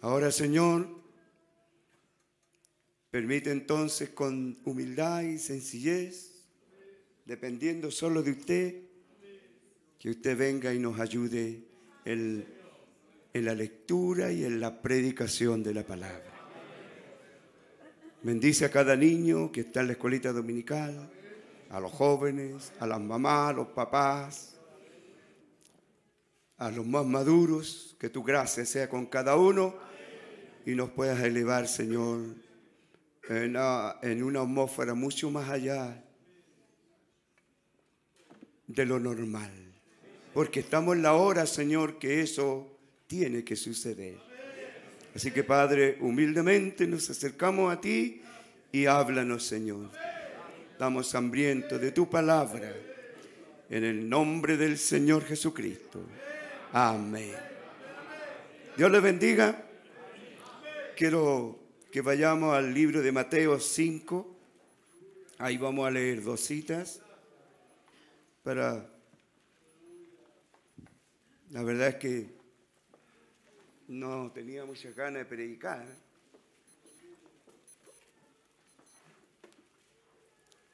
[0.00, 0.88] Ahora, Señor,
[3.10, 6.42] permite entonces con humildad y sencillez,
[7.24, 8.85] dependiendo solo de usted,
[9.98, 11.62] que usted venga y nos ayude
[12.04, 12.46] en,
[13.32, 16.32] la lectura y en la predicación de la palabra.
[18.22, 21.10] Bendice a cada niño que está en la escuelita dominical,
[21.70, 24.56] a los jóvenes, a las mamás, a los papás,
[26.58, 29.74] a los más maduros, que tu gracia sea con cada uno
[30.64, 32.20] y nos puedas elevar, Señor,
[33.28, 36.02] en una, en una atmósfera mucho más allá
[38.66, 39.75] de lo normal.
[40.36, 42.68] Porque estamos en la hora, Señor, que eso
[43.06, 44.18] tiene que suceder.
[45.14, 48.20] Así que, Padre, humildemente nos acercamos a ti
[48.70, 49.88] y háblanos, Señor.
[50.72, 52.70] Estamos hambrientos de tu palabra.
[53.70, 56.02] En el nombre del Señor Jesucristo.
[56.70, 57.32] Amén.
[58.76, 59.64] Dios les bendiga.
[60.98, 61.58] Quiero
[61.90, 64.36] que vayamos al libro de Mateo 5.
[65.38, 67.00] Ahí vamos a leer dos citas
[68.42, 68.95] para...
[71.50, 72.34] La verdad es que
[73.88, 75.86] no tenía muchas ganas de predicar.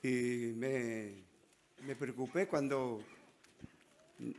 [0.03, 1.25] Y me,
[1.87, 3.05] me preocupé cuando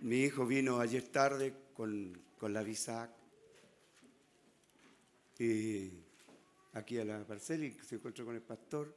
[0.02, 3.10] mi hijo vino ayer tarde con, la VISAC
[5.40, 5.92] y
[6.74, 8.94] aquí a la parcela y se encontró con el pastor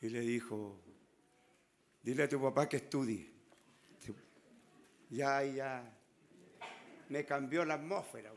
[0.00, 0.80] y le dijo,
[2.02, 3.39] dile a tu papá que estudie.
[5.10, 5.82] Ya, ya,
[7.08, 8.32] me cambió la atmósfera.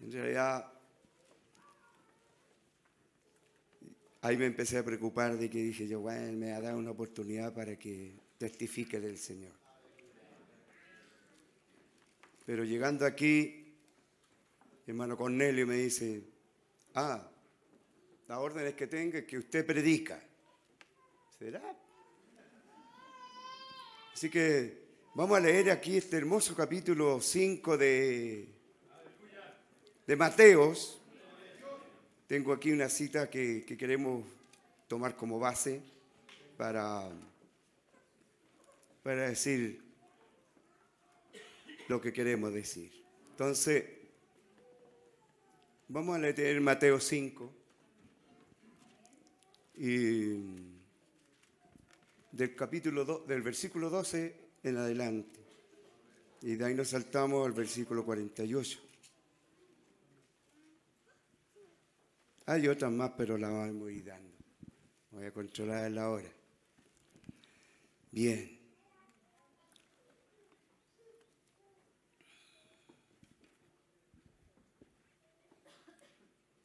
[0.00, 0.72] En realidad,
[4.22, 7.54] ahí me empecé a preocupar de que dije yo, bueno, me ha dado una oportunidad
[7.54, 9.52] para que testifique del Señor.
[12.44, 13.76] Pero llegando aquí,
[14.84, 16.24] hermano Cornelio me dice,
[16.94, 17.30] ah,
[18.26, 20.20] la orden es que tenga que usted predica.
[21.38, 21.87] ¿Será?
[24.18, 24.76] Así que
[25.14, 28.48] vamos a leer aquí este hermoso capítulo 5 de,
[30.08, 31.00] de Mateos.
[32.26, 34.24] Tengo aquí una cita que, queremos
[34.88, 35.80] tomar como base
[36.56, 37.08] para,
[39.04, 39.80] para decir
[41.86, 42.90] lo que queremos decir.
[43.30, 43.84] Entonces,
[45.86, 47.52] vamos a leer Mateo 5
[49.76, 50.67] y
[52.32, 55.40] del capítulo 2, del versículo 12 en adelante.
[56.42, 58.80] Y de ahí nos saltamos al versículo 48.
[62.46, 64.36] Hay otras más, pero las voy dando.
[65.10, 66.30] Voy a controlar la hora.
[68.10, 68.58] Bien.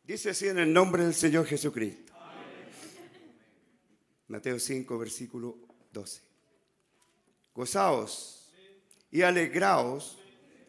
[0.04, 2.03] Dice así en el nombre del Señor Jesucristo.
[4.34, 5.58] Mateo 5, versículo
[5.92, 6.22] 12.
[7.56, 8.52] Gozaos
[9.12, 10.18] y alegraos,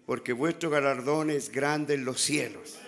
[0.07, 2.79] porque vuestro galardón es grande en los cielos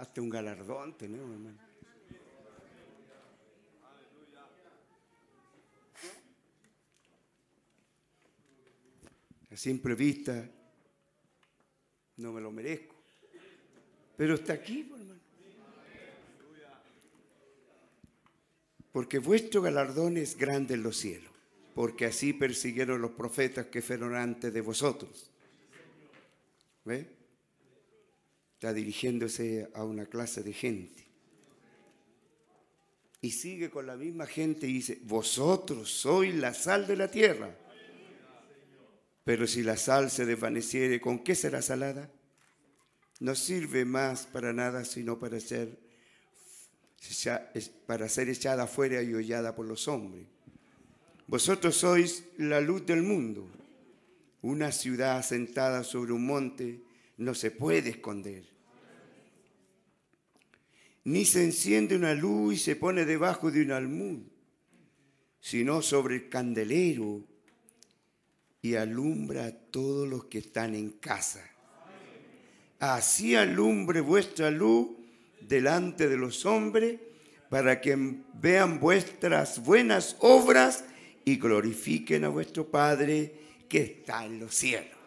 [0.00, 1.58] hasta un galardón tenemos, hermano.
[9.50, 10.48] A simple vista
[12.16, 12.96] no me lo merezco.
[14.16, 15.20] Pero está aquí, pues, hermano.
[18.92, 21.32] Porque vuestro galardón es grande en los cielos,
[21.74, 25.30] porque así persiguieron los profetas que fueron antes de vosotros.
[26.84, 27.20] ¿Ve?
[28.60, 31.06] está dirigiéndose a una clase de gente.
[33.22, 37.56] Y sigue con la misma gente y dice, vosotros sois la sal de la tierra.
[39.24, 42.12] Pero si la sal se desvaneciere, ¿con qué será salada?
[43.18, 45.78] No sirve más para nada sino para ser,
[47.86, 50.26] para ser echada afuera y hollada por los hombres.
[51.26, 53.48] Vosotros sois la luz del mundo.
[54.42, 56.82] Una ciudad asentada sobre un monte
[57.18, 58.44] no se puede esconder.
[61.04, 64.20] Ni se enciende una luz y se pone debajo de un almud,
[65.40, 67.24] sino sobre el candelero
[68.60, 71.48] y alumbra a todos los que están en casa.
[72.78, 74.99] Así alumbre vuestra luz
[75.40, 77.00] delante de los hombres
[77.48, 77.96] para que
[78.34, 80.84] vean vuestras buenas obras
[81.24, 83.34] y glorifiquen a vuestro Padre
[83.68, 84.98] que está en los cielos.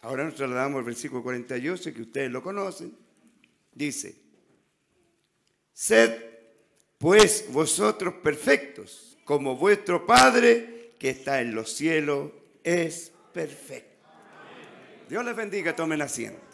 [0.00, 2.96] Ahora nos trasladamos al versículo 48, que ustedes lo conocen.
[3.72, 4.16] Dice,
[5.72, 6.28] sed
[6.98, 12.32] pues vosotros perfectos, como vuestro Padre que está en los cielos
[12.64, 14.08] es perfecto.
[15.08, 16.47] Dios les bendiga, tomen asiento.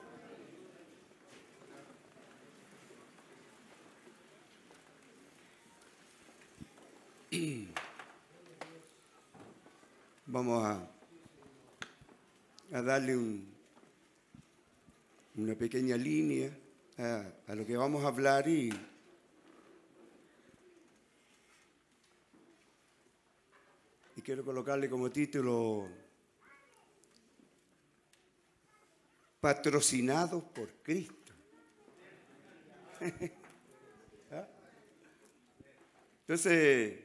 [10.26, 10.90] Vamos a,
[12.82, 13.16] darle
[15.36, 16.50] una pequeña línea
[16.98, 18.70] a, a lo que vamos a hablar y
[24.16, 25.88] y quiero colocarle como título
[29.40, 31.32] patrocinados por Cristo.
[34.30, 34.46] ¿Ah?
[36.20, 37.03] Entonces,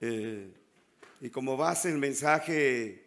[0.00, 0.52] eh,
[1.20, 3.04] y como base el mensaje,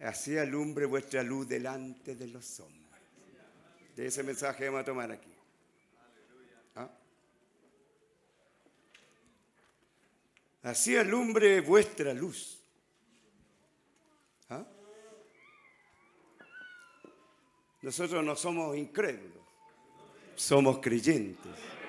[0.00, 2.80] así alumbre vuestra luz delante de los hombres.
[3.96, 5.32] De ese mensaje vamos a tomar aquí.
[6.76, 6.90] ¿Ah?
[10.62, 12.58] Así alumbre vuestra luz.
[14.50, 14.64] ¿Ah?
[17.82, 19.42] Nosotros no somos incrédulos,
[20.34, 21.79] somos creyentes.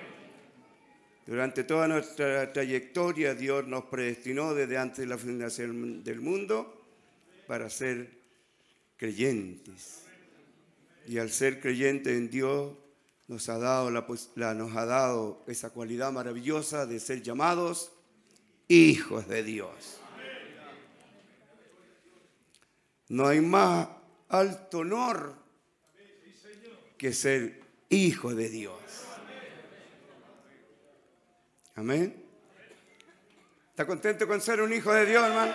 [1.26, 6.84] Durante toda nuestra trayectoria Dios nos predestinó desde antes de la fundación del mundo
[7.46, 8.10] para ser
[8.96, 10.02] creyentes.
[11.06, 12.72] Y al ser creyentes en Dios
[13.28, 17.92] nos ha dado, la, nos ha dado esa cualidad maravillosa de ser llamados
[18.68, 20.00] hijos de Dios.
[23.08, 23.88] No hay más
[24.28, 25.34] alto honor
[26.96, 28.74] que ser hijo de Dios.
[31.74, 32.22] Amén.
[33.70, 35.54] ¿Está contento con ser un hijo de Dios, hermano?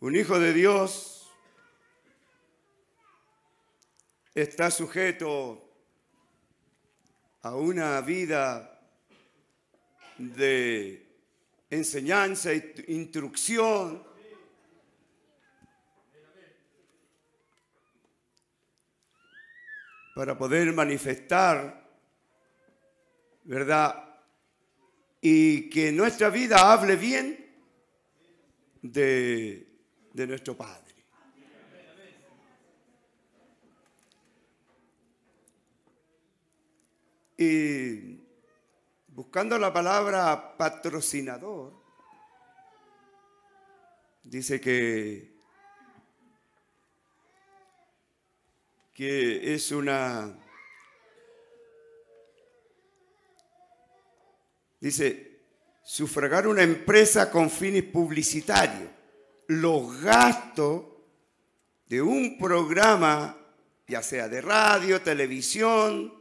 [0.00, 1.30] Un hijo de Dios
[4.34, 5.70] está sujeto
[7.42, 8.80] a una vida
[10.18, 11.06] de
[11.70, 14.09] enseñanza e instrucción
[20.20, 21.82] para poder manifestar,
[23.44, 24.20] ¿verdad?
[25.18, 27.56] Y que nuestra vida hable bien
[28.82, 29.66] de,
[30.12, 30.94] de nuestro Padre.
[37.38, 38.20] Y
[39.06, 41.82] buscando la palabra patrocinador,
[44.24, 45.29] dice que
[49.00, 50.30] que es una...
[54.78, 55.40] Dice,
[55.82, 58.90] sufragar una empresa con fines publicitarios.
[59.46, 60.84] Los gastos
[61.86, 63.38] de un programa,
[63.88, 66.12] ya sea de radio, televisión,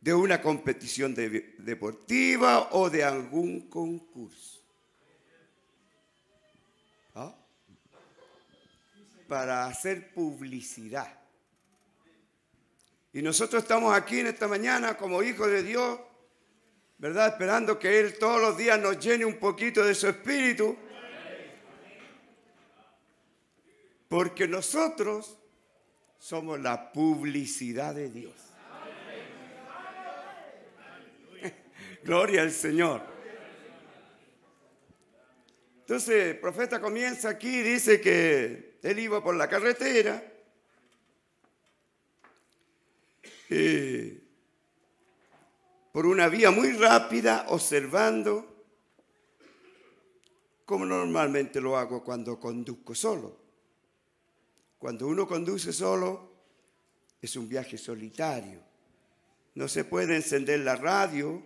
[0.00, 4.64] de una competición deportiva o de algún concurso.
[7.14, 7.32] ¿Ah?
[9.28, 11.19] Para hacer publicidad.
[13.12, 15.98] Y nosotros estamos aquí en esta mañana como hijos de Dios,
[16.98, 17.28] ¿verdad?
[17.28, 20.76] Esperando que Él todos los días nos llene un poquito de su espíritu.
[24.06, 25.38] Porque nosotros
[26.18, 28.34] somos la publicidad de Dios.
[32.04, 33.02] Gloria al Señor.
[35.80, 40.22] Entonces, el profeta comienza aquí, dice que él iba por la carretera
[43.52, 44.22] Eh,
[45.90, 48.46] por una vía muy rápida, observando,
[50.64, 53.36] como normalmente lo hago cuando conduzco solo.
[54.78, 56.30] Cuando uno conduce solo,
[57.20, 58.62] es un viaje solitario.
[59.56, 61.42] No se puede encender la radio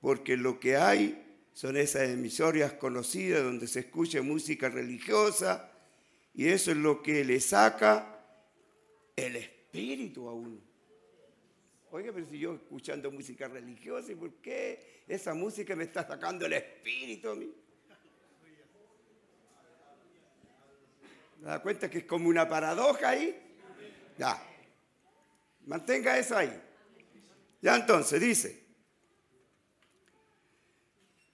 [0.00, 5.72] porque lo que hay son esas emisoras conocidas donde se escucha música religiosa
[6.32, 8.24] y eso es lo que le saca
[9.16, 10.67] el espíritu a uno.
[11.90, 16.44] Oiga, pero si yo escuchando música religiosa, ¿y por qué esa música me está sacando
[16.44, 17.50] el espíritu a mí?
[21.40, 23.34] ¿Me da cuenta que es como una paradoja ahí?
[24.18, 24.42] Ya.
[25.66, 26.62] Mantenga eso ahí.
[27.62, 28.68] Ya entonces dice,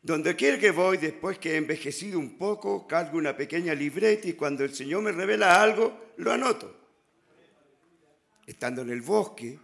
[0.03, 4.35] donde quiera que voy, después que he envejecido un poco, cargo una pequeña libreta y
[4.35, 6.79] cuando el Señor me revela algo, lo anoto.
[8.47, 9.59] Estando en el bosque,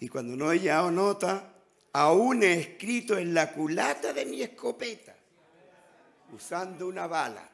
[0.00, 0.60] y cuando no he
[0.90, 1.52] nota,
[1.92, 5.14] aún he escrito en la culata de mi escopeta,
[6.32, 7.46] usando una bala.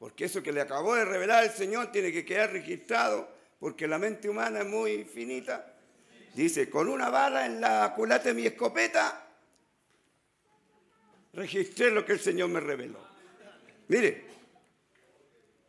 [0.00, 3.28] Porque eso que le acabó de revelar el Señor tiene que quedar registrado,
[3.60, 5.74] porque la mente humana es muy finita.
[6.34, 9.28] Dice, con una bala en la culata de mi escopeta,
[11.32, 12.98] registré lo que el Señor me reveló.
[13.86, 14.24] Mire,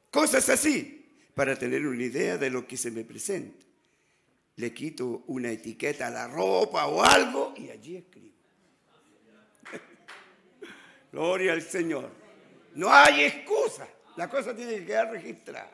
[0.09, 0.94] cosas así
[1.35, 3.65] para tener una idea de lo que se me presenta.
[4.55, 8.35] Le quito una etiqueta a la ropa o algo y allí escribo.
[11.11, 12.09] Gloria al Señor.
[12.73, 13.87] No hay excusa.
[14.15, 15.71] La cosa tiene que quedar registrada.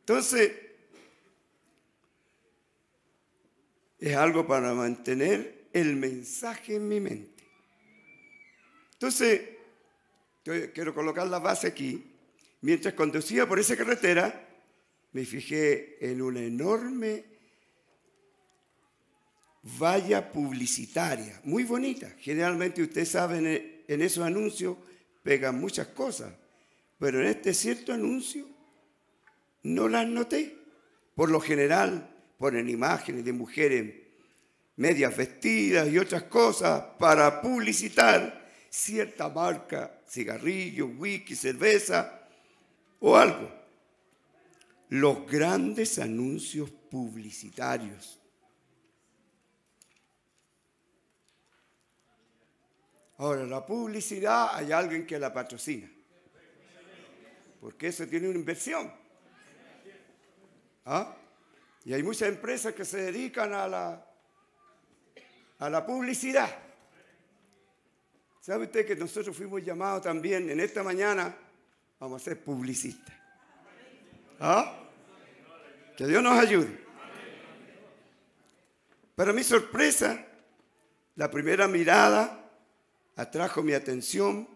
[0.00, 0.52] Entonces,
[3.98, 7.44] es algo para mantener el mensaje en mi mente.
[8.94, 9.59] Entonces,
[10.72, 12.12] quiero colocar la base aquí.
[12.62, 14.48] Mientras conducía por esa carretera,
[15.12, 17.24] me fijé en una enorme
[19.62, 22.14] valla publicitaria, muy bonita.
[22.18, 23.46] Generalmente ustedes saben,
[23.86, 24.76] en esos anuncios
[25.22, 26.32] pegan muchas cosas,
[26.98, 28.46] pero en este cierto anuncio
[29.62, 30.56] no las noté.
[31.14, 32.08] Por lo general
[32.38, 33.94] ponen imágenes de mujeres
[34.76, 42.26] medias vestidas y otras cosas para publicitar cierta marca, cigarrillo, whisky, cerveza
[42.98, 43.48] o algo.
[44.88, 48.18] Los grandes anuncios publicitarios.
[53.18, 55.88] Ahora, la publicidad hay alguien que la patrocina.
[57.60, 58.92] Porque eso tiene una inversión.
[60.86, 61.14] ¿Ah?
[61.84, 64.06] Y hay muchas empresas que se dedican a la,
[65.58, 66.69] a la publicidad.
[68.40, 71.36] ¿Sabe usted que nosotros fuimos llamados también en esta mañana?
[71.98, 73.14] Vamos a ser publicistas.
[74.40, 74.80] ¿Ah?
[75.94, 76.80] Que Dios nos ayude.
[79.14, 80.26] Para mi sorpresa,
[81.16, 82.50] la primera mirada
[83.16, 84.48] atrajo mi atención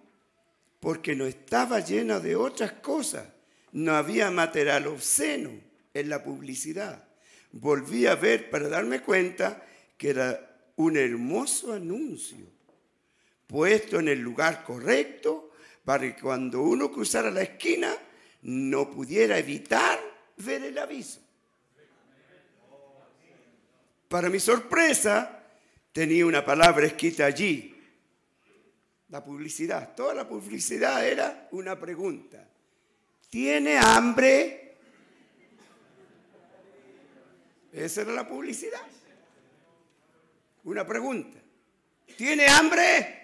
[0.80, 3.28] porque no estaba llena de otras cosas.
[3.72, 5.50] No había material obsceno
[5.92, 7.04] en la publicidad.
[7.52, 9.62] Volví a ver para darme cuenta
[9.98, 12.53] que era un hermoso anuncio
[13.46, 15.50] puesto en el lugar correcto
[15.84, 17.94] para que cuando uno cruzara la esquina
[18.42, 19.98] no pudiera evitar
[20.38, 21.20] ver el aviso.
[24.08, 25.42] Para mi sorpresa,
[25.92, 27.70] tenía una palabra escrita allí.
[29.08, 32.48] La publicidad, toda la publicidad era una pregunta.
[33.30, 34.76] ¿Tiene hambre?
[37.72, 38.82] Esa era la publicidad.
[40.64, 41.40] Una pregunta.
[42.16, 43.23] ¿Tiene hambre?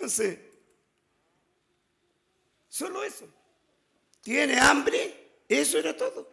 [0.00, 0.38] Entonces,
[2.70, 3.28] solo eso.
[4.22, 5.42] ¿Tiene hambre?
[5.46, 6.26] Eso era todo.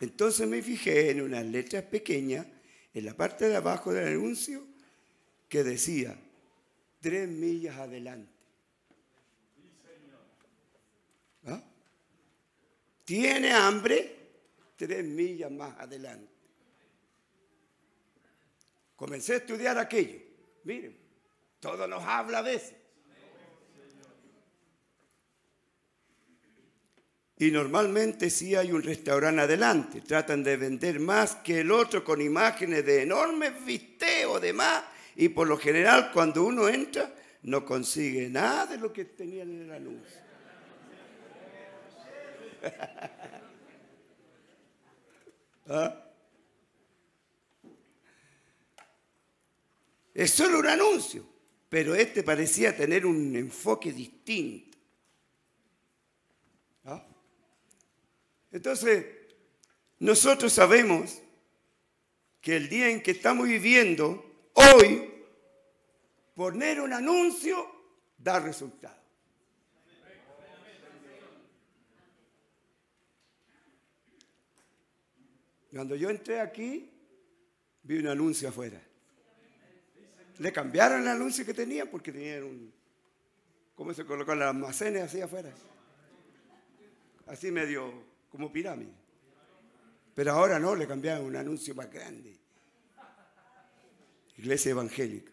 [0.00, 2.46] Entonces me fijé en unas letras pequeñas
[2.94, 4.66] en la parte de abajo del anuncio
[5.46, 6.18] que decía,
[7.00, 8.32] tres millas adelante.
[11.44, 11.62] ¿Ah?
[13.04, 14.16] ¿Tiene hambre?
[14.74, 16.32] Tres millas más adelante.
[18.96, 20.18] Comencé a estudiar aquello.
[20.64, 20.99] Miren,
[21.60, 22.74] todo nos habla a veces.
[27.36, 32.20] Y normalmente si hay un restaurante adelante, tratan de vender más que el otro con
[32.20, 34.84] imágenes de enormes visteos, demás,
[35.16, 39.62] y por lo general cuando uno entra no consigue nada de lo que tenían en
[39.62, 40.20] el anuncio.
[45.68, 46.04] ¿Ah?
[50.12, 51.29] Es solo un anuncio
[51.70, 54.76] pero este parecía tener un enfoque distinto.
[56.84, 57.06] ¿Ah?
[58.50, 59.06] Entonces,
[60.00, 61.22] nosotros sabemos
[62.40, 65.08] que el día en que estamos viviendo, hoy,
[66.34, 67.64] poner un anuncio
[68.18, 68.98] da resultado.
[75.70, 76.90] Cuando yo entré aquí,
[77.84, 78.89] vi un anuncio afuera.
[80.40, 82.72] Le cambiaron el anuncio que tenían porque tenían un...
[83.74, 85.52] ¿Cómo se colocó los almacenes así afuera?
[87.26, 87.92] Así medio
[88.30, 88.90] como pirámide.
[90.14, 92.38] Pero ahora no, le cambiaron un anuncio más grande.
[94.38, 95.30] Iglesia evangélica,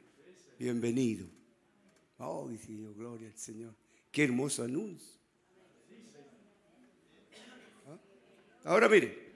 [0.60, 1.26] bienvenido.
[2.18, 3.74] Oh, Dios, gloria al Señor.
[4.12, 5.22] Qué hermoso anuncio.
[7.88, 7.98] ¿Ah?
[8.66, 9.27] Ahora mire,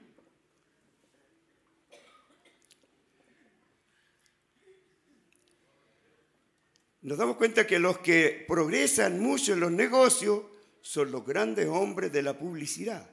[7.02, 10.42] nos damos cuenta que los que progresan mucho en los negocios
[10.80, 13.08] son los grandes hombres de la publicidad.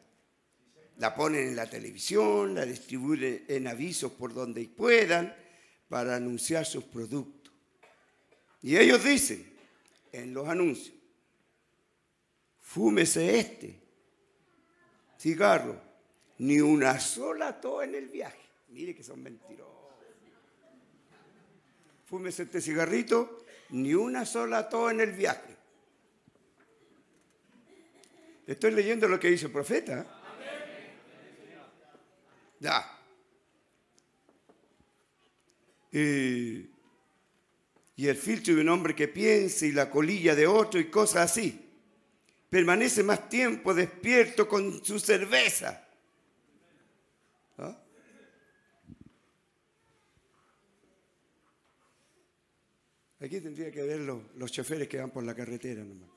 [0.98, 5.36] La ponen en la televisión, la distribuyen en avisos por donde puedan
[5.88, 7.52] para anunciar sus productos.
[8.62, 9.52] Y ellos dicen
[10.12, 10.96] en los anuncios,
[12.62, 13.80] fúmese este
[15.18, 15.82] cigarro,
[16.38, 18.40] ni una sola toa en el viaje.
[18.70, 19.68] Mire que son mentirosos.
[22.06, 25.56] Fúmese este cigarrito ni una sola toa en el viaje.
[28.48, 30.06] Estoy leyendo lo que dice el profeta.
[32.60, 32.96] Ya.
[35.92, 41.32] y el filtro de un hombre que piensa y la colilla de otro y cosas
[41.32, 41.68] así.
[42.50, 45.88] Permanece más tiempo despierto con su cerveza.
[47.58, 47.78] ¿Ah?
[53.22, 56.10] Aquí tendría que ver los, choferes que van por la carretera nomás.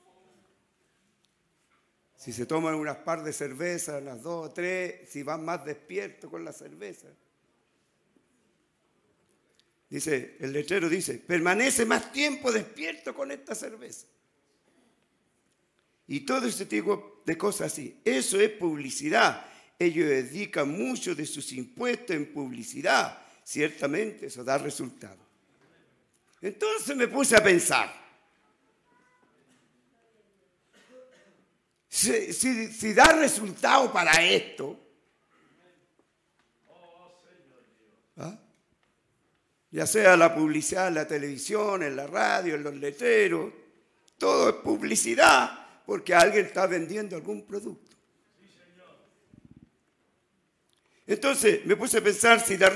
[2.15, 6.29] Si se toman unas par de cervezas, las dos o tres, si van más despiertos
[6.29, 7.09] con la cerveza.
[9.89, 14.07] Dice, el letrero dice, permanece más tiempo despierto con esta cerveza.
[16.07, 17.99] Y todo ese tipo de cosas así.
[18.05, 19.45] Eso es publicidad.
[19.77, 23.21] Ellos dedican mucho de sus impuestos en publicidad.
[23.43, 25.22] Ciertamente eso da resultado.
[26.43, 27.89] Entonces me puse a pensar,
[31.87, 34.77] si, da resultado para esto,
[38.17, 38.37] ¿ah?
[39.71, 43.53] ya sea la publicidad en la televisión, en la radio, en los letreros,
[44.17, 47.95] todo es publicidad porque alguien está vendiendo algún producto.
[51.07, 52.69] Entonces me puse a pensar si da,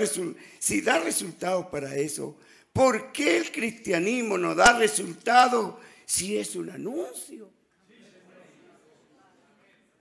[0.58, 2.38] si da resultados para eso,
[2.74, 7.50] ¿Por qué el cristianismo no da resultado si es un anuncio?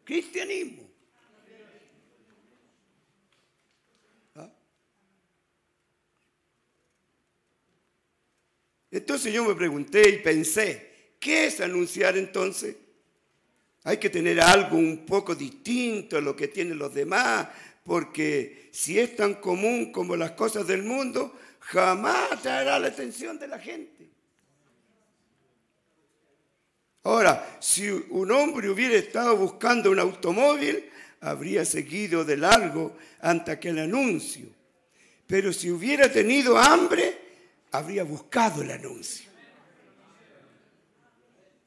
[0.04, 0.88] Cristianismo.
[4.36, 4.48] ¿Ah?
[8.90, 12.76] Entonces yo me pregunté y pensé, ¿qué es anunciar entonces?
[13.82, 17.48] Hay que tener algo un poco distinto a lo que tienen los demás,
[17.84, 21.36] porque si es tan común como las cosas del mundo,
[21.66, 24.08] jamás atraerá la atención de la gente.
[27.02, 30.90] Ahora, si un hombre hubiera estado buscando un automóvil,
[31.20, 34.46] habría seguido de largo ante aquel anuncio.
[35.26, 37.18] Pero si hubiera tenido hambre,
[37.72, 39.30] habría buscado el anuncio.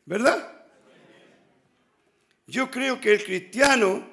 [0.06, 0.66] ¿Verdad?
[2.48, 4.10] Yo creo que el cristiano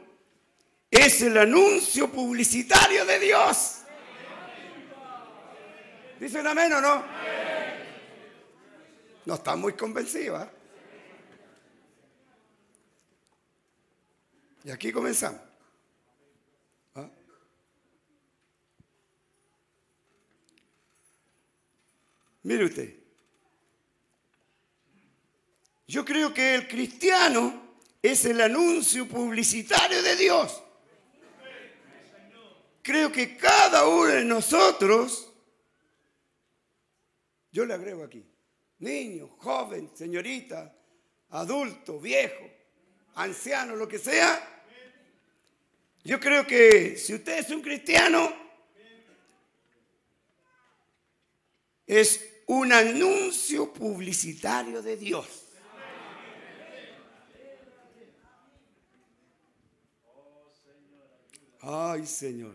[0.90, 3.75] es el anuncio publicitario de Dios.
[6.18, 7.04] ¿Dicen amén o no?
[9.26, 10.46] No están muy convencidos.
[10.46, 10.50] ¿eh?
[14.64, 15.40] Y aquí comenzamos.
[16.94, 17.08] ¿Ah?
[22.44, 22.94] Mire usted.
[25.88, 30.62] Yo creo que el cristiano es el anuncio publicitario de Dios.
[32.82, 35.25] Creo que cada uno de nosotros
[37.56, 38.22] yo le agrego aquí,
[38.80, 40.76] niño, joven, señorita,
[41.30, 42.46] adulto, viejo,
[43.14, 44.62] anciano, lo que sea.
[46.04, 48.30] Yo creo que si usted es un cristiano,
[51.86, 55.46] es un anuncio publicitario de Dios.
[61.62, 62.54] Ay, Señor.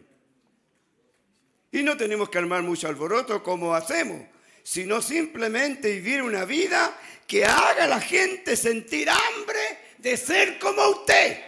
[1.72, 4.31] Y no tenemos que armar mucho alboroto como hacemos
[4.64, 6.98] sino simplemente vivir una vida
[7.28, 9.60] que haga a la gente sentir hambre
[9.98, 11.40] de ser como usted.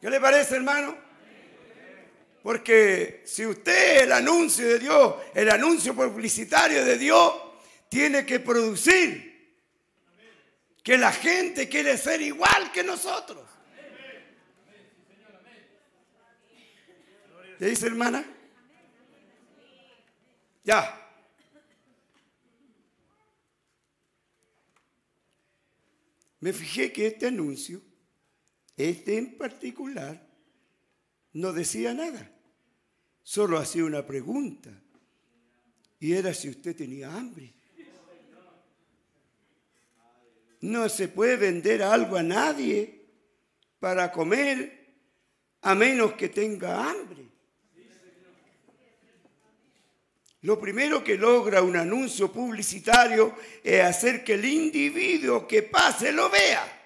[0.00, 0.96] ¿Qué le parece, hermano?
[2.42, 7.34] Porque si usted el anuncio de Dios, el anuncio publicitario de Dios,
[7.88, 9.34] tiene que producir
[10.82, 13.48] que la gente quiere ser igual que nosotros.
[17.58, 18.33] ¿Qué dice hermana?
[20.64, 21.00] Ya.
[26.40, 27.80] Me fijé que este anuncio,
[28.76, 30.26] este en particular,
[31.34, 32.30] no decía nada.
[33.22, 34.70] Solo hacía una pregunta.
[36.00, 37.54] Y era si usted tenía hambre.
[40.60, 43.06] No se puede vender algo a nadie
[43.78, 44.96] para comer
[45.60, 47.33] a menos que tenga hambre.
[50.44, 56.28] Lo primero que logra un anuncio publicitario es hacer que el individuo que pase lo
[56.28, 56.82] vea.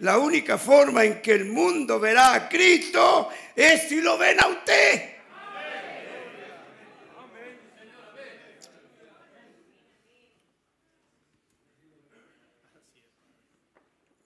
[0.00, 4.48] La única forma en que el mundo verá a Cristo es si lo ven a
[4.48, 5.02] usted.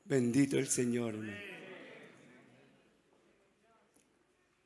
[0.05, 1.17] Bendito el Señor.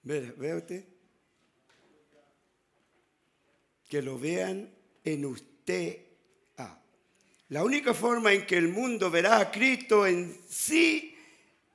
[0.05, 0.96] ¿Ve usted?
[3.89, 4.71] Que lo vean
[5.05, 5.99] en usted.
[6.59, 6.79] Ah.
[7.49, 11.17] La única forma en que el mundo verá a Cristo en sí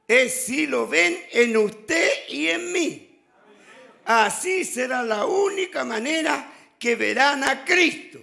[0.08, 3.24] es si lo ven en usted y en mí.
[4.06, 8.20] Así será la única manera que verán a Cristo.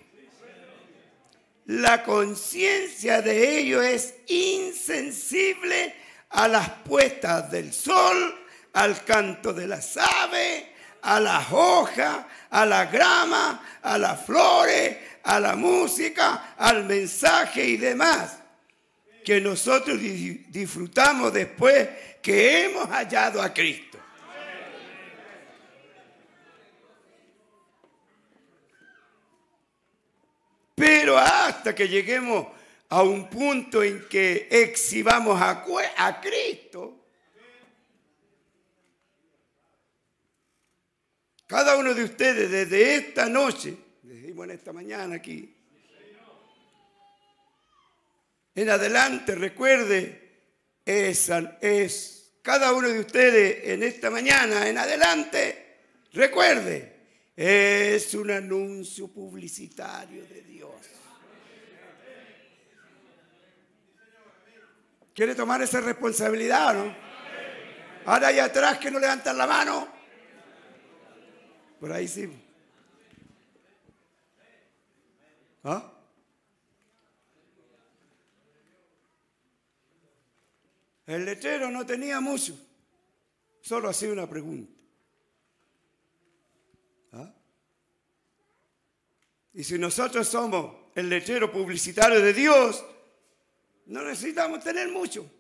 [1.67, 5.95] La conciencia de ellos es insensible
[6.31, 8.35] a las puestas del sol,
[8.73, 10.65] al canto de las aves,
[11.03, 17.77] a las hojas, a la grama, a las flores, a la música, al mensaje y
[17.77, 18.39] demás,
[19.25, 21.89] que nosotros disfrutamos después
[22.23, 23.99] que hemos hallado a Cristo.
[30.75, 32.47] Pero hasta que lleguemos
[32.89, 35.65] a un punto en que exhibamos a,
[35.97, 36.98] a Cristo,
[41.49, 45.57] Cada uno de ustedes desde esta noche, decimos en esta mañana aquí,
[48.55, 50.29] en adelante recuerde,
[50.85, 51.31] es,
[51.63, 55.77] es cada uno de ustedes en esta mañana, en adelante,
[56.13, 56.97] recuerde,
[57.35, 60.71] es un anuncio publicitario de Dios.
[65.15, 66.95] ¿Quiere tomar esa responsabilidad no?
[68.05, 69.98] Ahora allá atrás que no levantan la mano.
[71.81, 72.29] Por ahí sí.
[75.65, 75.93] ¿Ah?
[81.07, 82.55] El letrero no tenía mucho,
[83.63, 84.71] solo hacía una pregunta.
[87.13, 87.33] ¿Ah?
[89.55, 92.85] Y si nosotros somos el letrero publicitario de Dios,
[93.87, 95.31] no necesitamos tener mucho.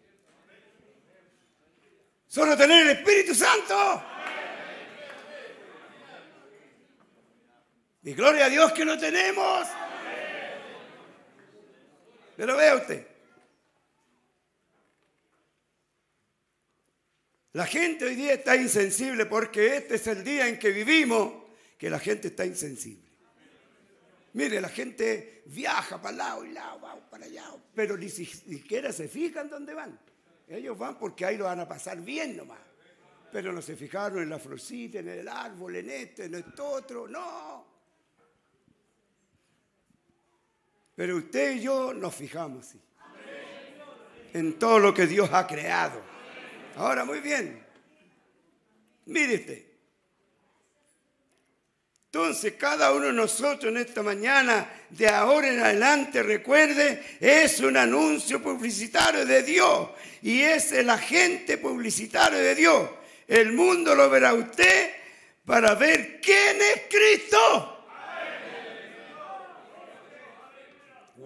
[2.26, 4.02] Solo tener el Espíritu Santo.
[8.02, 9.66] Y gloria a Dios que lo tenemos.
[12.36, 13.06] Pero vea usted.
[17.52, 21.32] La gente hoy día está insensible porque este es el día en que vivimos
[21.76, 23.08] que la gente está insensible.
[24.34, 26.80] Mire, la gente viaja para lado y lado,
[27.10, 29.98] para allá, pero ni siquiera se fijan dónde van.
[30.46, 32.60] Ellos van porque ahí lo van a pasar bien nomás.
[33.32, 37.08] Pero no se fijaron en la florcita, en el árbol, en este, en esto otro.
[37.08, 37.77] No.
[40.98, 42.74] Pero usted y yo nos fijamos
[44.34, 46.02] en todo lo que Dios ha creado.
[46.74, 47.64] Ahora, muy bien.
[49.06, 49.64] Mire.
[52.06, 57.76] Entonces, cada uno de nosotros en esta mañana, de ahora en adelante, recuerde, es un
[57.76, 62.90] anuncio publicitario de Dios y es el agente publicitario de Dios.
[63.28, 64.94] El mundo lo verá usted
[65.44, 67.77] para ver quién es Cristo.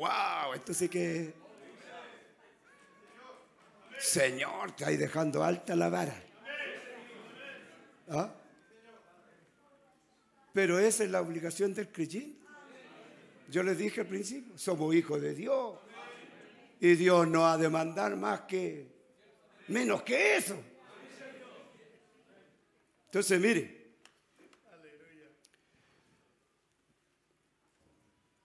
[0.03, 1.33] Wow, esto sí que...
[3.99, 6.21] Señor, está ahí dejando alta la vara.
[8.09, 8.35] ¿Ah?
[10.53, 12.43] Pero esa es la obligación del creyente.
[13.49, 15.79] Yo les dije al principio, somos hijos de Dios.
[16.81, 18.89] Y Dios no ha de mandar más que,
[19.69, 20.61] menos que eso.
[23.07, 23.93] Entonces, mire,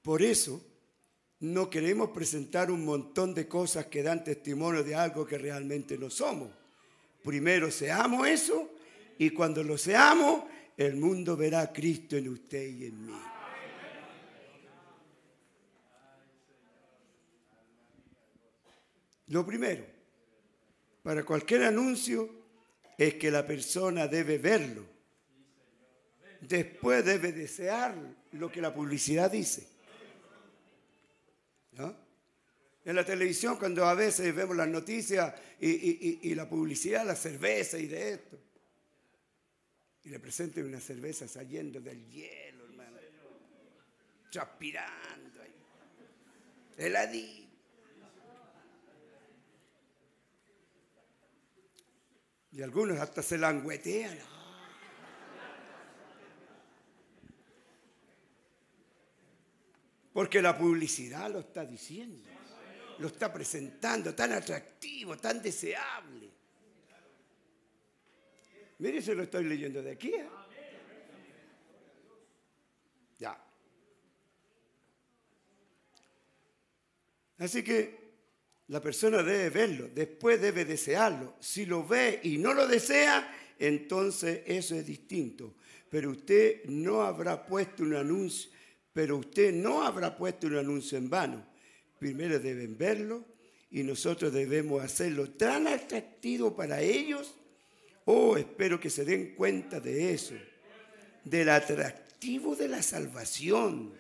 [0.04, 0.66] por eso
[1.39, 6.09] no queremos presentar un montón de cosas que dan testimonio de algo que realmente no
[6.09, 6.49] somos.
[7.23, 8.72] Primero seamos eso
[9.19, 10.43] Y cuando lo seamos,
[10.77, 13.14] el mundo verá a Cristo en usted y en mí.
[19.30, 19.84] Lo primero,
[21.03, 22.30] para cualquier anuncio,
[22.97, 24.85] es que la persona debe verlo.
[26.41, 27.95] Después debe desear
[28.34, 29.77] lo que la publicidad dice.
[32.86, 37.88] En la televisión, cuando a veces vemos las noticias y, la publicidad, la cerveza y
[37.88, 38.40] de esto,
[40.04, 42.98] y le presenten una cerveza saliendo del hielo, hermano,
[44.32, 45.56] transpirando ahí,
[46.78, 47.48] heladito.
[52.54, 54.18] Y algunos hasta se languetean.
[60.18, 62.27] Porque la publicidad lo está diciendo,
[62.98, 66.27] lo está presentando tan atractivo, tan deseable.
[68.80, 70.07] Mire, se lo estoy leyendo de aquí.
[70.15, 70.27] ¿eh?
[73.19, 73.39] Ya.
[77.38, 77.99] Así que
[78.69, 81.35] la persona debe verlo, después debe desearlo.
[81.39, 85.53] Si lo ve y no lo desea, entonces eso es distinto.
[85.91, 88.57] Pero usted no habrá puesto un anuncio,
[88.98, 91.45] pero usted no habrá puesto un anuncio en vano.
[91.99, 93.24] Primero deben verlo
[93.69, 97.36] y nosotros debemos hacerlo tan atractivo para ellos.
[98.06, 100.34] Oh, espero que se den cuenta de eso,
[101.24, 103.94] del atractivo de la salvación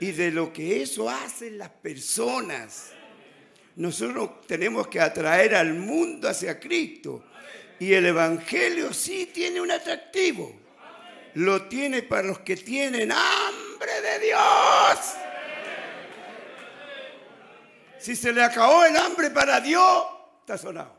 [0.00, 2.92] y de lo que eso hace en las personas
[3.74, 7.22] nosotros tenemos que atraer al mundo hacia Cristo.
[7.78, 10.58] Y el Evangelio sí tiene un atractivo.
[11.34, 13.55] Lo tiene para los que tienen hambre
[13.92, 15.16] de Dios.
[17.98, 20.06] Si se le acabó el hambre para Dios,
[20.40, 20.96] está sonado.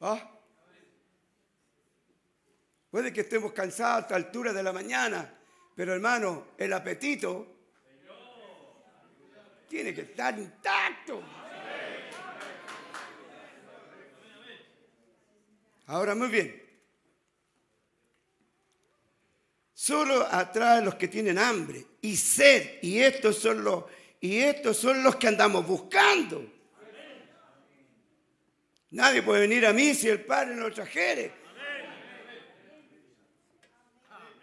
[0.00, 0.30] ¿Ah?
[2.90, 5.32] Puede que estemos cansados a esta altura de la mañana,
[5.74, 7.46] pero hermano, el apetito
[9.68, 11.22] tiene que estar intacto.
[15.86, 16.61] Ahora, muy bien.
[19.82, 23.82] Solo atrae a los que tienen hambre y sed, y estos son los,
[24.20, 26.48] y estos son los que andamos buscando.
[28.92, 31.32] Nadie puede venir a mí si el Padre no lo trajere.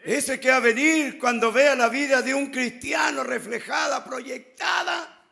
[0.04, 5.24] Ese que va a venir cuando vea la vida de un cristiano reflejada, proyectada,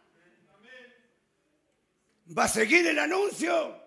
[2.38, 3.78] ¿Va a seguir el anuncio?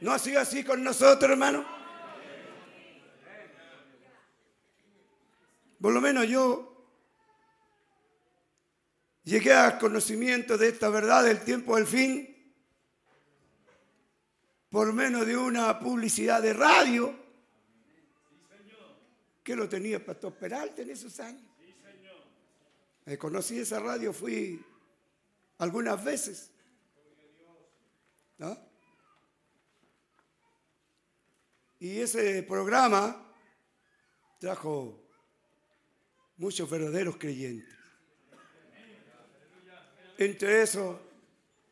[0.00, 1.73] ¿No ha sido así con nosotros, hermano?
[5.80, 6.88] Por lo menos yo
[9.24, 12.34] llegué al conocimiento de esta verdad del tiempo del fin
[14.74, 17.14] por menos de una publicidad de radio
[19.44, 21.44] que lo tenía pastor Peralta en esos años.
[23.04, 24.60] Me conocí esa radio, fui
[25.58, 26.50] algunas veces.
[28.38, 28.58] ¿No?
[31.78, 33.32] Y ese programa
[34.40, 35.03] trajo
[36.36, 37.74] muchos verdaderos creyentes.
[40.18, 40.98] Entre esos,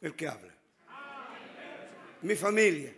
[0.00, 0.54] el que habla.
[2.22, 2.94] Mi familia.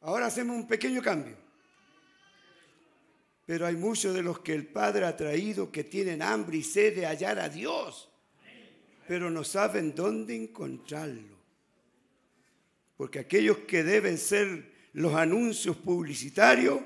[0.00, 1.36] Ahora hacemos un pequeño cambio.
[3.44, 6.94] Pero hay muchos de los que el Padre ha traído que tienen hambre y sed
[6.94, 8.10] de hallar a Dios,
[9.06, 11.36] pero no saben dónde encontrarlo.
[12.96, 16.80] Porque aquellos que deben ser los anuncios publicitarios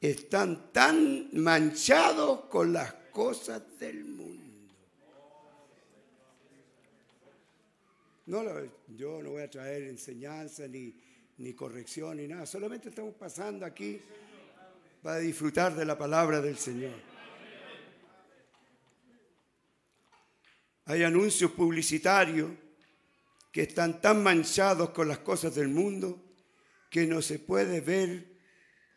[0.00, 4.42] están tan manchados con las cosas del mundo.
[8.26, 8.42] No,
[8.96, 10.92] yo no voy a traer enseñanza ni,
[11.38, 14.00] ni corrección ni nada, solamente estamos pasando aquí
[15.00, 16.94] para disfrutar de la palabra del Señor.
[20.86, 22.50] Hay anuncios publicitarios
[23.52, 26.23] que están tan manchados con las cosas del mundo
[26.94, 28.24] que no se puede ver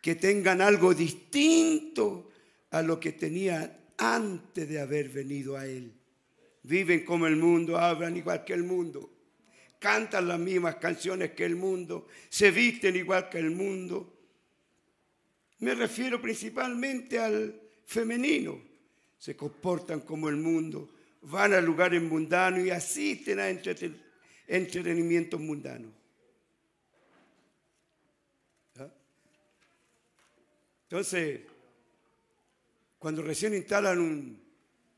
[0.03, 2.29] que tengan algo distinto
[2.69, 5.93] a lo que tenían antes de haber venido a Él.
[6.61, 9.09] Viven como el mundo, hablan igual que el mundo,
[9.79, 14.15] cantan las mismas canciones que el mundo, se visten igual que el mundo,
[15.57, 18.61] me refiero principalmente al femenino.
[19.17, 20.93] Se comportan como el mundo,
[21.23, 25.97] van a lugares mundanos y asisten a entretenimientos mundanos.
[30.87, 31.41] Entonces,
[32.97, 34.47] cuando recién instalan un,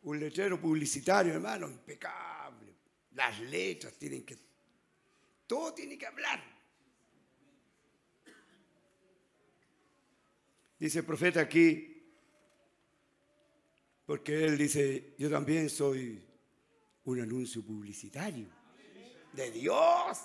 [0.04, 2.76] un letrero publicitario, hermano, impecable.
[3.14, 4.38] Las letras tienen que...
[5.48, 6.42] Todo tiene que hablar.
[10.78, 12.14] Dice el profeta aquí,
[14.06, 16.24] porque él dice, yo también soy
[17.06, 18.48] un anuncio publicitario
[19.34, 20.18] de Dios.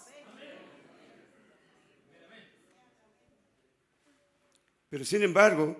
[4.94, 5.76] Pero sin embargo,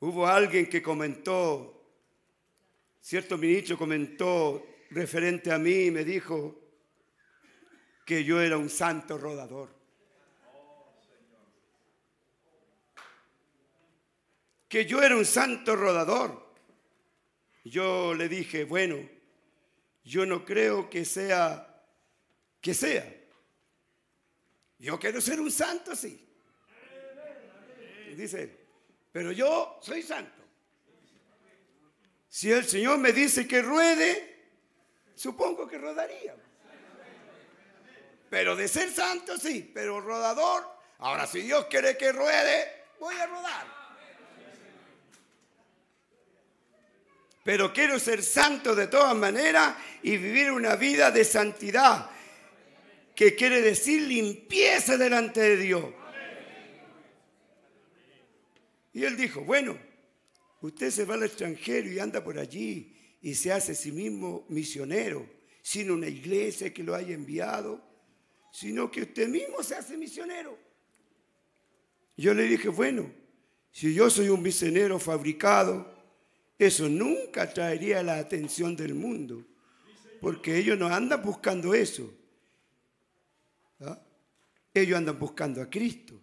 [0.00, 1.88] hubo alguien que comentó,
[3.00, 6.54] cierto ministro comentó referente a mí y me dijo
[8.04, 9.74] que yo era un santo rodador.
[14.68, 16.52] Que yo era un santo rodador.
[17.64, 18.98] Yo le dije, bueno,
[20.04, 21.82] yo no creo que sea,
[22.60, 23.10] que sea.
[24.78, 26.28] Yo quiero ser un santo, sí
[28.16, 28.62] dice
[29.12, 30.42] pero yo soy santo.
[32.28, 34.46] Si el Señor me dice que ruede,
[35.14, 36.34] supongo que rodaría.
[38.30, 40.66] Pero de ser santo, sí, pero rodador,
[40.98, 43.82] ahora si Dios quiere que ruede, voy a rodar.
[47.44, 52.08] Pero quiero ser santo de todas maneras y vivir una vida de santidad,
[53.14, 55.84] que quiere decir limpieza delante de Dios.
[58.92, 59.78] Y él dijo, bueno,
[60.60, 64.44] usted se va al extranjero y anda por allí y se hace a sí mismo
[64.48, 65.26] misionero,
[65.62, 67.82] sin una iglesia que lo haya enviado,
[68.52, 70.58] sino que usted mismo se hace misionero.
[72.16, 73.10] Yo le dije, bueno,
[73.70, 75.90] si yo soy un misionero fabricado,
[76.58, 79.44] eso nunca traería la atención del mundo,
[80.20, 82.12] porque ellos no andan buscando eso.
[83.80, 84.00] ¿ah?
[84.74, 86.20] Ellos andan buscando a Cristo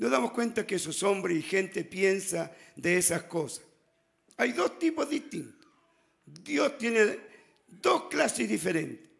[0.00, 3.66] nos damos cuenta que esos hombres y gente piensa de esas cosas.
[4.38, 5.68] Hay dos tipos distintos.
[6.24, 7.18] Dios tiene
[7.68, 9.10] dos clases diferentes.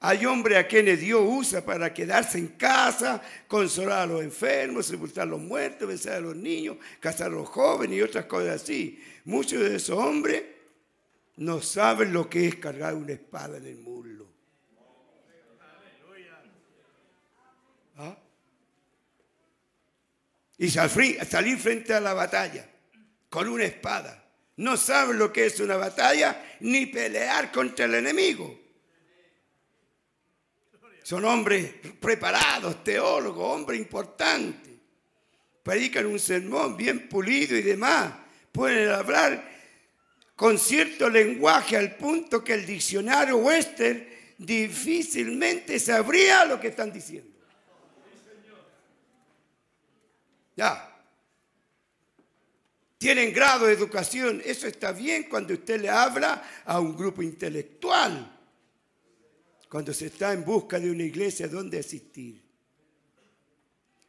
[0.00, 5.22] Hay hombres a quienes Dios usa para quedarse en casa, consolar a los enfermos, sepultar
[5.22, 9.02] a los muertos, besar a los niños, casar a los jóvenes y otras cosas así.
[9.24, 10.44] Muchos de esos hombres
[11.36, 14.26] no saben lo que es cargar una espada en el muslo.
[17.96, 18.18] ¿Ah?
[20.58, 22.68] Y salir frente a la batalla
[23.30, 24.24] con una espada.
[24.56, 28.58] No saben lo que es una batalla ni pelear contra el enemigo.
[31.04, 34.72] Son hombres preparados, teólogos, hombres importantes.
[35.62, 38.12] Predican un sermón bien pulido y demás.
[38.50, 39.48] Pueden hablar
[40.34, 44.06] con cierto lenguaje al punto que el diccionario western
[44.38, 47.37] difícilmente sabría lo que están diciendo.
[50.58, 50.92] Ya.
[52.98, 54.42] Tienen grado de educación.
[54.44, 58.36] Eso está bien cuando usted le habla a un grupo intelectual.
[59.68, 62.42] Cuando se está en busca de una iglesia donde asistir.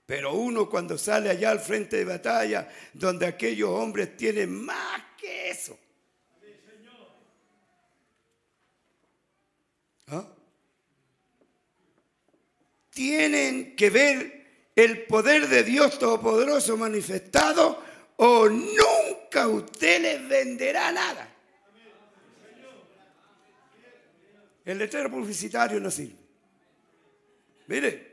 [0.07, 5.51] Pero uno cuando sale allá al frente de batalla, donde aquellos hombres tienen más que
[5.51, 5.77] eso.
[10.07, 10.27] ¿Ah?
[12.89, 14.38] Tienen que ver
[14.83, 17.83] el poder de Dios Todopoderoso manifestado
[18.17, 21.27] o nunca usted les venderá nada.
[24.65, 26.19] El letrero publicitario no sirve.
[27.67, 28.08] Mire,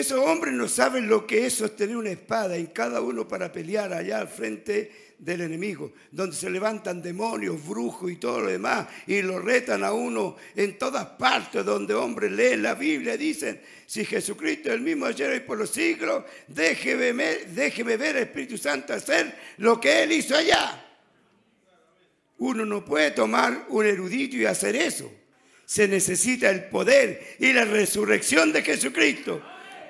[0.00, 3.94] esos hombres no saben lo que es sostener una espada en cada uno para pelear
[3.94, 9.22] allá al frente del enemigo, donde se levantan demonios, brujos y todo lo demás, y
[9.22, 14.68] lo retan a uno en todas partes donde hombres leen la Biblia, dicen, si Jesucristo
[14.68, 19.34] es el mismo ayer y por los siglos, déjeme, déjeme ver al Espíritu Santo hacer
[19.56, 20.84] lo que Él hizo allá.
[22.36, 25.10] Uno no puede tomar un erudito y hacer eso.
[25.64, 29.42] Se necesita el poder y la resurrección de Jesucristo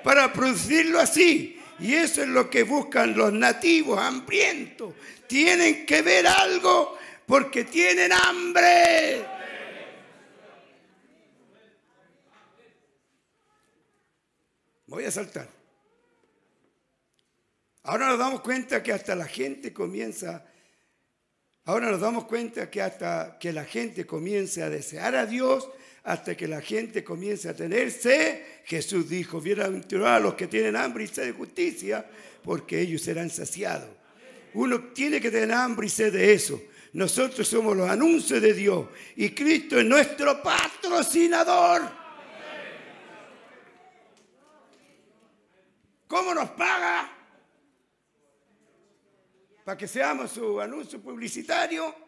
[0.07, 1.61] para producirlo así.
[1.79, 4.93] Y eso es lo que buscan los nativos hambrientos,
[5.27, 9.25] tienen que ver algo porque tienen hambre.
[14.85, 15.49] Voy a saltar.
[17.83, 20.45] Ahora nos damos cuenta que hasta la gente comienza,
[21.65, 25.69] ahora nos damos cuenta que hasta que la gente comience a desear a Dios,
[26.07, 30.77] hasta que la gente comience a tener sed, Jesús dijo, bienaventurados a los que tienen
[30.77, 32.09] hambre y sed de justicia,
[32.43, 33.89] porque ellos serán saciados.
[34.53, 36.61] Uno tiene que tener hambre y sed de eso.
[36.93, 38.87] Nosotros somos los anuncios de Dios
[39.17, 41.81] y Cristo es nuestro patrocinador.
[46.07, 47.17] ¿Cómo nos paga?
[49.65, 52.06] para que seamos su anuncio publicitario.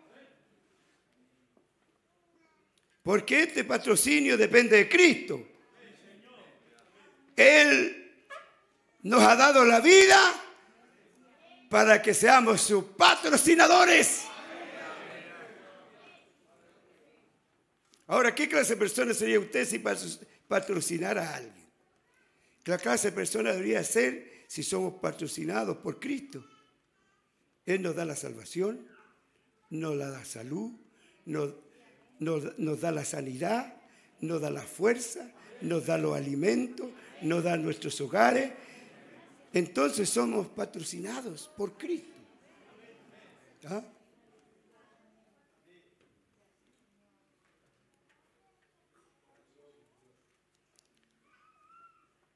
[3.09, 5.43] Porque este patrocinio depende de Cristo.
[7.35, 8.13] Él
[9.01, 10.19] nos ha dado la vida
[11.71, 14.25] para que seamos sus patrocinadores.
[18.05, 19.79] Ahora, ¿qué clase de persona sería usted si
[20.47, 21.67] patrocinara a alguien?
[22.63, 26.45] ¿Qué clase de persona debería ser si somos patrocinados por Cristo?
[27.65, 28.87] Él nos da la salvación,
[29.71, 30.73] nos da la salud,
[31.25, 31.55] nos,
[32.19, 33.73] nos da la sanidad,
[34.21, 35.31] nos da la fuerza,
[35.61, 36.87] nos da los alimentos,
[37.21, 38.51] nos da nuestros hogares.
[39.53, 42.07] Entonces somos patrocinados por Cristo.
[43.65, 43.83] ¿Ah?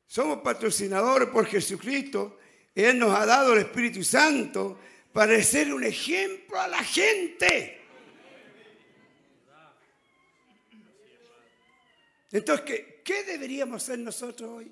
[0.08, 2.38] Somos patrocinadores por Jesucristo.
[2.76, 4.78] Él nos ha dado el Espíritu Santo
[5.12, 7.83] para ser un ejemplo a la gente.
[12.34, 14.72] Entonces, ¿qué, qué deberíamos hacer nosotros hoy?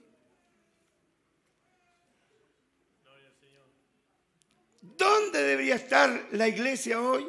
[4.82, 7.26] ¿Dónde debería estar la iglesia hoy?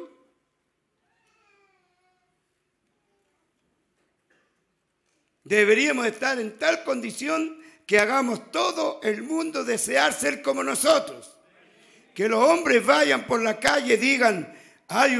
[5.43, 11.37] Deberíamos estar en tal condición que hagamos todo el mundo desear ser como nosotros.
[12.15, 14.51] Que los hombres vayan por la calle y digan,
[14.87, 15.15] hay,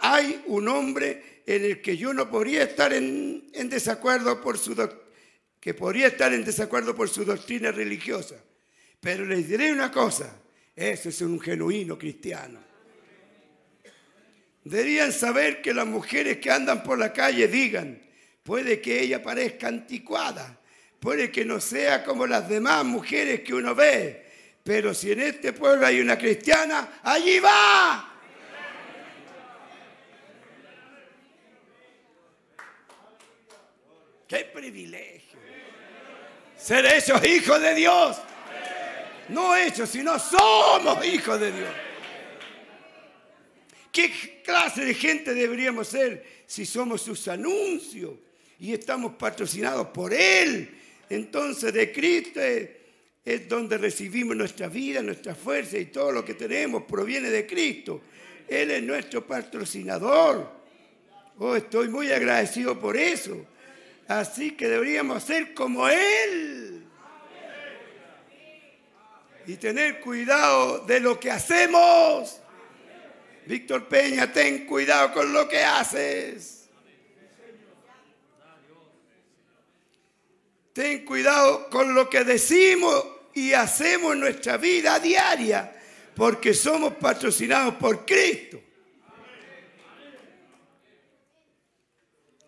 [0.00, 4.74] hay un hombre en el que yo no podría estar en, desacuerdo por su
[5.60, 8.36] que podría estar en desacuerdo por su doctrina religiosa.
[9.00, 10.40] Pero les diré una cosa,
[10.74, 12.60] ese es un genuino cristiano.
[14.64, 18.02] Deberían saber que las mujeres que andan por la calle digan,
[18.42, 20.60] puede que ella parezca anticuada,
[20.98, 24.26] puede que no sea como las demás mujeres que uno ve,
[24.64, 28.15] pero si en este pueblo hay una cristiana, allí va.
[34.28, 35.38] ¡Qué privilegio!
[36.56, 38.16] Ser esos hijos de Dios.
[39.28, 41.70] No hechos, sino somos hijos de Dios.
[43.92, 48.12] ¿Qué clase de gente deberíamos ser si somos sus anuncios
[48.58, 50.76] y estamos patrocinados por Él?
[51.08, 56.84] Entonces de Cristo es, donde recibimos nuestra vida, nuestra fuerza y todo lo que tenemos
[56.84, 58.02] proviene de Cristo.
[58.46, 60.52] Él es nuestro patrocinador.
[61.38, 63.46] Oh, estoy muy agradecido por eso.
[64.08, 66.86] Así que deberíamos ser como Él.
[69.46, 72.40] Y tener cuidado de lo que hacemos.
[73.46, 76.68] Víctor Peña, ten cuidado con lo que haces.
[80.72, 85.74] Ten cuidado con lo que decimos y hacemos en nuestra vida diaria,
[86.14, 88.60] porque somos patrocinados por Cristo.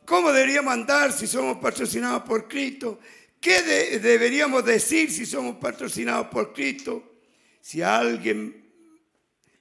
[0.09, 2.99] ¿Cómo deberíamos andar si somos patrocinados por Cristo?
[3.39, 3.61] ¿Qué
[3.99, 7.21] deberíamos decir si somos patrocinados por Cristo?
[7.61, 8.73] Si alguien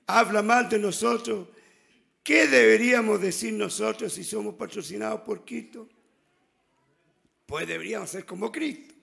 [0.05, 1.49] habla mal de nosotros,
[2.23, 5.89] ¿qué deberíamos decir nosotros si somos patrocinados por Cristo?
[7.45, 8.95] Pues deberíamos ser como Cristo.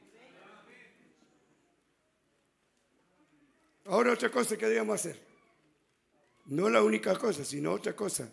[3.84, 5.20] Ahora otra cosa que deberíamos hacer.
[6.46, 8.32] No la única cosa, sino otra cosa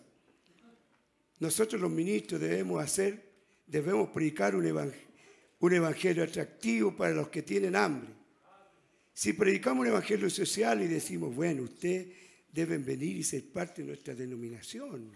[1.42, 3.20] nosotros los ministros debemos hacer,
[3.66, 8.10] debemos predicar un evangelio, atractivo para los que tienen hambre.
[9.12, 12.06] Si predicamos un evangelio social y decimos, bueno, ustedes
[12.52, 15.10] deben venir y ser parte de nuestra denominación.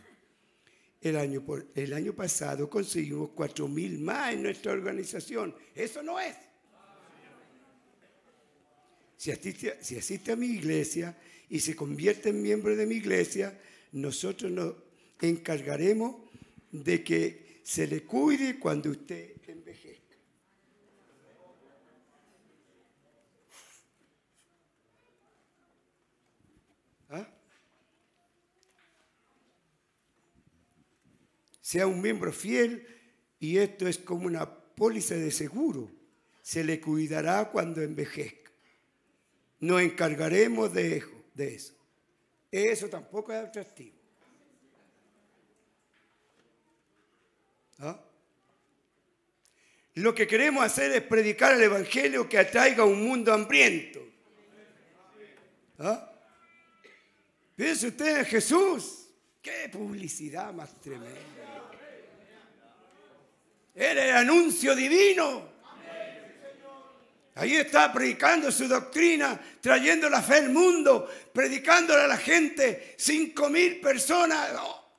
[1.01, 1.45] El año,
[1.77, 5.55] el año pasado conseguimos cuatro mil más en nuestra organización.
[5.77, 6.35] Eso no es.
[9.17, 11.17] Si asiste, si asiste a mi iglesia
[11.49, 13.57] y se convierte en miembro de mi iglesia,
[13.93, 14.86] nosotros no,
[15.21, 16.17] encargaremos
[16.71, 20.17] de que se le cuide cuando usted envejezca.
[27.09, 27.29] ¿Ah?
[31.61, 32.87] Sea un miembro fiel
[33.41, 35.91] y esto es como una póliza de seguro.
[36.43, 38.53] Se le cuidará cuando envejezca.
[39.59, 41.03] Nos encargaremos de
[41.37, 41.75] eso.
[42.53, 43.96] Eso tampoco es atractivo.
[47.81, 48.01] ¿Ah?
[49.95, 54.01] Lo que queremos hacer es predicar el Evangelio que atraiga a un mundo hambriento.
[55.79, 56.11] ¿Ah?
[57.55, 59.09] Piense usted en Jesús.
[59.41, 61.21] Qué publicidad más tremenda.
[63.75, 65.57] Era el anuncio divino.
[67.37, 73.51] Ahí está predicando su doctrina, trayendo la fe al mundo, predicándole a la gente, cinco
[73.51, 74.53] mil personas,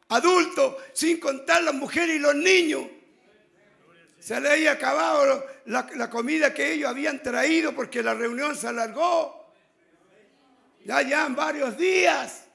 [0.10, 2.84] adultos, sin contar las mujeres y los niños.
[4.20, 9.54] Se le había acabado la, comida que ellos habían traído porque la reunión se alargó.
[10.86, 12.46] Ya ya varios días.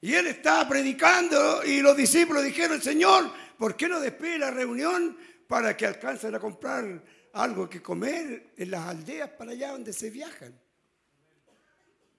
[0.00, 5.16] Y él estaba predicando y los discípulos dijeron, Señor, ¿por qué no despide la reunión
[5.46, 7.02] para que alcancen a comprar
[7.34, 10.54] algo que comer en las aldeas para allá donde se viajan.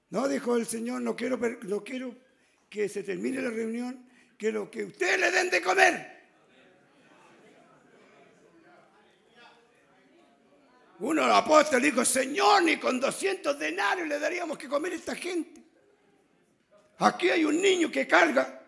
[0.10, 2.16] No, dijo el Señor, no quiero, no quiero
[2.70, 4.05] que se termine la reunión,
[4.38, 6.16] quiero que ustedes le den de comer.
[11.00, 14.96] Uno de los apóstoles dijo, Señor, ni con 200 denarios le daríamos que comer a
[14.96, 15.62] esta gente.
[17.00, 18.62] Aquí hay un niño que carga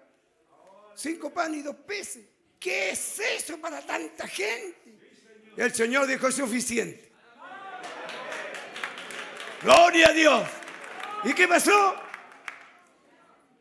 [0.93, 2.25] cinco panes y dos peces.
[2.59, 4.75] ¿Qué es eso para tanta gente?
[5.55, 7.11] El Señor dijo, es suficiente.
[9.61, 10.47] Gloria a Dios.
[11.23, 11.95] ¿Y qué pasó?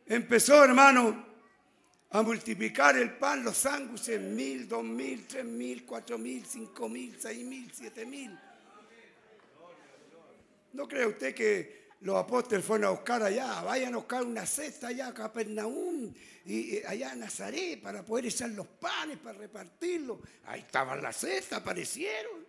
[0.05, 1.26] Empezó, hermano,
[2.17, 7.15] a multiplicar el pan, los sándwiches, mil, dos mil, tres mil, cuatro mil, cinco mil,
[7.19, 8.37] seis mil, siete mil.
[10.73, 14.87] ¿No cree usted que los apóstoles fueron a buscar allá, vayan a buscar una cesta
[14.87, 16.13] allá a Capernaum
[16.45, 20.19] y allá a Nazaret para poder echar los panes, para repartirlos.
[20.45, 22.46] Ahí estaban las cestas, aparecieron.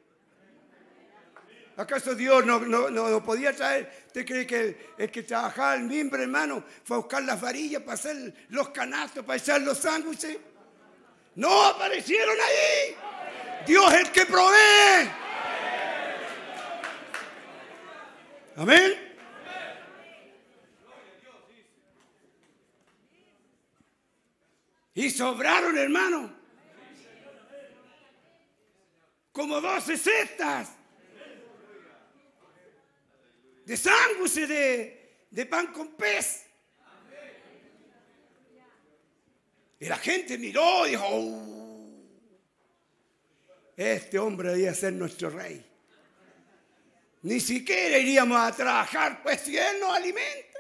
[1.79, 3.89] ¿Acaso Dios no, no, podía traer?
[4.09, 7.95] ¿Usted cree que el, que trabajaba el mimbre, hermano, fue a buscar las varillas para
[7.95, 10.39] hacer los canastos, para echar los sándwiches?
[11.37, 12.97] No aparecieron ahí.
[13.65, 15.09] Dios es el que provee.
[18.57, 19.15] Amén.
[24.95, 26.33] Y sobraron, hermano.
[29.31, 30.78] Como doce cestas
[33.69, 36.47] de sándwiches de, de pan con pez.
[39.79, 41.91] Y la gente miró y dijo, oh,
[43.77, 45.63] este hombre debía ser nuestro rey.
[47.23, 50.59] Ni siquiera iríamos a trabajar, pues si Él nos alimenta.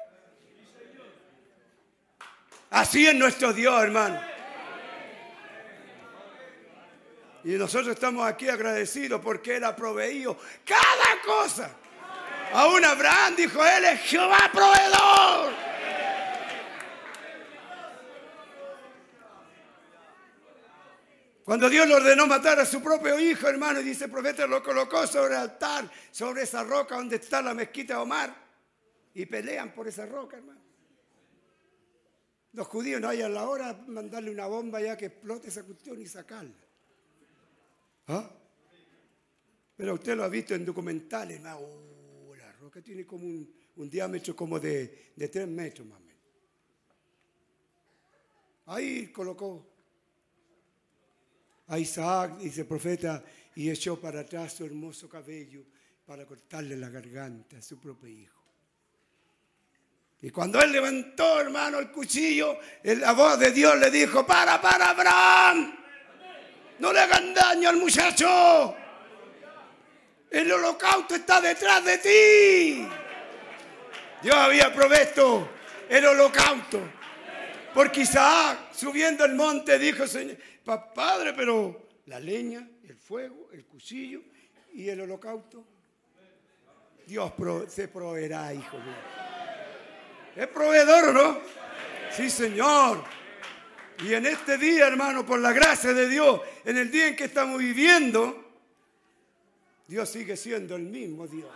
[2.68, 4.20] Así es nuestro Dios, hermano.
[7.42, 11.74] Y nosotros estamos aquí agradecidos porque Él ha proveído cada cosa.
[12.52, 15.68] Aún Abraham dijo, Él es Jehová proveedor.
[21.44, 24.62] Cuando Dios le ordenó matar a su propio hijo, hermano, y dice el profeta, lo
[24.62, 28.34] colocó sobre el altar, sobre esa roca donde está la mezquita de Omar,
[29.14, 30.60] y pelean por esa roca, hermano.
[32.52, 36.00] Los judíos no hayan la hora de mandarle una bomba ya que explote esa cuestión
[36.00, 36.52] y sacarla.
[38.08, 38.30] ¿Ah?
[39.74, 41.87] Pero usted lo ha visto en documentales, oh,
[42.68, 46.22] la roca tiene como un, diámetro como de, de tres metros más o menos.
[48.66, 49.66] Ahí colocó
[51.68, 53.24] a Isaac, dice el profeta,
[53.54, 55.64] y echó para atrás su hermoso cabello
[56.04, 58.44] para cortarle la garganta a su propio hijo.
[60.20, 64.90] Y cuando él levantó, hermano, el cuchillo, la voz de Dios le dijo, para, para,
[64.90, 65.74] Abraham,
[66.80, 68.87] no le hagan daño al muchacho.
[70.30, 72.88] El holocausto está detrás de ti.
[74.22, 75.48] Dios había provisto
[75.88, 76.80] el holocausto.
[77.74, 80.36] Porque Isaac, subiendo el monte, dijo, Señor,
[80.94, 84.22] Padre, pero la leña, el fuego, el cuchillo
[84.74, 85.64] y el holocausto,
[87.06, 87.32] Dios
[87.68, 88.94] se proveerá, hijo mío.
[90.36, 91.40] ¿Es proveedor no?
[92.10, 93.02] Sí, Señor.
[94.04, 97.24] Y en este día, hermano, por la gracia de Dios, en el día en que
[97.24, 98.47] estamos viviendo,
[99.88, 101.50] Dios sigue siendo el mismo Dios.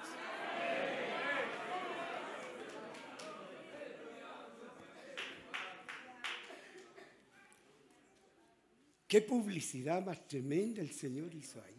[9.06, 11.76] Qué publicidad más tremenda el Señor hizo ahí.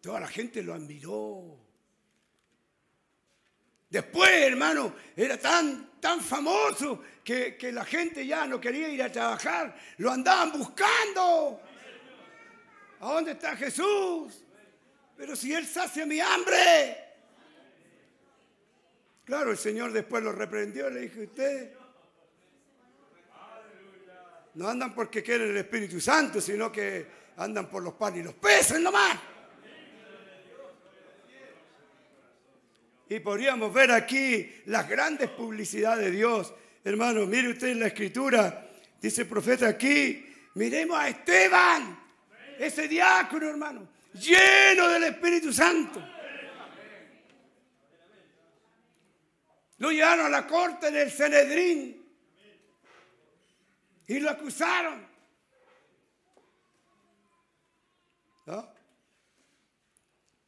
[0.00, 1.56] Toda la gente lo admiró.
[3.88, 9.76] Después, hermano, era tan, tan famoso que, la gente ya no quería ir a trabajar.
[9.98, 11.60] Lo andaban buscando.
[13.00, 14.44] ¿A dónde está Jesús?
[15.16, 16.96] Pero si Él sacia mi hambre.
[19.24, 21.72] Claro, el Señor después lo reprendió y le dijo, usted
[24.54, 28.34] no andan porque quieren el Espíritu Santo, sino que andan por los panes y los
[28.34, 29.18] peces nomás.
[33.10, 36.52] Y podríamos ver aquí las grandes publicidades de Dios.
[36.84, 38.68] Hermano, mire usted en la escritura,
[39.00, 42.07] dice el profeta aquí, miremos a Esteban,
[42.58, 43.88] ese diácono, hermano.
[44.14, 46.02] lleno del Espíritu Santo.
[49.78, 52.04] Lo llevaron a la corte del Sanedrín
[54.08, 55.06] y lo acusaron.
[58.46, 58.72] ¿No?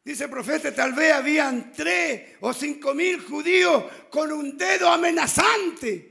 [0.02, 6.09] Dice el profeta, tal vez habían tres o cinco mil judíos con un dedo amenazante.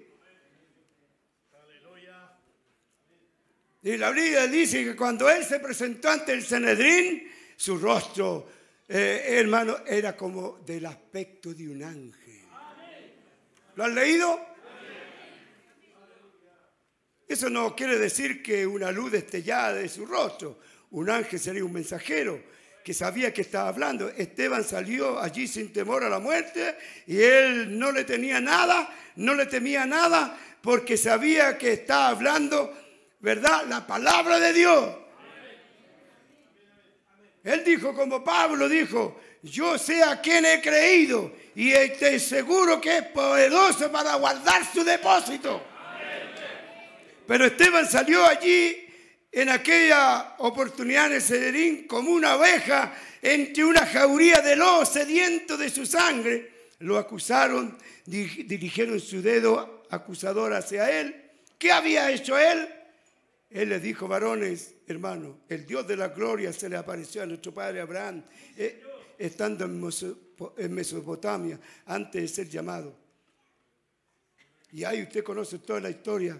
[3.89, 8.47] Y la Biblia dice que cuando él se presentó ante el Sanedrín, su rostro,
[8.87, 12.43] eh, hermano, era como del aspecto de un ángel.
[13.73, 14.45] ¿Lo han leído?
[17.27, 20.59] Eso no quiere decir que una luz destellada de su rostro.
[20.91, 22.39] Un ángel sería un mensajero
[22.83, 24.07] que sabía que estaba hablando.
[24.09, 26.77] Esteban salió allí sin temor a la muerte
[27.07, 32.71] y él no le tenía nada, no le temía nada porque sabía que estaba hablando,
[33.19, 33.65] ¿verdad?
[33.67, 34.95] La palabra de Dios.
[37.43, 42.97] Él dijo como Pablo dijo, yo sé a quién he creído y estoy seguro que
[42.97, 45.63] es poderoso para guardar su depósito.
[47.25, 48.85] Pero Esteban salió allí
[49.31, 55.55] en aquella oportunidad en el Cederín como una oveja entre una jauría de lobos sediento
[55.55, 56.51] de su sangre.
[56.79, 61.15] Lo acusaron, dirigieron su dedo acusador hacia él.
[61.57, 62.67] ¿Qué había hecho él?
[63.49, 67.51] Él les dijo, varones, hermanos, el Dios de la gloria se le apareció a nuestro
[67.51, 68.23] padre Abraham,
[68.55, 68.83] eh,
[69.17, 72.95] estando en Mesopotamia, antes de ser llamado.
[74.71, 76.39] Y ahí usted conoce toda la historia.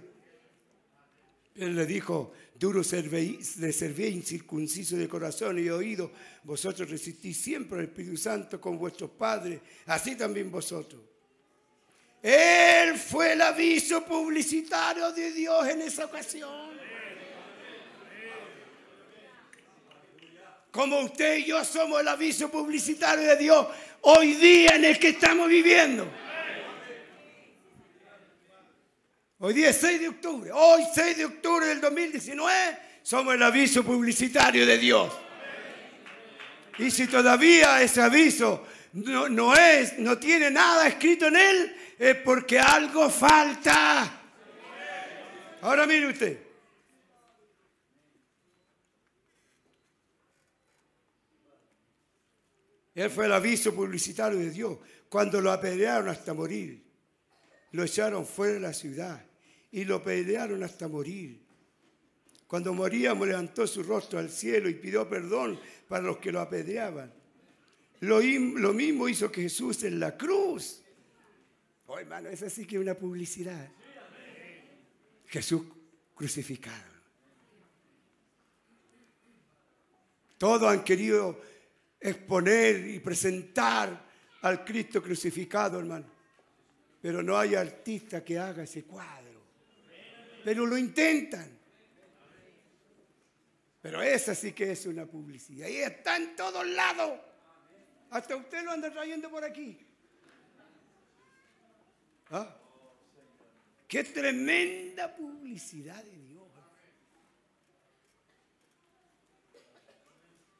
[1.55, 6.11] Él le dijo, duro le serví incircunciso de corazón y oído,
[6.43, 11.01] vosotros resistís siempre al Espíritu Santo con vuestros padres, así también vosotros.
[12.21, 16.98] Él fue el aviso publicitario de Dios en esa ocasión.
[20.71, 23.67] Como usted y yo somos el aviso publicitario de Dios
[24.01, 26.07] hoy día en el que estamos viviendo.
[29.39, 30.51] Hoy día es 6 de octubre.
[30.51, 32.53] Hoy, 6 de octubre del 2019,
[33.01, 35.11] somos el aviso publicitario de Dios.
[36.77, 42.15] Y si todavía ese aviso no, no, es, no tiene nada escrito en él, es
[42.17, 44.21] porque algo falta.
[45.61, 46.48] Ahora mire usted.
[52.99, 56.83] Él fue el aviso publicitario de Dios cuando lo apedrearon hasta morir.
[57.71, 59.25] Lo echaron fuera de la ciudad
[59.71, 61.39] y lo pelearon hasta morir.
[62.45, 67.13] Cuando moríamos levantó su rostro al cielo y pidió perdón para los que lo apedreaban.
[68.01, 70.81] Lo, lo mismo hizo Jesús en la cruz.
[71.87, 73.71] Oh, hermano, es así que una publicidad.
[75.27, 75.61] Jesús
[76.13, 76.91] crucificado.
[80.37, 81.39] Todos han querido
[81.99, 84.07] exponer y presentar
[84.41, 86.05] al Cristo crucificado, hermano.
[87.01, 89.29] Pero no hay artista que haga ese cuadro
[90.43, 91.57] pero lo intentan.
[93.81, 95.67] Pero esa sí que es una publicidad.
[95.67, 97.19] Y está en todos lados.
[98.09, 99.77] Hasta usted lo anda trayendo por aquí.
[102.31, 102.55] ¿Ah?
[103.87, 106.39] Qué tremenda publicidad de Dios.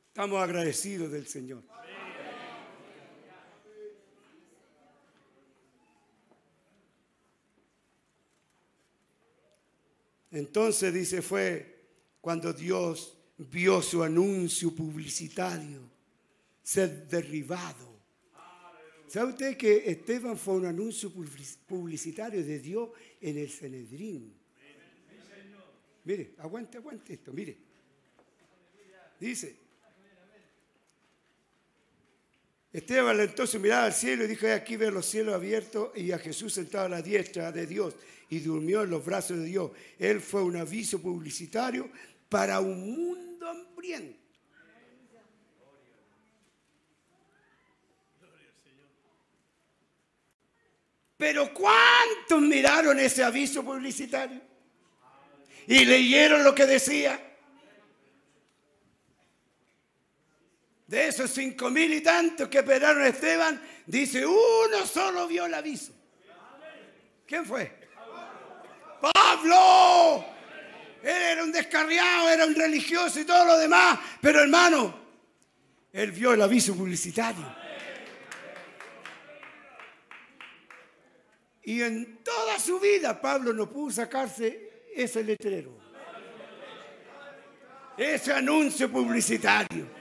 [0.10, 1.64] Estamos agradecidos del Señor.
[10.32, 11.80] Entonces dice, fue
[12.22, 15.80] cuando Dios vio su anuncio publicitario
[16.62, 17.98] ser derribado.
[19.08, 22.90] ¿Sabe usted que Esteban fue un anuncio publicitario de Dios
[23.22, 24.34] en el Cenedrín?
[26.04, 27.58] Mire, aguante, aguante esto, mire.
[29.20, 29.69] Dice,
[32.72, 36.20] Esteban levantó su mirada al cielo y dijo, aquí ver los cielos abiertos y a
[36.20, 37.96] Jesús sentado a la diestra de Dios
[38.30, 39.72] y durmió en los brazos de Dios.
[39.98, 41.90] Él fue un aviso publicitario
[42.30, 44.20] para un mundo hambriento.
[51.18, 54.40] Pero ¿cuántos miraron ese aviso publicitario?
[55.68, 57.29] Y leyeron lo que decía.
[60.90, 65.54] De esos cinco mil y tantos que esperaron a Esteban, dice, uno solo vio el
[65.54, 65.94] aviso.
[67.28, 67.72] ¿Quién fue?
[69.00, 70.26] Pablo.
[71.04, 74.00] Él era un descarriado, era un religioso y todo lo demás.
[74.20, 75.00] Pero hermano,
[75.94, 77.56] él vio el aviso publicitario.
[81.66, 85.78] Y en toda su vida Pablo no pudo sacarse ese letrero.
[87.96, 89.99] Ese anuncio publicitario.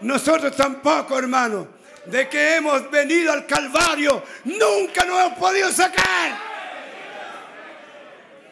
[0.00, 1.68] Nosotros tampoco, hermano.
[2.06, 6.38] De que hemos venido al Calvario, nunca nos hemos podido sacar.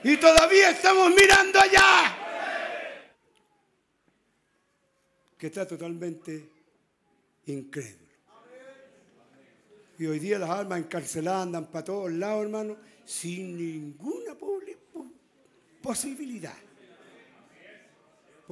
[0.05, 2.17] Y todavía estamos mirando allá.
[5.37, 6.49] Que está totalmente
[7.47, 8.03] incrédulo.
[9.99, 14.35] Y hoy día las almas encarceladas andan para todos lados, hermano, sin ninguna
[15.83, 16.57] posibilidad.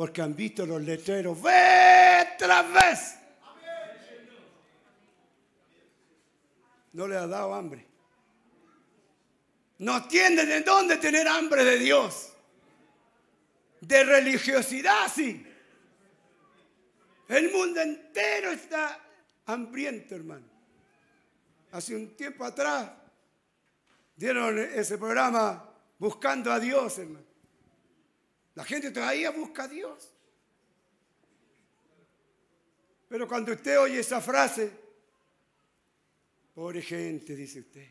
[0.01, 3.19] Porque han visto los letreros vez tras vez.
[6.95, 7.87] No le ha dado hambre.
[9.77, 12.33] No tiene de dónde tener hambre de Dios.
[13.83, 15.47] De religiosidad, sí.
[17.29, 18.99] El mundo entero está
[19.45, 20.47] hambriento, hermano.
[21.73, 22.91] Hace un tiempo atrás
[24.17, 27.30] dieron ese programa Buscando a Dios, hermano.
[28.61, 30.13] La gente todavía busca a Dios.
[33.09, 34.71] Pero cuando usted oye esa frase,
[36.55, 37.89] pobre gente, dice usted,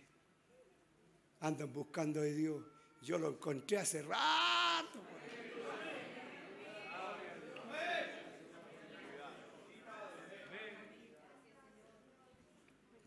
[1.39, 2.64] andan buscando a Dios.
[3.01, 4.99] Yo lo encontré hace rato.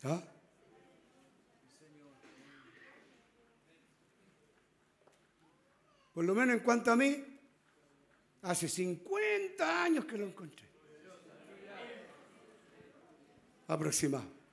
[0.03, 0.21] ¿Ah?
[6.13, 7.32] Por lo menos en cuanto a mí,
[8.43, 10.65] hace 50 años que lo encontré.
[13.67, 14.43] Aproximado.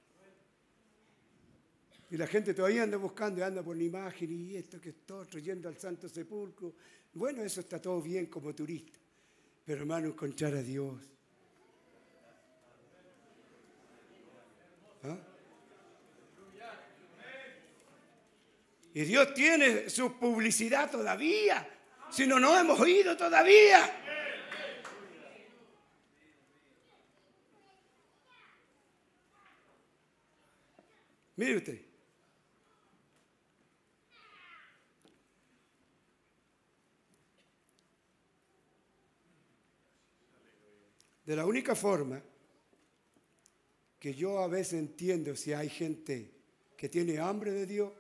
[2.11, 5.25] Y la gente todavía anda buscando y anda por la imagen y esto que esto,
[5.39, 6.75] yendo al Santo Sepulcro.
[7.13, 8.99] Bueno, eso está todo bien como turista.
[9.65, 11.01] Pero hermano, encontrar a Dios.
[15.05, 15.19] ¿Ah?
[18.93, 21.80] Y Dios tiene su publicidad todavía.
[22.11, 24.01] Si no, no hemos oído todavía.
[31.37, 31.81] Mire usted.
[41.25, 42.21] De la única forma
[44.01, 46.33] que yo a veces entiendo si hay gente
[46.77, 47.93] que tiene hambre de Dios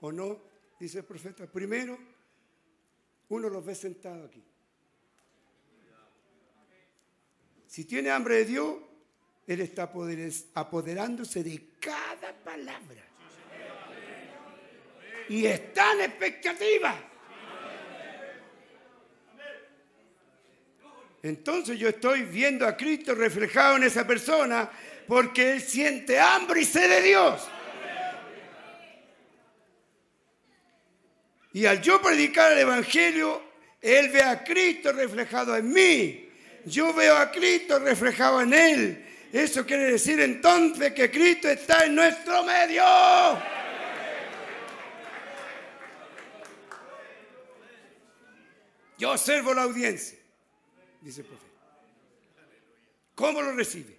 [0.00, 0.42] o no,
[0.80, 1.46] dice el profeta.
[1.46, 1.96] Primero,
[3.32, 4.44] uno los ve sentados aquí.
[7.66, 8.76] Si tiene hambre de Dios,
[9.46, 9.90] Él está
[10.54, 13.02] apoderándose de cada palabra.
[15.30, 16.94] Y está en expectativa.
[21.22, 24.70] Entonces yo estoy viendo a Cristo reflejado en esa persona
[25.06, 27.48] porque Él siente hambre y sed de Dios.
[31.52, 33.42] Y al yo predicar el Evangelio,
[33.80, 36.30] Él ve a Cristo reflejado en mí.
[36.64, 39.06] Yo veo a Cristo reflejado en Él.
[39.32, 42.82] Eso quiere decir entonces que Cristo está en nuestro medio.
[48.98, 50.18] Yo observo la audiencia,
[51.00, 51.50] dice el profeta.
[53.14, 53.98] ¿Cómo lo recibe?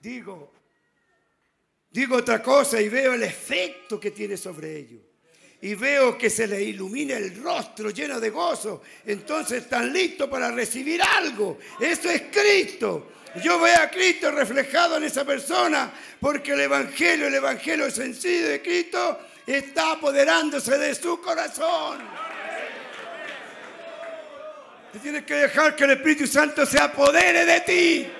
[0.00, 0.52] Digo,
[1.90, 5.09] digo otra cosa y veo el efecto que tiene sobre ellos
[5.62, 10.50] y veo que se les ilumina el rostro lleno de gozo, entonces están listos para
[10.50, 11.58] recibir algo.
[11.78, 13.12] Eso es Cristo.
[13.42, 18.62] Yo veo a Cristo reflejado en esa persona porque el Evangelio, el Evangelio sencillo de
[18.62, 21.98] Cristo está apoderándose de su corazón.
[25.02, 28.19] tienes que dejar que el Espíritu Santo se apodere de ti.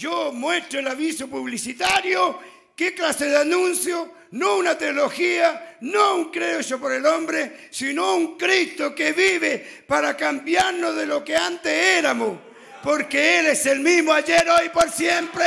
[0.00, 2.38] Yo muestro el aviso publicitario,
[2.74, 8.14] qué clase de anuncio, no una teología, no un credo hecho por el hombre, sino
[8.14, 12.38] un Cristo que vive para cambiarnos de lo que antes éramos,
[12.82, 15.44] porque Él es el mismo ayer, hoy, por siempre.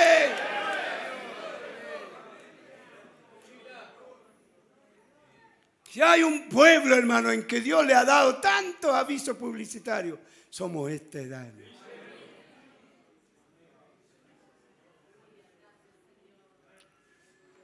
[5.89, 10.19] Si hay un pueblo, hermano, en que Dios le ha dado tantos avisos publicitarios,
[10.51, 11.51] somos esta edad.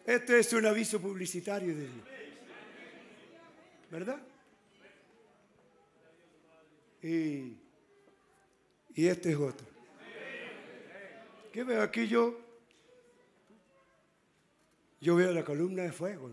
[0.10, 2.08] Este es un aviso publicitario de Dios.
[3.92, 4.20] ¿Verdad?
[7.04, 7.54] Y,
[8.96, 9.68] y este es otro.
[11.54, 12.42] ¿Qué veo aquí yo?
[15.00, 16.32] Yo veo la columna de fuego.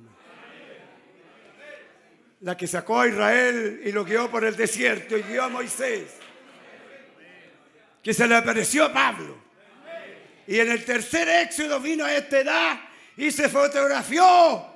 [2.41, 6.15] La que sacó a Israel y lo guió por el desierto y guió a Moisés.
[8.03, 9.37] Que se le apareció a Pablo.
[10.47, 12.86] Y en el tercer éxodo vino a esta edad
[13.17, 14.67] y se fotografió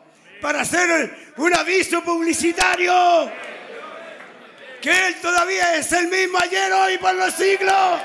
[0.40, 3.30] para hacer un aviso publicitario.
[4.80, 8.00] Que Él todavía es el mismo ayer, hoy, por los siglos.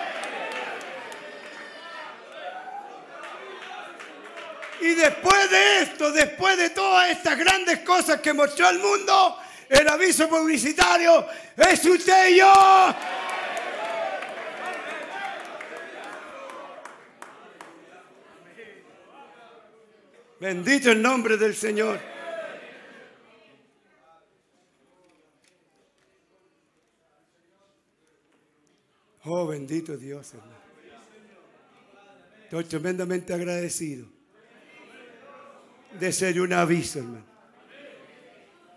[4.82, 9.40] Y después de esto, después de todas estas grandes cosas que mostró el mundo,
[9.70, 12.96] el aviso publicitario es usted y yo.
[20.40, 22.00] Bendito el nombre del Señor.
[29.24, 30.54] Oh, bendito Dios, hermano.
[32.44, 34.06] Estoy tremendamente agradecido
[36.00, 37.26] de ser un aviso, hermano.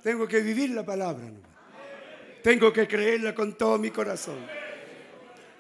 [0.02, 1.48] Tengo que vivir la palabra, hermano.
[2.42, 4.38] Tengo que creerla con todo mi corazón.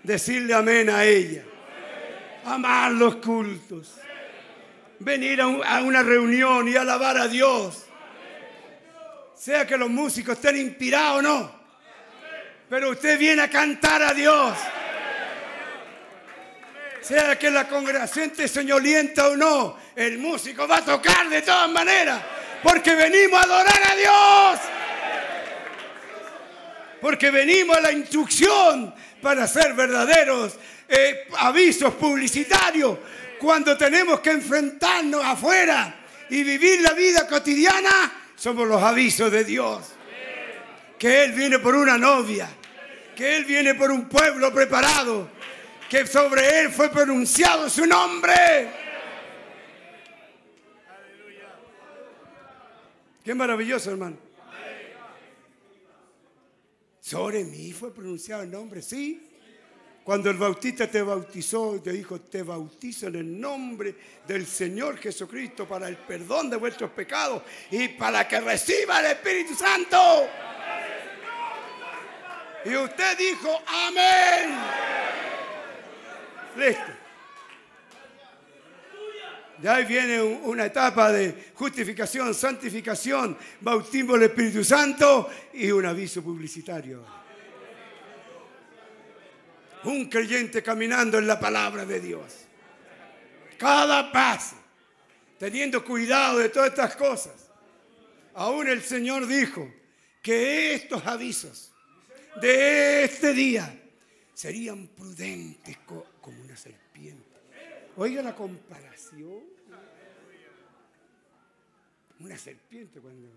[0.02, 1.44] Decirle amén a ella.
[2.44, 4.00] Amar los cultos.
[5.00, 7.84] Venir a, un- a una reunión y alabar a Dios.
[9.36, 11.58] Sea que los músicos estén inspirados o no.
[12.68, 14.54] Pero usted viene a cantar a Dios.
[17.00, 21.70] Sea que la congregación esté soñolienta o no, el músico va a tocar de todas
[21.70, 22.20] maneras.
[22.62, 24.60] Porque venimos a adorar a Dios.
[27.00, 30.56] Porque venimos a la instrucción para ser verdaderos
[30.88, 32.98] eh, avisos publicitarios.
[33.38, 35.94] Cuando tenemos que enfrentarnos afuera
[36.28, 39.92] y vivir la vida cotidiana, somos los avisos de Dios.
[40.98, 42.48] Que Él viene por una novia,
[43.14, 45.30] que Él viene por un pueblo preparado,
[45.88, 48.68] que sobre Él fue pronunciado su nombre.
[53.24, 54.16] Qué maravilloso, hermano.
[57.00, 59.27] Sobre mí fue pronunciado el nombre, sí.
[60.08, 63.94] Cuando el bautista te bautizó y te dijo, te bautizo en el nombre
[64.26, 69.54] del Señor Jesucristo para el perdón de vuestros pecados y para que reciba el Espíritu
[69.54, 69.98] Santo.
[72.64, 74.58] Y usted dijo, amén.
[76.56, 76.92] Listo.
[79.60, 85.84] Ya ahí viene un- una etapa de justificación, santificación, bautismo del Espíritu Santo y un
[85.84, 87.17] aviso publicitario.
[89.84, 92.46] Un creyente caminando en la palabra de Dios.
[93.58, 94.56] Cada paso,
[95.38, 97.50] teniendo cuidado de todas estas cosas.
[98.34, 99.72] Aún el Señor dijo
[100.22, 101.72] que estos avisos
[102.40, 103.82] de este día
[104.34, 107.24] serían prudentes co- como una serpiente.
[107.96, 109.42] Oiga la comparación.
[112.20, 113.28] Una serpiente cuando...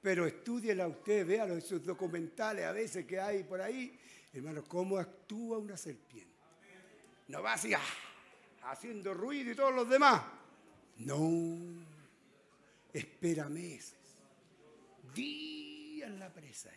[0.00, 3.98] Pero estúdiela usted, en sus documentales a veces que hay por ahí.
[4.32, 6.36] Hermano, cómo actúa una serpiente.
[7.28, 7.80] No va así, ah,
[8.62, 10.22] haciendo ruido y todos los demás.
[10.98, 11.58] No.
[12.92, 13.96] Espera meses.
[15.14, 16.70] Días la presa.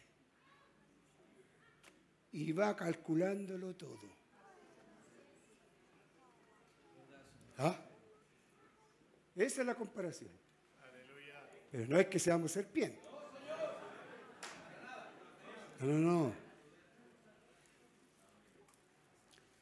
[2.34, 4.22] Y va calculándolo todo.
[7.58, 7.80] ¿Ah?
[9.36, 10.32] Esa es la comparación.
[11.72, 13.00] Pero no es que seamos serpientes.
[15.80, 16.51] No, no, no.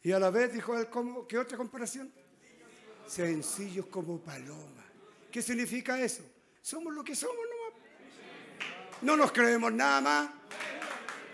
[0.02, 1.28] Y a la vez dijo él, ¿cómo?
[1.28, 2.12] ¿qué otra comparación?
[3.06, 4.86] Sencillos como paloma.
[5.32, 6.24] ¿Qué significa eso?
[6.62, 7.82] Somos lo que somos nomás.
[9.02, 10.30] No nos creemos nada más.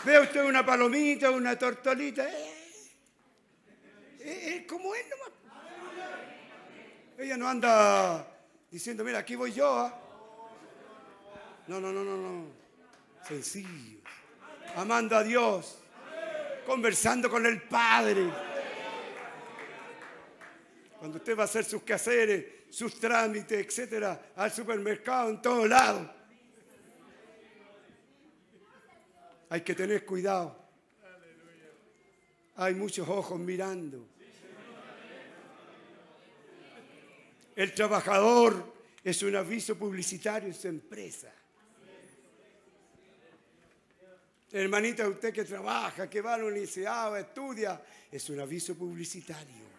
[0.03, 2.27] Ve usted una palomita, una tortolita.
[2.27, 2.56] eh,
[4.19, 5.30] eh, eh, como es nomás.
[7.18, 8.27] Ella no anda
[8.69, 9.72] diciendo, mira, aquí voy yo.
[9.80, 10.02] ¿ah?".
[11.68, 12.45] No, no, no, no, no.
[13.27, 14.00] Sencillo.
[14.76, 15.80] Amando a Dios.
[16.66, 18.55] Conversando con el Padre.
[21.06, 26.09] Cuando usted va a hacer sus quehaceres, sus trámites, etcétera, al supermercado, en todos lados.
[29.50, 30.59] Hay que tener cuidado.
[32.56, 34.09] Hay muchos ojos mirando.
[37.56, 41.32] El trabajador es un aviso publicitario en su empresa.
[44.51, 47.80] Hermanita, usted que trabaja, que va a la universidad, estudia,
[48.11, 49.75] es un aviso publicitario.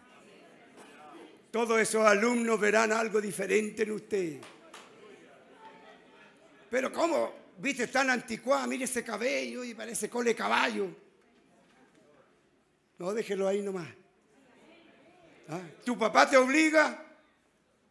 [1.57, 4.37] Todos esos alumnos verán algo diferente en usted.
[6.69, 7.33] Pero ¿cómo?
[7.57, 8.67] ¿Viste tan anticuada?
[8.67, 10.87] Mire ese cabello y parece cole caballo.
[12.99, 13.87] No, déjelo ahí nomás.
[15.49, 15.61] ¿Ah?
[15.83, 17.03] ¿Tu papá te obliga?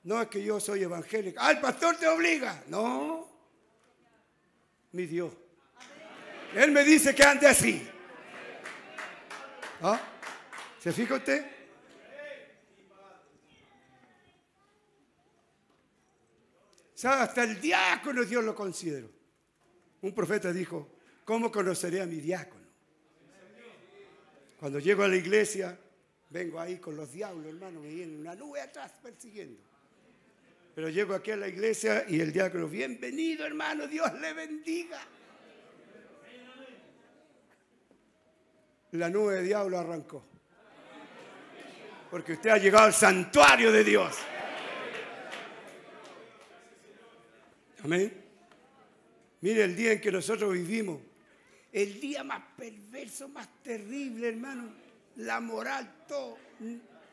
[0.04, 1.40] No, es que yo soy evangélico.
[1.42, 2.62] Ah, el pastor te obliga.
[2.68, 3.28] No.
[4.92, 5.32] Mi Dios.
[6.54, 7.84] Él me dice que ande así.
[9.82, 10.00] ¿Ah?
[10.78, 11.55] ¿Se fija usted?
[16.96, 17.22] ¿Sabe?
[17.24, 19.10] Hasta el diácono Dios lo consideró.
[20.00, 22.64] Un profeta dijo, ¿cómo conoceré a mi diácono?
[24.58, 25.78] Cuando llego a la iglesia,
[26.30, 29.60] vengo ahí con los diablos, hermano, me viene una nube atrás persiguiendo.
[30.74, 35.00] Pero llego aquí a la iglesia y el diácono, bienvenido hermano, Dios le bendiga.
[38.92, 40.24] La nube de diablo arrancó.
[42.10, 44.16] Porque usted ha llegado al santuario de Dios.
[47.86, 48.12] Amén.
[49.42, 51.00] Mire el día en que nosotros vivimos.
[51.70, 54.72] El día más perverso, más terrible, hermano.
[55.18, 56.36] La moral, todo.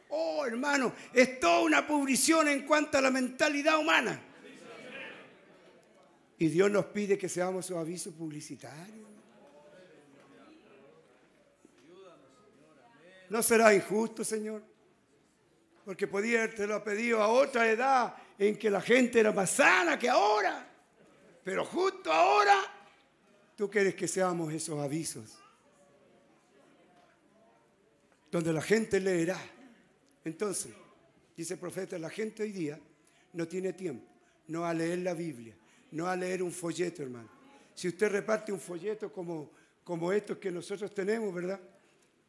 [0.09, 4.19] Oh, hermano, es toda una publición en cuanto a la mentalidad humana.
[6.39, 9.05] Y Dios nos pide que seamos su aviso publicitario.
[13.29, 14.63] ¿No será injusto, Señor?
[15.85, 19.51] Porque podía te lo ha pedido a otra edad en que la gente era más
[19.51, 20.69] sana que ahora.
[21.43, 22.55] Pero justo ahora,
[23.55, 25.37] tú quieres que seamos esos avisos.
[28.31, 29.39] Donde la gente leerá.
[30.23, 30.73] Entonces,
[31.35, 32.79] dice el profeta, la gente hoy día
[33.33, 34.05] no tiene tiempo,
[34.47, 35.55] no a leer la Biblia,
[35.91, 37.29] no a leer un folleto, hermano.
[37.75, 39.51] Si usted reparte un folleto como,
[39.83, 41.59] como estos que nosotros tenemos, ¿verdad?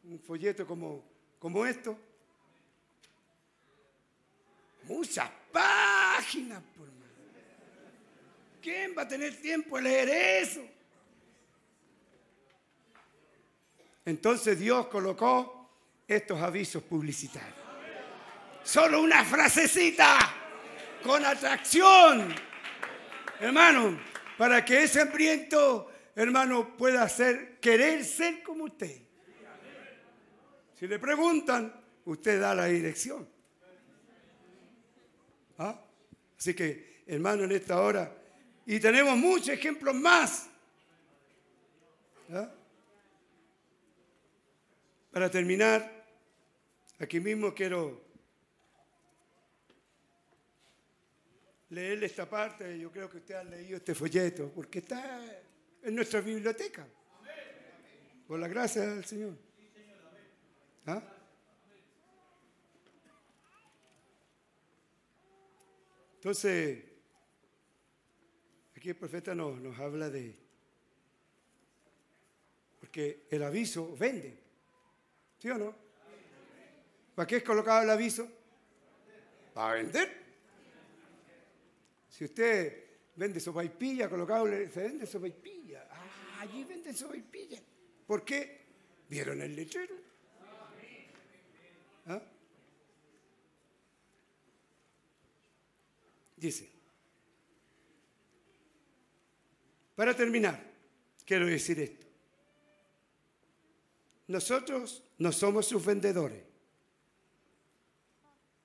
[0.03, 1.03] Un folleto como,
[1.39, 1.97] como esto.
[4.83, 5.29] Muchas
[6.15, 6.85] páginas, por.
[8.61, 10.09] ¿Quién va a tener tiempo de leer
[10.43, 10.67] eso?
[14.03, 15.69] Entonces Dios colocó
[16.07, 17.53] estos avisos publicitarios.
[18.63, 20.17] Solo una frasecita
[21.03, 22.33] con atracción,
[23.39, 23.99] hermano,
[24.35, 28.99] para que ese hambriento, hermano, pueda ser, querer ser como usted.
[30.73, 31.71] Si le preguntan,
[32.05, 33.29] usted da la dirección.
[35.59, 35.84] ¿Ah?
[36.45, 38.15] Así que, hermano, en esta hora,
[38.67, 40.47] y tenemos muchos ejemplos más.
[42.29, 42.51] ¿Ah?
[45.09, 46.05] Para terminar,
[46.99, 47.99] aquí mismo quiero
[51.69, 52.77] leerle esta parte.
[52.77, 55.25] Yo creo que usted ha leído este folleto, porque está
[55.81, 56.87] en nuestra biblioteca.
[58.27, 59.35] Por la gracia del Señor.
[60.85, 61.01] ¿Ah?
[66.25, 66.83] Entonces,
[68.75, 70.35] aquí el profeta nos, nos habla de...
[72.79, 74.35] Porque el aviso vende.
[75.37, 75.75] ¿Sí o no?
[77.13, 78.27] ¿Para qué es colocado el aviso?
[79.53, 80.17] Para vender.
[82.09, 85.87] Si usted vende sopaipilla, colocado, se vende sopaipilla.
[85.91, 87.61] Ah, allí venden sopaipilla.
[88.07, 88.65] ¿Por qué?
[89.07, 89.93] ¿Vieron el letrero?
[92.07, 92.19] ¿Ah?
[96.45, 96.69] Dice,
[99.95, 100.63] para terminar,
[101.25, 102.05] quiero decir esto.
[104.27, 106.43] Nosotros no somos sus vendedores.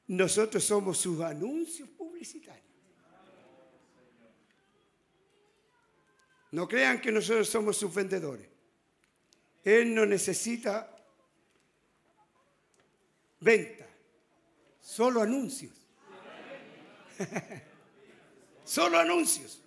[0.09, 2.67] Nosotros somos sus anuncios publicitarios.
[6.51, 8.47] No crean que nosotros somos sus vendedores.
[9.65, 10.95] Él no necesita
[13.41, 13.87] venta,
[14.83, 15.81] solo anuncios.
[18.71, 19.61] solo anuncios.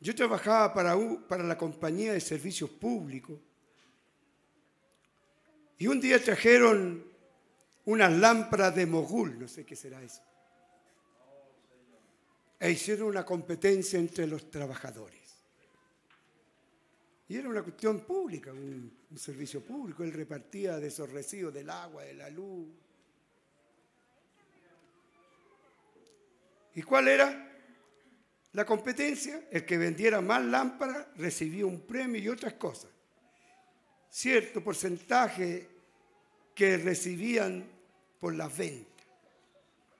[0.00, 3.38] Yo trabajaba para, para la compañía de servicios públicos
[5.78, 7.04] y un día trajeron
[7.86, 10.22] unas lámparas de mogul, no sé qué será eso
[12.62, 15.18] e hicieron una competencia entre los trabajadores.
[17.26, 20.04] Y era una cuestión pública, un, un, servicio público.
[20.04, 22.68] Él repartía de esos residuos del agua, de la luz.
[26.74, 27.50] ¿Y cuál era
[28.52, 29.48] la competencia?
[29.50, 32.90] El que vendiera más lámparas recibía un premio y otras cosas.
[34.10, 35.68] Cierto porcentaje
[36.54, 37.64] que recibían
[38.20, 39.06] por las ventas.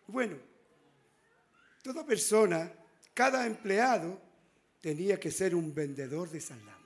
[0.07, 0.37] Bueno,
[1.83, 2.73] Toda persona,
[3.13, 4.21] cada empleado,
[4.81, 6.81] tenía que ser un vendedor de esas lámparas.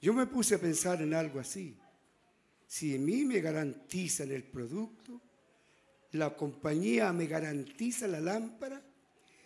[0.00, 1.76] Yo me puse a pensar en algo así.
[2.68, 5.20] Si a mí me garantizan el producto,
[6.12, 8.82] la compañía me garantiza la lámpara,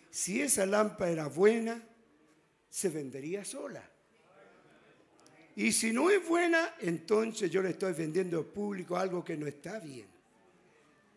[0.09, 1.81] si esa lámpara era buena,
[2.69, 3.87] se vendería sola.
[5.55, 9.47] Y si no es buena, entonces yo le estoy vendiendo al público algo que no
[9.47, 10.07] está bien.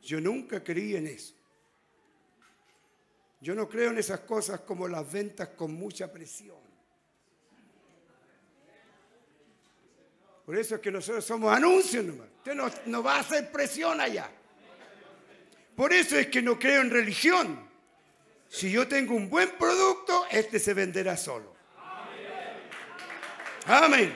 [0.02, 1.34] Yo nunca creí en eso.
[3.40, 6.64] Yo no creo en esas cosas como las ventas con mucha presión.
[10.44, 12.28] Por eso es que nosotros somos anuncios nomás.
[12.38, 12.54] Usted
[12.86, 14.30] no, va a hacer presión allá.
[15.76, 17.68] Por eso es que no creo en religión.
[18.48, 21.54] Si yo tengo un buen producto, este se venderá solo.
[23.66, 24.14] Amén.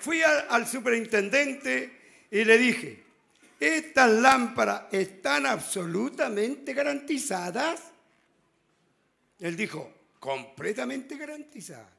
[0.00, 3.04] fui al, al superintendente y le dije,
[3.60, 7.80] estas lámparas están absolutamente garantizadas.
[9.38, 11.92] Él dijo, completamente garantizadas.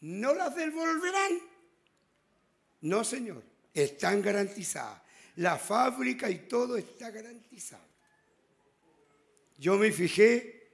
[0.00, 1.38] ¿No las devolverán?
[2.80, 3.42] No, señor,
[3.74, 5.02] están garantizadas.
[5.38, 7.86] La fábrica y todo está garantizado.
[9.56, 10.72] Yo me fijé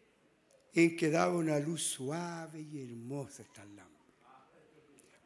[0.72, 3.92] en que daba una luz suave y hermosa estas lámparas.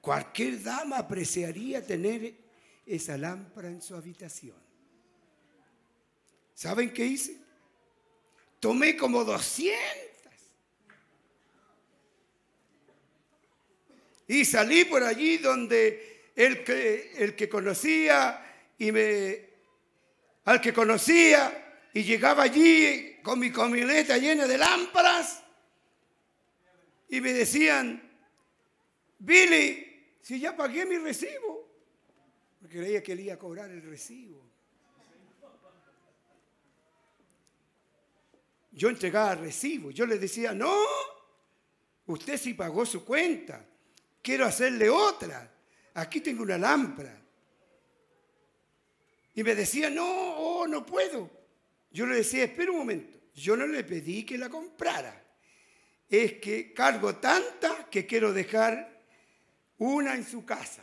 [0.00, 2.34] Cualquier dama apreciaría tener
[2.84, 4.57] esa lámpara en su habitación.
[6.55, 7.36] ¿Saben qué hice?
[8.58, 9.78] Tomé como 200
[14.26, 18.47] y salí por allí donde el que, el que conocía
[18.78, 19.48] y me
[20.44, 25.42] al que conocía y llegaba allí con mi camioneta llena de lámparas
[27.08, 28.02] y me decían,
[29.18, 31.68] Billy, si ya pagué mi recibo,
[32.60, 34.47] porque creía que él iba a cobrar el recibo.
[38.73, 40.73] Yo entregaba recibo, yo le decía, no,
[42.07, 43.66] usted sí pagó su cuenta,
[44.23, 45.50] quiero hacerle otra,
[45.94, 47.27] aquí tengo una lámpara.
[49.39, 51.31] Y me decía, no, oh, no puedo.
[51.92, 55.25] Yo le decía, espera un momento, yo no le pedí que la comprara.
[56.08, 59.00] Es que cargo tanta que quiero dejar
[59.76, 60.83] una en su casa.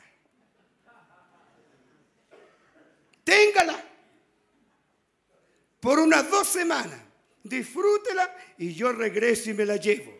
[3.25, 3.83] Téngala
[5.81, 7.01] por unas dos semanas,
[7.43, 10.17] disfrútela y yo regreso y me la llevo.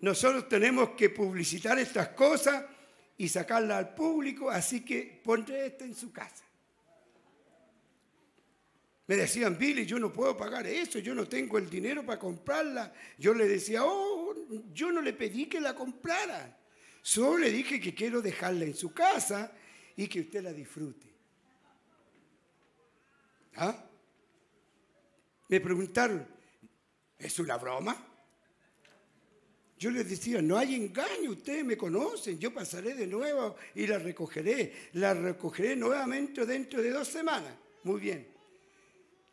[0.00, 2.64] Nosotros tenemos que publicitar estas cosas
[3.18, 6.46] y sacarla al público, así que ponte esta en su casa.
[9.10, 12.94] Me decían, Billy, yo no puedo pagar eso, yo no tengo el dinero para comprarla.
[13.18, 14.36] Yo le decía, oh,
[14.72, 16.56] yo no le pedí que la comprara.
[17.02, 19.50] Solo le dije que quiero dejarla en su casa
[19.96, 21.08] y que usted la disfrute.
[23.56, 23.84] ¿Ah?
[25.48, 26.24] Me preguntaron,
[27.18, 27.96] ¿es una broma?
[29.76, 33.98] Yo les decía, no hay engaño, ustedes me conocen, yo pasaré de nuevo y la
[33.98, 34.72] recogeré.
[34.92, 37.52] La recogeré nuevamente dentro de dos semanas.
[37.82, 38.39] Muy bien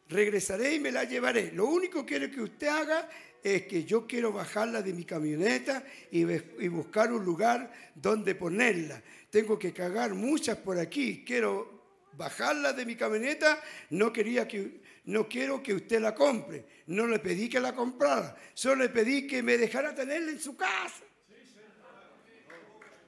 [0.09, 1.51] regresaré y me la llevaré.
[1.51, 3.09] Lo único que quiero que usted haga
[3.43, 6.23] es que yo quiero bajarla de mi camioneta y,
[6.67, 9.01] buscar un lugar donde ponerla.
[9.29, 11.23] Tengo que cagar muchas por aquí.
[11.25, 13.61] Quiero bajarla de mi camioneta.
[13.91, 16.65] No quería que no quiero que usted la compre.
[16.87, 18.35] No le pedí que la comprara.
[18.53, 21.03] Solo le pedí que me dejara tenerla en su casa.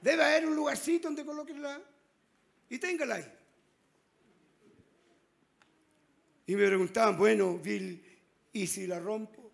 [0.00, 1.82] Debe haber un lugarcito donde coloquenla
[2.70, 3.39] y téngala ahí.
[6.50, 8.04] Y me preguntaban, bueno, Bill,
[8.52, 9.52] ¿y si la rompo?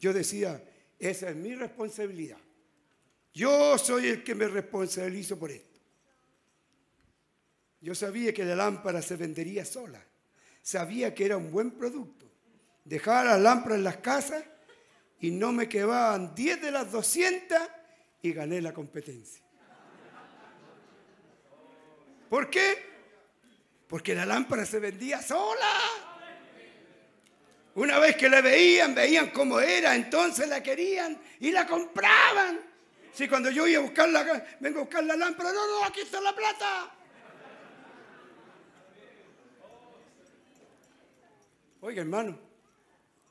[0.00, 0.60] Yo decía,
[0.98, 2.40] esa es mi responsabilidad.
[3.32, 5.78] Yo soy el que me responsabilizo por esto.
[7.80, 10.04] Yo sabía que la lámpara se vendería sola.
[10.62, 12.28] Sabía que era un buen producto.
[12.84, 14.42] Dejaba las lámparas en las casas
[15.20, 17.56] y no me quedaban 10 de las 200
[18.22, 19.44] y gané la competencia.
[22.28, 22.97] ¿Por qué?
[23.88, 25.80] Porque la lámpara se vendía sola.
[27.74, 32.60] Una vez que la veían, veían cómo era, entonces la querían y la compraban.
[33.12, 36.00] Si cuando yo iba a buscar la, vengo a buscar la lámpara, no, no, aquí
[36.00, 36.92] está la plata.
[41.80, 42.38] Oiga, hermano,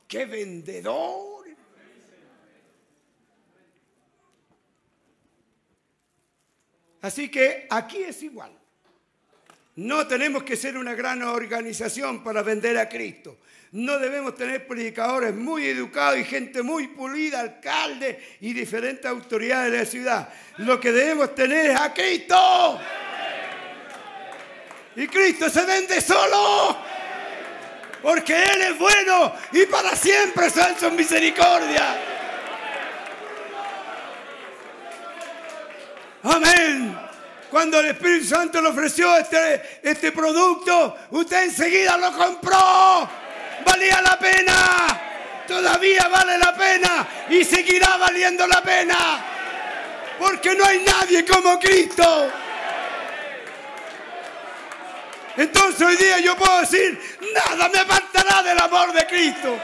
[0.07, 1.45] qué vendedor.
[7.01, 8.57] Así que aquí es igual.
[9.77, 13.37] No tenemos que ser una gran organización para vender a Cristo.
[13.73, 19.77] No debemos tener predicadores muy educados y gente muy pulida, alcaldes y diferentes autoridades de
[19.77, 20.29] la ciudad.
[20.57, 22.79] Lo que debemos tener es a Cristo.
[24.95, 26.77] Y Cristo se vende solo.
[28.01, 31.97] Porque Él es bueno y para siempre son su misericordia.
[36.23, 37.06] Amén.
[37.49, 43.09] Cuando el Espíritu Santo le ofreció este, este producto, usted enseguida lo compró.
[43.65, 45.01] Valía la pena.
[45.47, 49.25] Todavía vale la pena y seguirá valiendo la pena.
[50.19, 52.29] Porque no hay nadie como Cristo.
[55.37, 56.99] Entonces hoy día yo puedo decir,
[57.33, 59.57] nada me apartará del amor de Cristo.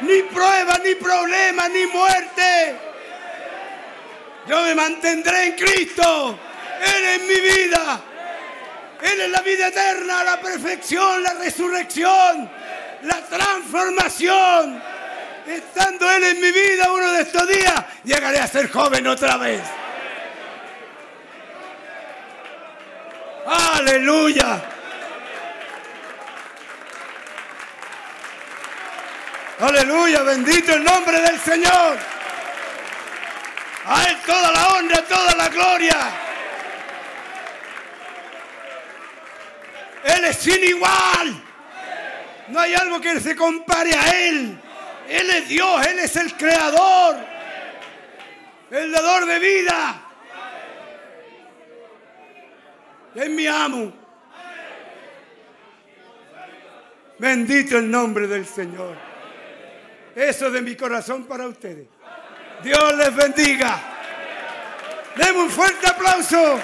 [0.00, 2.76] Ni prueba, ni problema, ni muerte.
[4.46, 6.38] Yo me mantendré en Cristo.
[6.80, 8.00] Él es mi vida.
[9.00, 12.50] Él es la vida eterna, la perfección, la resurrección,
[13.02, 14.82] la transformación.
[15.46, 19.62] Estando Él en mi vida uno de estos días, llegaré a ser joven otra vez.
[23.46, 24.62] Aleluya.
[29.60, 31.96] Aleluya, bendito el nombre del Señor.
[33.86, 36.25] A Él toda la honra, toda la gloria.
[40.06, 41.42] Él es sin igual.
[42.48, 44.58] No hay algo que se compare a Él.
[45.08, 47.16] Él es Dios, Él es el creador,
[48.70, 50.02] el dador de vida.
[53.14, 53.92] Es mi amo.
[57.18, 58.94] Bendito el nombre del Señor.
[60.14, 61.86] Eso de mi corazón para ustedes.
[62.62, 63.80] Dios les bendiga.
[65.16, 66.60] Demos un fuerte aplauso.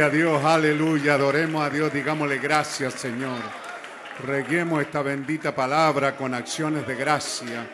[0.00, 3.38] A Dios, aleluya, adoremos a Dios, digámosle gracias Señor.
[4.26, 7.68] Reguemos esta bendita palabra con acciones de gracia.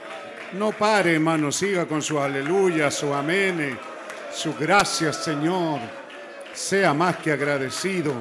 [0.55, 3.79] No pare, hermano, siga con su aleluya, su amén,
[4.33, 5.79] su gracias Señor.
[6.53, 8.15] Sea más que agradecido.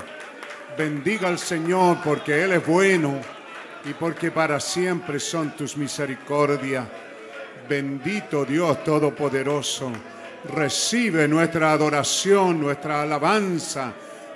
[0.77, 3.19] Bendiga al Señor porque Él es bueno
[3.83, 6.85] y porque para siempre son tus misericordias.
[7.67, 9.91] Bendito Dios Todopoderoso.
[10.45, 13.93] Recibe nuestra adoración, nuestra alabanza.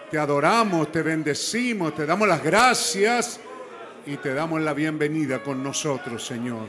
[0.09, 3.39] Te adoramos, te bendecimos, te damos las gracias
[4.05, 6.67] y te damos la bienvenida con nosotros, Señor.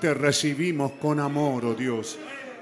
[0.00, 2.18] Te recibimos con amor, oh Dios.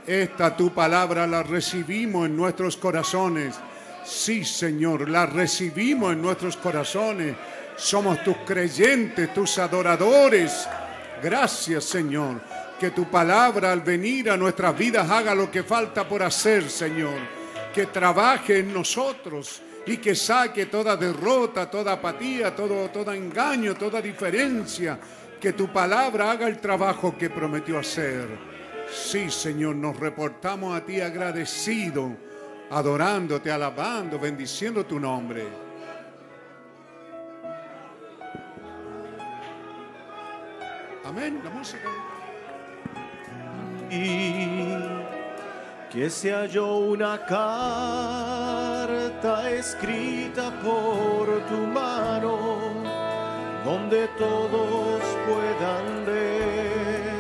[0.07, 3.57] Esta tu palabra la recibimos en nuestros corazones.
[4.05, 7.35] Sí, Señor, la recibimos en nuestros corazones.
[7.77, 10.69] Somos tus creyentes, tus adoradores.
[11.23, 12.41] Gracias, Señor.
[12.79, 17.19] Que tu palabra al venir a nuestras vidas haga lo que falta por hacer, Señor.
[17.73, 24.99] Que trabaje en nosotros y que saque toda derrota, toda apatía, todo, engaño, toda diferencia.
[25.41, 28.27] Que tu palabra haga el trabajo que prometió hacer.
[28.91, 32.17] Sí, Señor, nos reportamos a ti agradecido,
[32.71, 35.47] adorándote, alabando, bendiciendo tu nombre.
[41.05, 41.41] Amén.
[41.45, 41.89] La música.
[43.91, 45.05] Y
[45.95, 48.35] que se halló una carta
[49.51, 52.59] escrita por tu mano,
[53.65, 57.15] donde todos puedan ver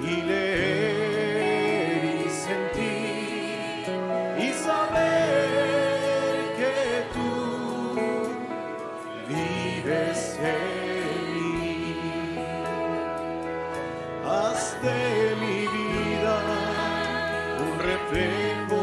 [0.00, 3.84] y leer y sentir
[4.38, 5.48] y saber
[6.56, 6.76] que
[7.12, 8.30] tú
[9.28, 12.38] vives en mí.
[14.24, 14.76] Haz
[18.10, 18.82] reflejo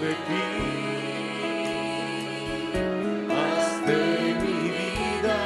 [0.00, 0.46] de ti.
[3.30, 4.02] Haz de
[4.42, 5.38] mi vida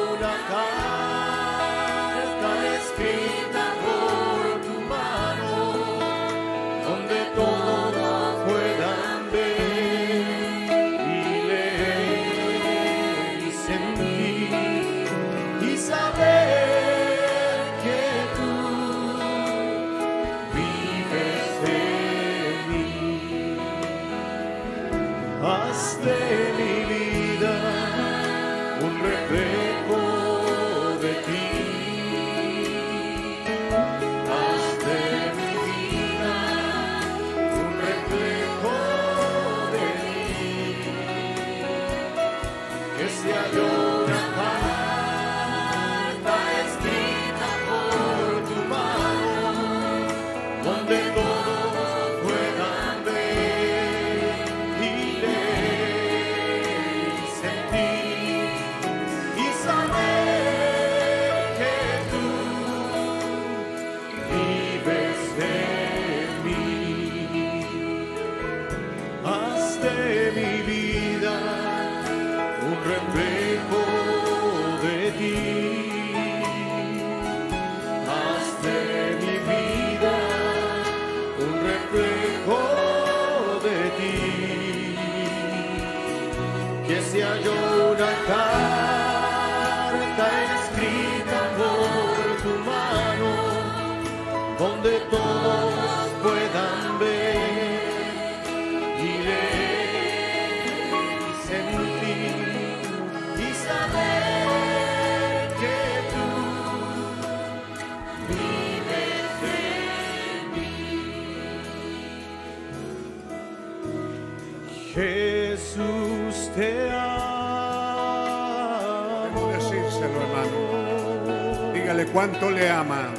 [122.19, 123.13] cuánto le ama.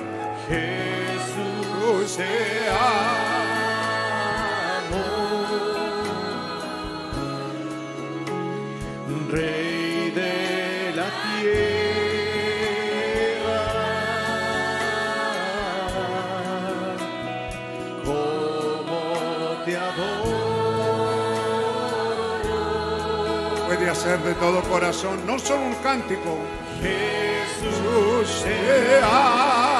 [0.46, 3.40] Jesús te amo.
[9.30, 11.08] Rey de la
[11.40, 11.80] tierra,
[18.04, 19.00] como
[19.64, 20.40] te adoro.
[23.66, 26.36] Puede hacer de todo corazón, no solo un cántico.
[26.82, 27.29] Jesús
[27.60, 29.50] Te amo.
[29.50, 29.79] Jesús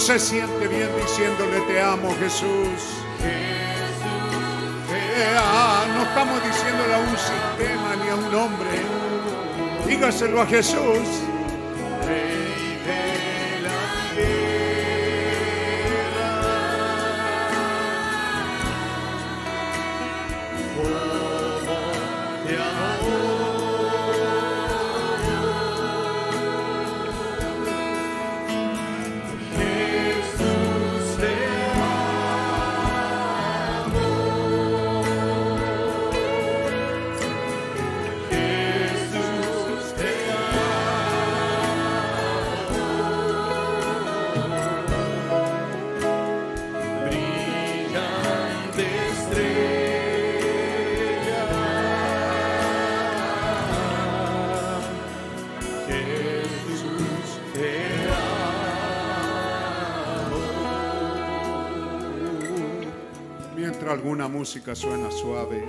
[0.00, 3.04] Se siente bien diciéndole te amo, Jesús.
[4.88, 5.94] Te amo.
[5.94, 8.80] No estamos diciéndole a un sistema ni a un hombre.
[9.86, 11.06] Dígaselo a Jesús.
[64.40, 65.62] Música suena suave,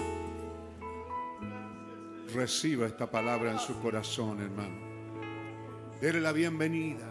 [2.33, 4.79] reciba esta palabra en su corazón, hermano.
[5.99, 7.05] Dele la bienvenida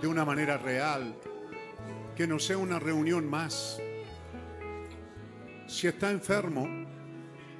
[0.00, 1.16] de una manera real,
[2.14, 3.80] que no sea una reunión más.
[5.66, 6.68] Si está enfermo,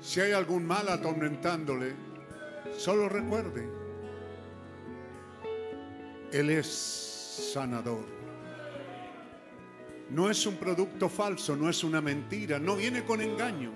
[0.01, 1.93] si hay algún mal atormentándole,
[2.77, 3.69] solo recuerde,
[6.31, 6.69] Él es
[7.53, 8.18] sanador.
[10.11, 13.73] No es un producto falso, no es una mentira, no viene con engaño.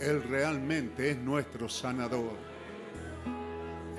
[0.00, 2.36] Él realmente es nuestro sanador.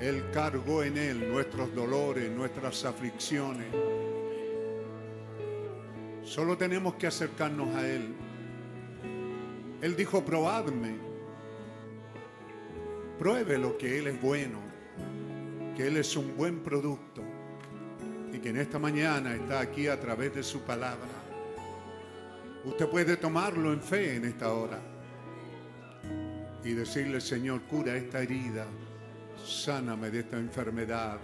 [0.00, 3.66] Él cargó en Él nuestros dolores, nuestras aflicciones.
[6.22, 8.14] Solo tenemos que acercarnos a Él.
[9.82, 10.96] Él dijo, probadme.
[13.18, 14.58] Pruebe lo que Él es bueno,
[15.74, 17.25] que Él es un buen producto
[18.36, 21.08] y que en esta mañana está aquí a través de su palabra.
[22.64, 24.78] Usted puede tomarlo en fe en esta hora
[26.62, 28.66] y decirle, Señor, cura esta herida,
[29.42, 31.18] sáname de esta enfermedad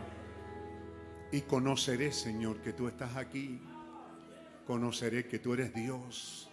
[1.30, 3.60] y conoceré, Señor, que tú estás aquí.
[4.66, 6.48] Conoceré que tú eres Dios.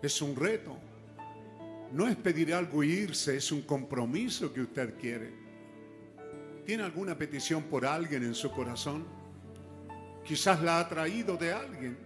[0.00, 0.76] Es un reto.
[1.92, 5.32] No es pedir algo y irse, es un compromiso que usted quiere.
[6.64, 9.17] ¿Tiene alguna petición por alguien en su corazón?
[10.28, 11.96] Quizás la ha traído de alguien.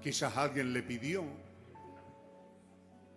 [0.00, 1.24] Quizás alguien le pidió.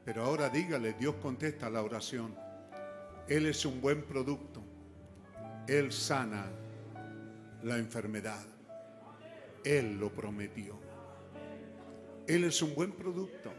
[0.04, 2.36] Pero ahora dígale, Dios contesta la oración.
[3.30, 4.62] Él es un buen producto.
[5.66, 6.46] Él sana
[7.64, 8.44] la enfermedad.
[9.64, 10.78] Él lo prometió.
[12.28, 13.50] Él es un buen producto.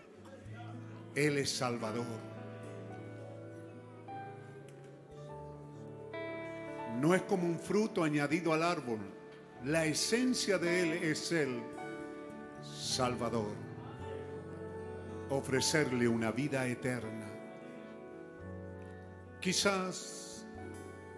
[1.14, 2.05] Él es Salvador.
[7.00, 9.22] No es como un fruto añadido al árbol.
[9.65, 11.62] La esencia de Él es el
[12.62, 13.55] Salvador.
[15.28, 17.28] Ofrecerle una vida eterna.
[19.41, 20.44] Quizás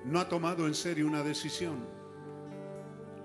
[0.04, 1.86] no ha tomado en serio una decisión,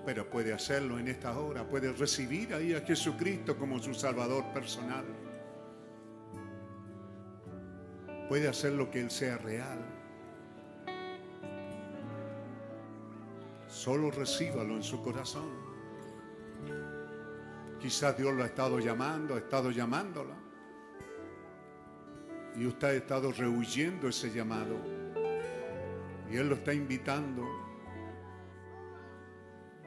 [0.05, 1.67] pero puede hacerlo en esta hora.
[1.67, 5.03] Puede recibir ahí a Jesucristo como su Salvador personal.
[8.29, 9.98] Puede hacer lo que Él sea real.
[13.69, 15.47] Solo recíbalo en su corazón.
[17.79, 20.35] Quizás Dios lo ha estado llamando, ha estado llamándola.
[22.55, 24.75] Y usted ha estado rehuyendo ese llamado.
[26.31, 27.47] Y Él lo está invitando.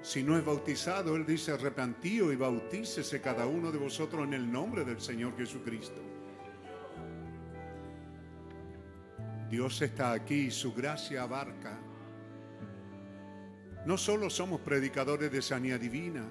[0.01, 4.51] Si no es bautizado, Él dice arrepentío y bautícese cada uno de vosotros en el
[4.51, 6.01] nombre del Señor Jesucristo.
[9.51, 11.92] Dios está aquí, su gracia abarca.
[13.85, 16.29] No solo somos predicadores de sanidad divina,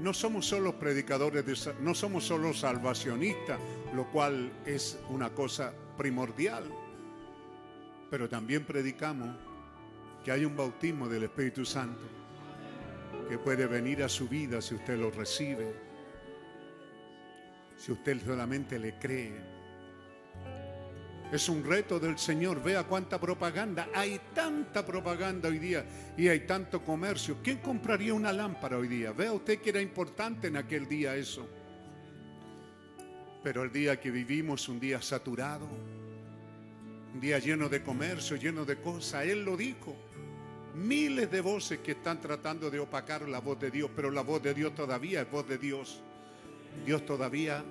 [0.00, 3.60] no somos solo predicadores, de, no somos solo salvacionistas,
[3.94, 6.64] lo cual es una cosa primordial,
[8.10, 9.36] pero también predicamos
[10.24, 12.02] que hay un bautismo del Espíritu Santo
[13.28, 15.74] que puede venir a su vida si usted lo recibe,
[17.76, 19.59] si usted solamente le cree.
[21.32, 22.62] Es un reto del Señor.
[22.62, 23.88] Vea cuánta propaganda.
[23.94, 25.84] Hay tanta propaganda hoy día
[26.16, 27.38] y hay tanto comercio.
[27.42, 29.12] ¿Quién compraría una lámpara hoy día?
[29.12, 31.48] Vea usted que era importante en aquel día eso.
[33.44, 35.68] Pero el día que vivimos, un día saturado,
[37.14, 39.96] un día lleno de comercio, lleno de cosas, Él lo dijo.
[40.74, 44.42] Miles de voces que están tratando de opacar la voz de Dios, pero la voz
[44.42, 46.02] de Dios todavía es voz de Dios.
[46.84, 47.64] Dios todavía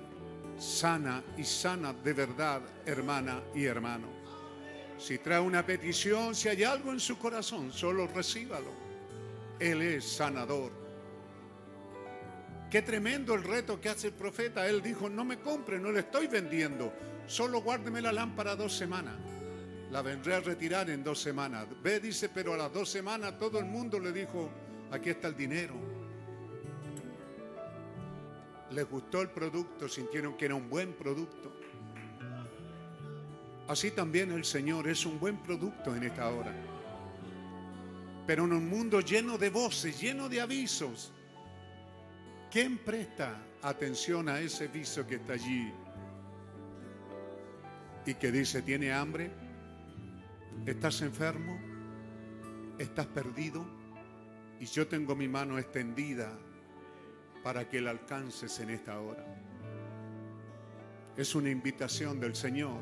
[0.60, 4.08] sana y sana de verdad, hermana y hermano.
[4.98, 8.70] Si trae una petición, si hay algo en su corazón, solo recíbalo.
[9.58, 10.70] Él es sanador.
[12.70, 14.68] Qué tremendo el reto que hace el profeta.
[14.68, 16.92] Él dijo, no me compre, no le estoy vendiendo.
[17.26, 19.16] Solo guárdeme la lámpara dos semanas.
[19.90, 21.66] La vendré a retirar en dos semanas.
[21.82, 24.50] Ve, dice, pero a las dos semanas todo el mundo le dijo,
[24.92, 25.99] aquí está el dinero
[28.70, 31.52] les gustó el producto, sintieron que era un buen producto.
[33.68, 36.54] Así también el Señor es un buen producto en esta hora.
[38.26, 41.12] Pero en un mundo lleno de voces, lleno de avisos,
[42.50, 45.72] ¿quién presta atención a ese aviso que está allí?
[48.06, 49.30] Y que dice, ¿tiene hambre?
[50.66, 51.60] ¿Estás enfermo?
[52.78, 53.64] ¿Estás perdido?
[54.60, 56.38] Y yo tengo mi mano extendida
[57.42, 59.24] para que la alcances en esta hora.
[61.16, 62.80] Es una invitación del Señor.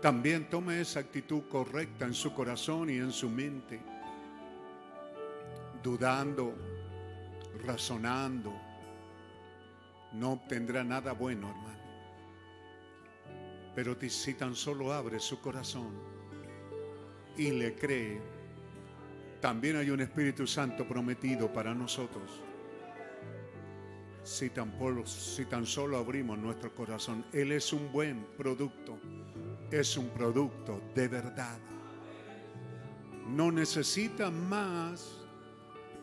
[0.00, 3.80] También tome esa actitud correcta en su corazón y en su mente,
[5.82, 6.54] dudando,
[7.64, 8.52] razonando.
[10.12, 11.76] No obtendrá nada bueno, hermano.
[13.74, 15.90] Pero si tan solo abre su corazón
[17.36, 18.35] y le cree,
[19.46, 22.42] también hay un Espíritu Santo prometido para nosotros.
[24.24, 28.98] Si tan, solo abrimos nuestro corazón, Él es un buen producto,
[29.70, 31.56] es un producto de verdad.
[33.28, 35.12] No necesita más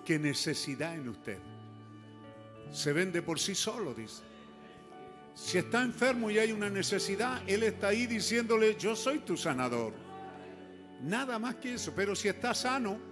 [0.06, 1.40] que necesidad en usted.
[2.72, 4.24] Se vende por sí solo, dice.
[5.36, 9.92] Si está enfermo y hay una necesidad, Él está ahí diciéndole, yo soy tu sanador.
[11.02, 13.12] Nada más que eso, pero si está sano,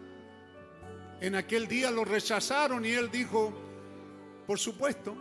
[1.22, 3.54] en aquel día lo rechazaron y él dijo,
[4.48, 5.16] por supuesto,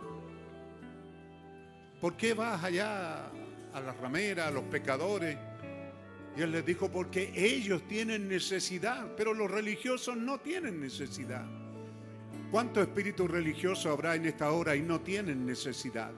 [2.01, 3.27] ¿por qué vas allá
[3.71, 5.37] a las rameras, a los pecadores?
[6.35, 11.45] Y él les dijo, porque ellos tienen necesidad, pero los religiosos no tienen necesidad.
[12.49, 16.11] ¿Cuánto espíritu religioso habrá en esta hora y no tienen necesidad?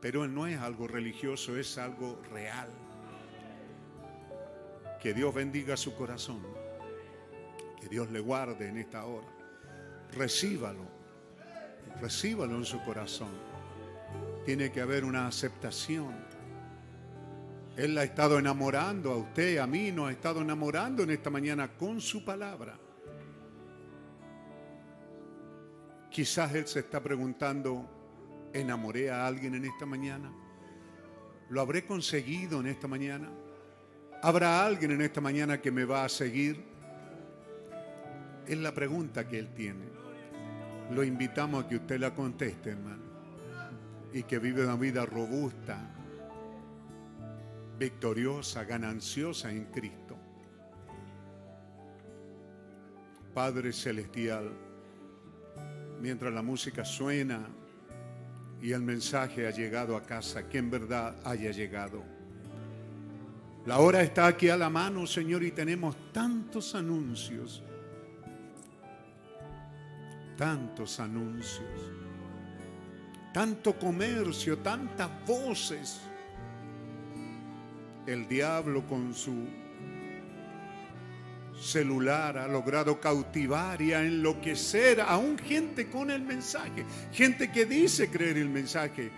[0.00, 2.68] Pero no es algo religioso, es algo real.
[5.00, 6.42] Que Dios bendiga su corazón.
[7.80, 9.26] Que Dios le guarde en esta hora.
[10.12, 10.84] Recíbalo.
[12.00, 13.30] Recíbalo en su corazón.
[14.44, 16.14] Tiene que haber una aceptación.
[17.76, 21.68] Él ha estado enamorando a usted, a mí, nos ha estado enamorando en esta mañana
[21.76, 22.78] con su palabra.
[26.10, 30.30] Quizás Él se está preguntando, ¿enamoré a alguien en esta mañana?
[31.48, 33.30] ¿Lo habré conseguido en esta mañana?
[34.22, 36.62] ¿Habrá alguien en esta mañana que me va a seguir?
[38.46, 39.86] Es la pregunta que Él tiene.
[40.90, 43.02] Lo invitamos a que usted la conteste, hermano.
[44.12, 45.78] Y que vive una vida robusta,
[47.78, 50.18] victoriosa, gananciosa en Cristo.
[53.32, 54.50] Padre Celestial,
[55.98, 57.48] mientras la música suena
[58.60, 62.19] y el mensaje ha llegado a casa, que en verdad haya llegado
[63.66, 67.62] la hora está aquí a la mano, Señor, y tenemos tantos anuncios.
[70.36, 71.68] Tantos anuncios.
[73.34, 76.00] Tanto comercio, tantas voces.
[78.06, 79.46] El diablo con su
[81.60, 86.86] celular ha logrado cautivar y a enloquecer aún gente con el mensaje.
[87.12, 89.12] Gente que dice creer el mensaje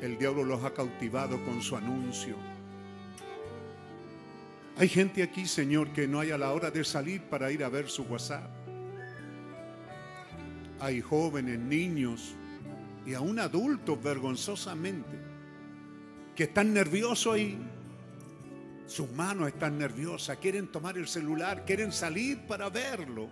[0.00, 2.36] el diablo los ha cautivado con su anuncio.
[4.76, 7.68] Hay gente aquí, Señor, que no hay a la hora de salir para ir a
[7.68, 8.50] ver su WhatsApp.
[10.80, 12.34] Hay jóvenes, niños
[13.04, 15.18] y aún adultos vergonzosamente
[16.34, 17.58] que están nerviosos ahí.
[18.86, 23.28] Sus manos están nerviosas, quieren tomar el celular, quieren salir para verlo,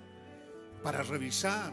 [0.83, 1.73] para revisar.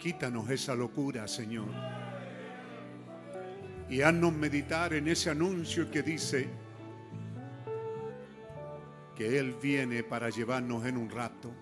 [0.00, 1.68] Quítanos esa locura, Señor.
[3.90, 6.48] Y haznos meditar en ese anuncio que dice
[9.14, 11.52] que Él viene para llevarnos en un rato.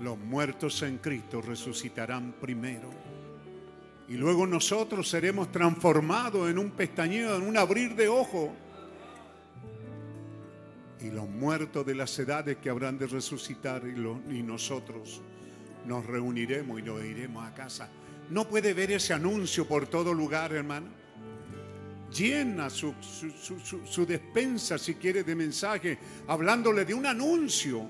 [0.00, 2.90] Los muertos en Cristo resucitarán primero.
[4.06, 8.52] Y luego nosotros seremos transformados en un pestañeo, en un abrir de ojo.
[11.00, 15.22] Y los muertos de las edades que habrán de resucitar y, y nosotros
[15.88, 17.88] nos reuniremos y nos iremos a casa.
[18.28, 20.86] No puede ver ese anuncio por todo lugar, hermano.
[22.14, 22.94] Llena su,
[24.06, 27.88] despensa, si quiere, de mensaje, hablándole de un anuncio.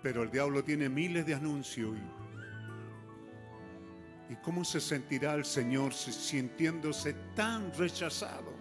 [0.00, 1.96] Pero el diablo tiene miles de anuncios.
[4.30, 8.52] ¿Y, cómo se sentirá el Señor sintiéndose tan rechazado?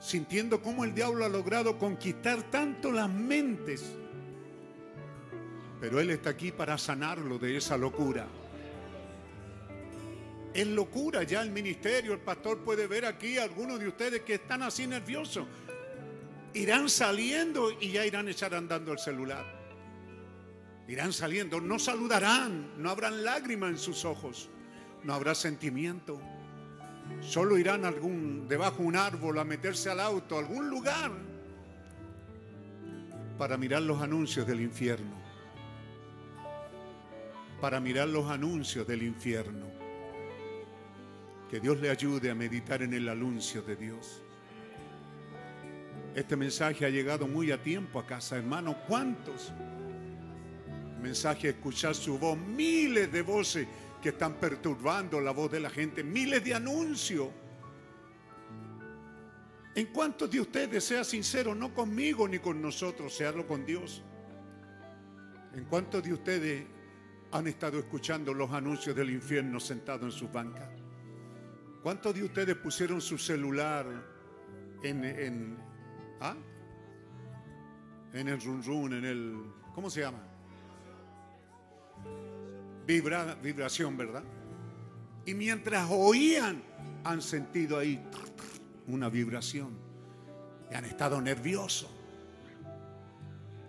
[0.00, 3.96] Sintiendo cómo el diablo ha logrado conquistar tanto las mentes
[5.82, 8.24] pero Él está aquí para sanarlo de esa locura.
[10.54, 12.12] Es locura ya el ministerio.
[12.12, 15.44] El pastor puede ver aquí a algunos de ustedes que están así nerviosos.
[16.54, 19.44] Irán saliendo y ya irán echar andando el celular.
[20.86, 24.50] Irán saliendo, no saludarán, no habrán lágrimas en sus ojos,
[25.02, 26.20] no habrá sentimiento.
[27.20, 31.10] Solo irán algún debajo de un árbol a meterse al auto, a algún lugar
[33.36, 35.21] para mirar los anuncios del infierno
[37.62, 39.66] para mirar los anuncios del infierno.
[41.48, 44.20] Que Dios le ayude a meditar en el anuncio de Dios.
[46.12, 48.76] Este mensaje ha llegado muy a tiempo a casa, hermano.
[48.88, 49.52] ¿Cuántos?
[51.00, 53.68] Mensaje, escuchar su voz, miles de voces
[54.02, 57.28] que están perturbando la voz de la gente, miles de anuncios.
[59.76, 64.02] ¿En cuántos de ustedes, sea sincero, no conmigo ni con nosotros, searlo con Dios?
[65.54, 66.71] ¿En cuántos de ustedes
[67.32, 70.68] han estado escuchando los anuncios del infierno sentado en sus bancas?
[71.82, 73.86] ¿Cuántos de ustedes pusieron su celular
[74.82, 75.56] en, en,
[76.20, 76.36] ¿ah?
[78.12, 79.42] en el run run, en el,
[79.74, 80.22] ¿cómo se llama?
[82.86, 84.22] Vibra, vibración, ¿verdad?
[85.24, 86.62] Y mientras oían,
[87.04, 88.00] han sentido ahí
[88.88, 89.76] una vibración.
[90.70, 91.90] Y han estado nerviosos.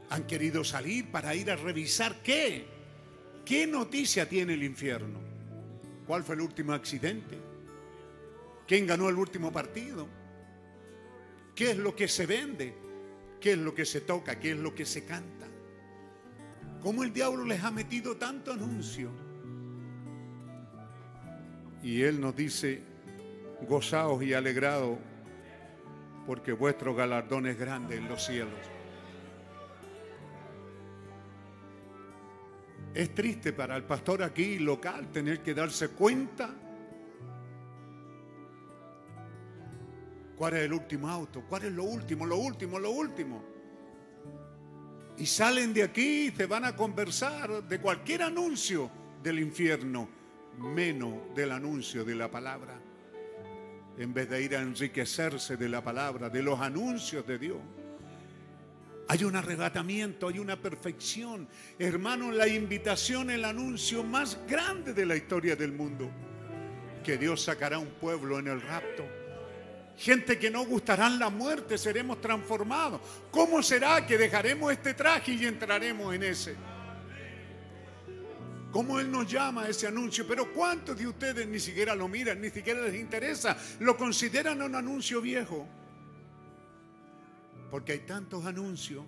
[0.09, 2.72] Han querido salir para ir a revisar qué.
[3.45, 5.19] ¿Qué noticia tiene el infierno?
[6.07, 7.37] ¿Cuál fue el último accidente?
[8.67, 10.07] ¿Quién ganó el último partido?
[11.53, 12.73] ¿Qué es lo que se vende?
[13.39, 14.39] ¿Qué es lo que se toca?
[14.39, 15.47] ¿Qué es lo que se canta?
[16.81, 19.09] ¿Cómo el diablo les ha metido tanto anuncio?
[21.81, 22.81] Y él nos dice,
[23.67, 24.97] gozaos y alegrados,
[26.25, 28.59] porque vuestro galardón es grande en los cielos.
[32.93, 36.53] Es triste para el pastor aquí local tener que darse cuenta
[40.35, 43.43] cuál es el último auto, cuál es lo último, lo último, lo último.
[45.17, 48.91] Y salen de aquí y se van a conversar de cualquier anuncio
[49.23, 50.07] del infierno,
[50.59, 52.79] menos del anuncio de la palabra.
[53.97, 57.59] En vez de ir a enriquecerse de la palabra, de los anuncios de Dios.
[59.07, 61.47] Hay un arrebatamiento, hay una perfección.
[61.77, 66.09] Hermano, la invitación, el anuncio más grande de la historia del mundo.
[67.03, 69.05] Que Dios sacará un pueblo en el rapto.
[69.97, 73.01] Gente que no gustarán la muerte, seremos transformados.
[73.29, 76.55] ¿Cómo será que dejaremos este traje y entraremos en ese?
[78.71, 80.25] ¿Cómo Él nos llama ese anuncio?
[80.27, 83.55] Pero ¿cuántos de ustedes ni siquiera lo miran, ni siquiera les interesa?
[83.81, 85.67] Lo consideran un anuncio viejo.
[87.73, 89.03] Porque hay tantos anuncios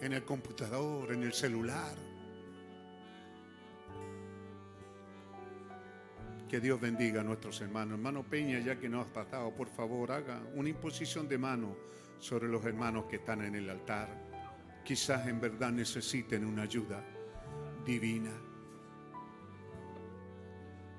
[0.00, 1.94] en el computador, en el celular.
[6.48, 7.98] Que Dios bendiga a nuestros hermanos.
[7.98, 11.76] Hermano Peña, ya que no has pasado, por favor, haga una imposición de mano
[12.18, 14.08] sobre los hermanos que están en el altar.
[14.82, 17.04] Quizás en verdad necesiten una ayuda
[17.84, 18.32] divina.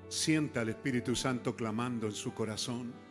[0.08, 3.03] Sienta al Espíritu Santo clamando en su corazón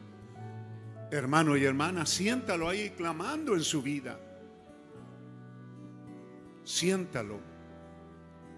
[1.18, 4.20] hermano y hermana, siéntalo ahí clamando en su vida.
[6.64, 7.40] Siéntalo.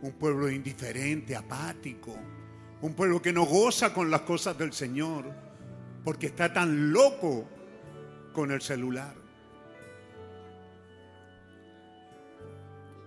[0.02, 2.16] Un pueblo indiferente, apático,
[2.82, 5.26] Un pueblo que no goza con las cosas del Señor
[6.04, 7.48] porque está tan loco
[8.32, 9.16] con el celular.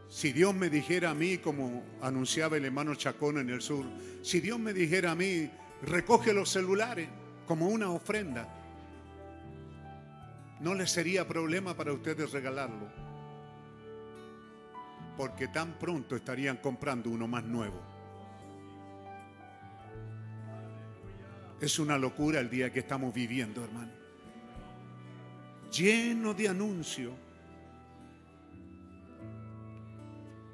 [0.08, 3.84] Si Dios me dijera a mí, como anunciaba el hermano Chacón en el sur,
[4.22, 5.48] si Dios me dijera a mí,
[5.82, 7.08] recoge los celulares
[7.46, 8.57] como una ofrenda,
[10.60, 12.88] no le sería problema para ustedes regalarlo,
[15.16, 17.80] porque tan pronto estarían comprando uno más nuevo.
[21.60, 23.92] Es una locura el día que estamos viviendo, hermano.
[25.72, 27.12] Lleno de anuncios.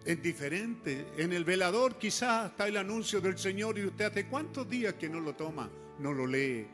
[0.05, 1.07] Es diferente.
[1.17, 5.09] En el velador quizás está el anuncio del Señor y usted hace cuántos días que
[5.09, 6.67] no lo toma, no lo lee.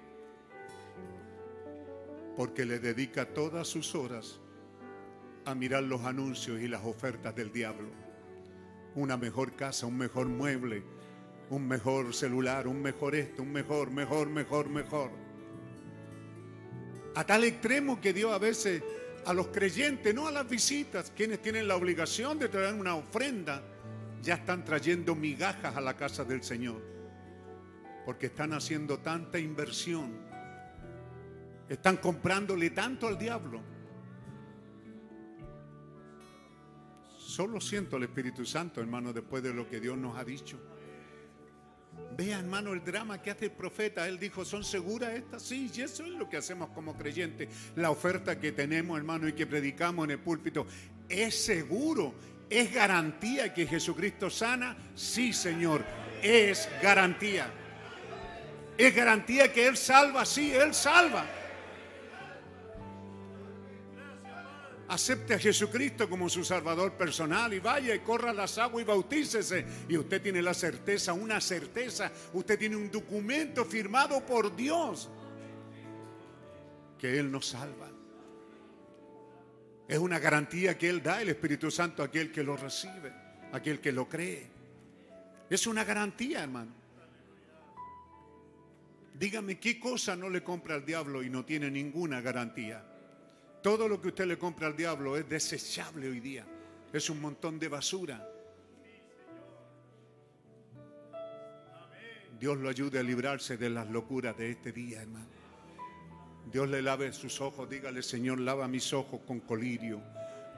[2.41, 4.41] Porque le dedica todas sus horas
[5.44, 7.91] a mirar los anuncios y las ofertas del diablo.
[8.94, 10.83] Una mejor casa, un mejor mueble,
[11.51, 15.10] un mejor celular, un mejor esto, un mejor, mejor, mejor, mejor.
[17.15, 18.83] A tal extremo que Dios a veces
[19.27, 23.62] a los creyentes, no a las visitas, quienes tienen la obligación de traer una ofrenda,
[24.23, 26.81] ya están trayendo migajas a la casa del Señor.
[28.07, 30.30] Porque están haciendo tanta inversión.
[31.70, 33.60] Están comprándole tanto al diablo.
[37.16, 40.58] Solo siento el Espíritu Santo, hermano, después de lo que Dios nos ha dicho.
[42.16, 44.08] Vea, hermano, el drama que hace el profeta.
[44.08, 45.42] Él dijo, ¿son seguras estas?
[45.42, 47.49] Sí, y eso es lo que hacemos como creyentes.
[47.76, 50.66] La oferta que tenemos, hermano, y que predicamos en el púlpito,
[51.08, 52.15] ¿es seguro?
[52.50, 54.76] ¿Es garantía que Jesucristo sana?
[54.97, 55.84] Sí, Señor,
[56.20, 57.49] es garantía.
[58.76, 60.26] ¿Es garantía que Él salva?
[60.26, 61.24] Sí, Él salva.
[64.91, 69.65] Acepte a Jesucristo como su Salvador personal y vaya y corra las aguas y bautícese.
[69.89, 75.09] Y usted tiene la certeza, una certeza, usted tiene un documento firmado por Dios
[76.99, 77.89] que Él nos salva.
[79.86, 83.12] Es una garantía que Él da el Espíritu Santo a aquel que lo recibe,
[83.52, 84.51] a aquel que lo cree.
[85.49, 86.73] Es una garantía, hermano.
[89.15, 92.90] Dígame qué cosa no le compra al diablo y no tiene ninguna garantía.
[93.62, 96.47] Todo lo que usted le compra al diablo es desechable hoy día.
[96.92, 98.26] Es un montón de basura.
[102.39, 105.28] Dios lo ayude a librarse de las locuras de este día, hermano.
[106.50, 107.68] Dios le lave sus ojos.
[107.68, 110.00] Dígale, Señor, lava mis ojos con colirio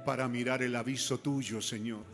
[0.07, 2.05] para mirar el aviso tuyo, Señor.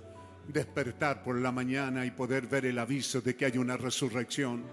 [0.47, 4.65] Despertar por la mañana y poder ver el aviso de que hay una resurrección.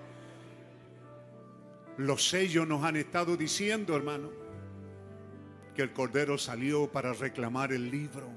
[1.97, 4.44] Los sellos nos han estado diciendo, hermano
[5.75, 8.29] que el Cordero salió para reclamar el libro.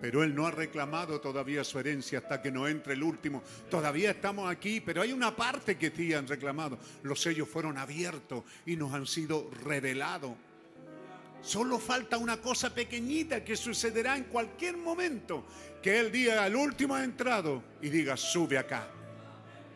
[0.00, 3.42] Pero Él no ha reclamado todavía su herencia hasta que no entre el último.
[3.70, 6.78] Todavía estamos aquí, pero hay una parte que sí han reclamado.
[7.02, 10.32] Los sellos fueron abiertos y nos han sido revelados.
[11.40, 15.46] Solo falta una cosa pequeñita que sucederá en cualquier momento.
[15.82, 18.88] Que Él diga, el último ha entrado y diga, sube acá.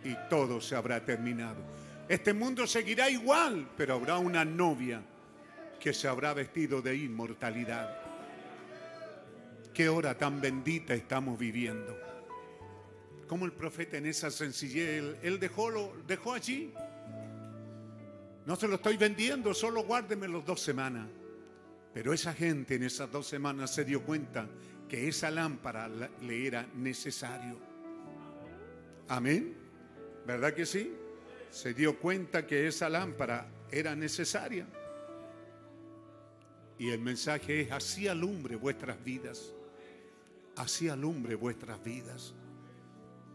[0.05, 1.63] Y todo se habrá terminado.
[2.09, 5.03] Este mundo seguirá igual, pero habrá una novia
[5.79, 8.09] que se habrá vestido de inmortalidad.
[9.73, 11.97] Qué hora tan bendita estamos viviendo.
[13.29, 16.73] Como el profeta en esa sencillez, él, dejó, lo, dejó allí.
[18.47, 21.07] No se lo estoy vendiendo, solo guárdeme los dos semanas.
[21.93, 24.49] Pero esa gente en esas dos semanas se dio cuenta
[24.89, 25.89] que esa lámpara
[26.23, 27.59] le era necesario.
[29.09, 29.55] Amén.
[30.27, 30.93] ¿Verdad que sí?
[31.51, 34.67] Se dio cuenta que esa lámpara era necesaria.
[36.79, 39.53] Y el mensaje es, así alumbre vuestras vidas.
[40.57, 42.35] Así alumbre vuestras vidas.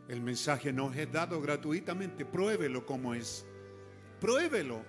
[0.08, 2.26] El mensaje nos es dado gratuitamente.
[2.26, 3.46] Pruébelo como es.
[4.20, 4.84] Pruébelo.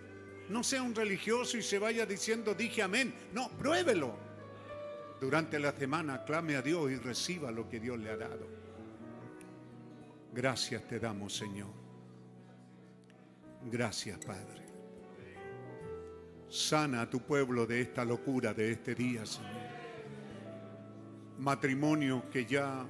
[0.48, 3.14] No sea un religioso y se vaya diciendo, dije amén.
[3.32, 4.16] No, pruébelo.
[5.20, 8.46] Durante la semana clame a Dios y reciba lo que Dios le ha dado.
[10.32, 11.70] Gracias te damos, Señor.
[13.70, 14.63] Gracias, Padre.
[16.54, 19.50] Sana a tu pueblo de esta locura de este día, Señor.
[21.40, 22.86] Matrimonio que ya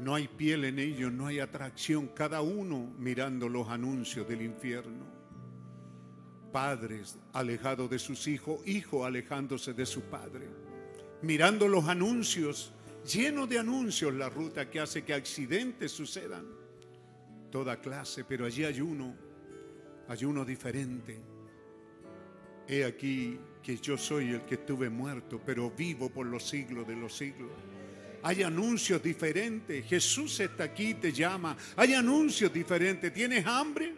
[0.00, 5.06] no hay piel en ellos, no hay atracción, cada uno mirando los anuncios del infierno.
[6.50, 10.48] Padres alejados de sus hijos, hijos alejándose de su padre,
[11.22, 12.72] mirando los anuncios,
[13.06, 16.44] lleno de anuncios la ruta que hace que accidentes sucedan.
[17.52, 19.14] Toda clase, pero allí hay uno,
[20.08, 21.37] hay uno diferente
[22.68, 26.96] He aquí que yo soy el que estuve muerto, pero vivo por los siglos de
[26.96, 27.50] los siglos.
[28.22, 29.86] Hay anuncios diferentes.
[29.86, 31.56] Jesús está aquí, te llama.
[31.76, 33.12] Hay anuncios diferentes.
[33.12, 33.94] ¿Tienes hambre?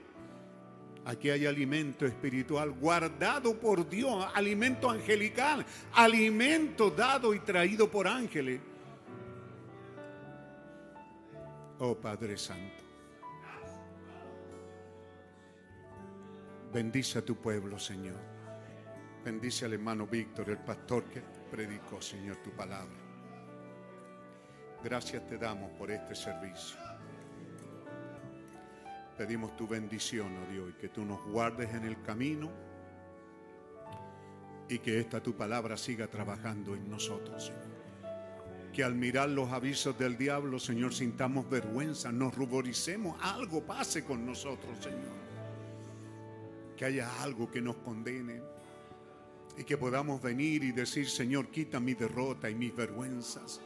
[1.05, 8.61] Aquí hay alimento espiritual guardado por Dios, alimento angelical, alimento dado y traído por ángeles.
[11.79, 12.85] Oh Padre Santo,
[16.73, 18.40] bendice a tu pueblo, Señor.
[19.25, 22.97] Bendice al hermano Víctor, el pastor que predicó, Señor, tu palabra.
[24.83, 26.79] Gracias te damos por este servicio.
[29.19, 32.51] Pedimos tu bendición, oh Dios, y que tú nos guardes en el camino
[34.71, 38.73] y que esta tu palabra siga trabajando en nosotros, Señor.
[38.73, 44.25] Que al mirar los avisos del diablo, Señor, sintamos vergüenza, nos ruboricemos, algo pase con
[44.25, 45.13] nosotros, Señor.
[46.75, 48.41] Que haya algo que nos condene
[49.61, 53.61] y que podamos venir y decir, Señor, quita mi derrota y mis vergüenzas.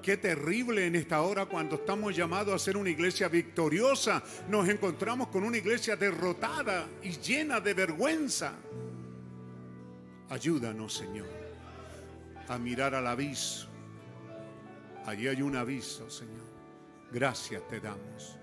[0.00, 5.26] Qué terrible en esta hora cuando estamos llamados a ser una iglesia victoriosa, nos encontramos
[5.26, 8.54] con una iglesia derrotada y llena de vergüenza.
[10.28, 11.28] Ayúdanos, Señor,
[12.46, 13.66] a mirar al aviso.
[15.06, 16.46] Allí hay un aviso, Señor.
[17.10, 18.38] Gracias te damos.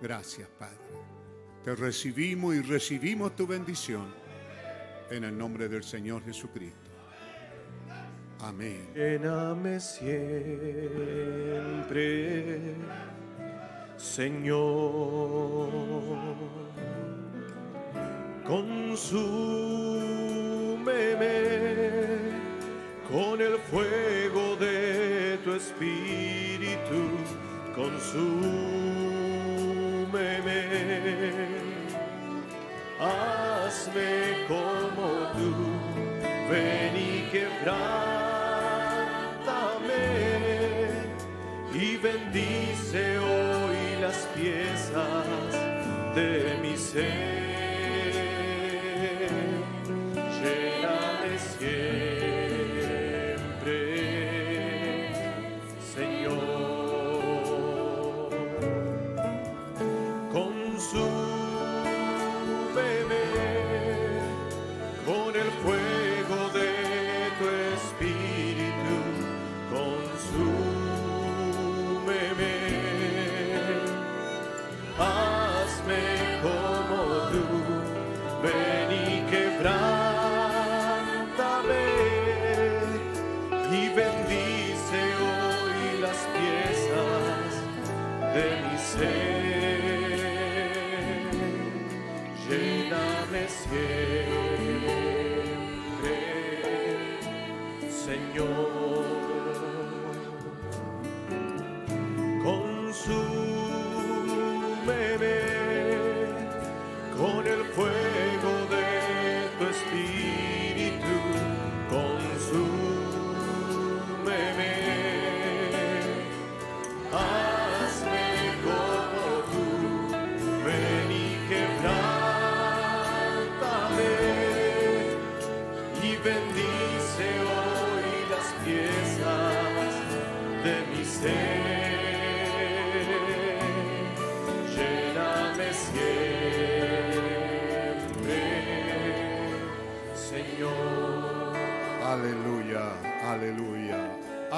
[0.00, 0.78] Gracias, Padre.
[1.62, 4.17] Te recibimos y recibimos tu bendición
[5.10, 6.90] en el nombre del Señor Jesucristo.
[8.40, 8.86] Amén.
[8.94, 10.14] Lléname siempre,
[13.96, 15.68] Señor.
[18.46, 19.28] Consúmeme
[23.10, 27.18] con el fuego de tu espíritu.
[27.74, 28.48] Consúmeme.
[33.00, 35.54] Hazme como tú.
[36.50, 37.78] Ven y quebrántame
[41.74, 45.52] y bendice hoy las piezas
[46.14, 47.47] de mi ser.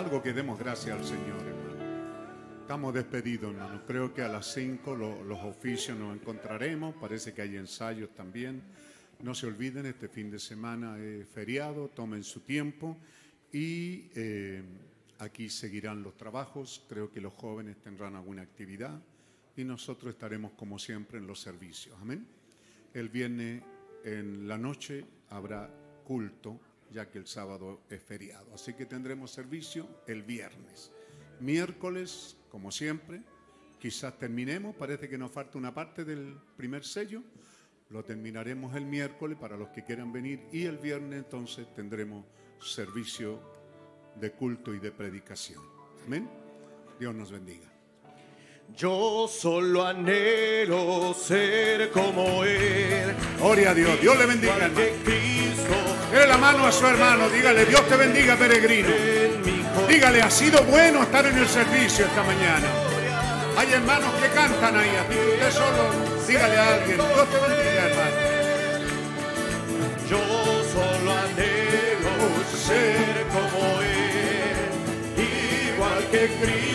[0.01, 2.62] Algo que demos gracias al Señor, hermano.
[2.62, 3.83] Estamos despedidos, hermano.
[3.87, 6.95] Creo que a las 5 los oficios nos encontraremos.
[6.95, 8.62] Parece que hay ensayos también.
[9.23, 12.97] No se olviden, este fin de semana es feriado, tomen su tiempo
[13.53, 14.62] y eh,
[15.19, 16.83] aquí seguirán los trabajos.
[16.89, 18.99] Creo que los jóvenes tendrán alguna actividad
[19.55, 21.95] y nosotros estaremos como siempre en los servicios.
[22.01, 22.27] Amén.
[22.95, 23.62] El viernes
[24.03, 25.69] en la noche habrá
[26.05, 26.59] culto,
[26.93, 28.52] ya que el sábado es feriado.
[28.55, 30.91] Así que tendremos servicio el viernes.
[31.41, 33.23] Miércoles, como siempre,
[33.78, 37.23] quizás terminemos, parece que nos falta una parte del primer sello.
[37.91, 42.25] Lo terminaremos el miércoles para los que quieran venir y el viernes entonces tendremos
[42.60, 43.41] servicio
[44.17, 45.62] de culto y de predicación.
[46.07, 46.28] Amén.
[46.99, 47.69] Dios nos bendiga.
[48.76, 53.15] Yo solo anhelo ser como Él.
[53.39, 54.00] Gloria a Dios.
[54.00, 54.55] Dios le bendiga.
[54.57, 54.74] Hermano.
[56.10, 57.28] Dele la mano a su hermano.
[57.28, 58.89] Dígale, Dios te bendiga, peregrino.
[59.89, 62.66] Dígale, ha sido bueno estar en el servicio esta mañana.
[63.57, 64.89] Hay hermanos que cantan ahí.
[64.89, 65.16] A ti.
[65.34, 65.90] Usted solo
[66.26, 66.97] dígale a alguien.
[66.97, 68.16] Dios te bendiga, hermano.
[70.08, 70.18] Yo
[70.73, 75.74] solo anhelo ser como Él.
[75.74, 76.69] Igual que Cristo.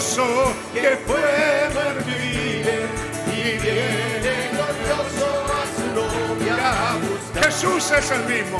[0.00, 2.86] que fue Mervide
[3.26, 7.44] y viene glorioso a su novia a buscar.
[7.44, 8.58] Jesús es el mismo.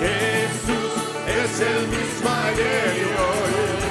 [0.00, 0.92] Jesús
[1.28, 3.82] es el mismo ayer y hoy.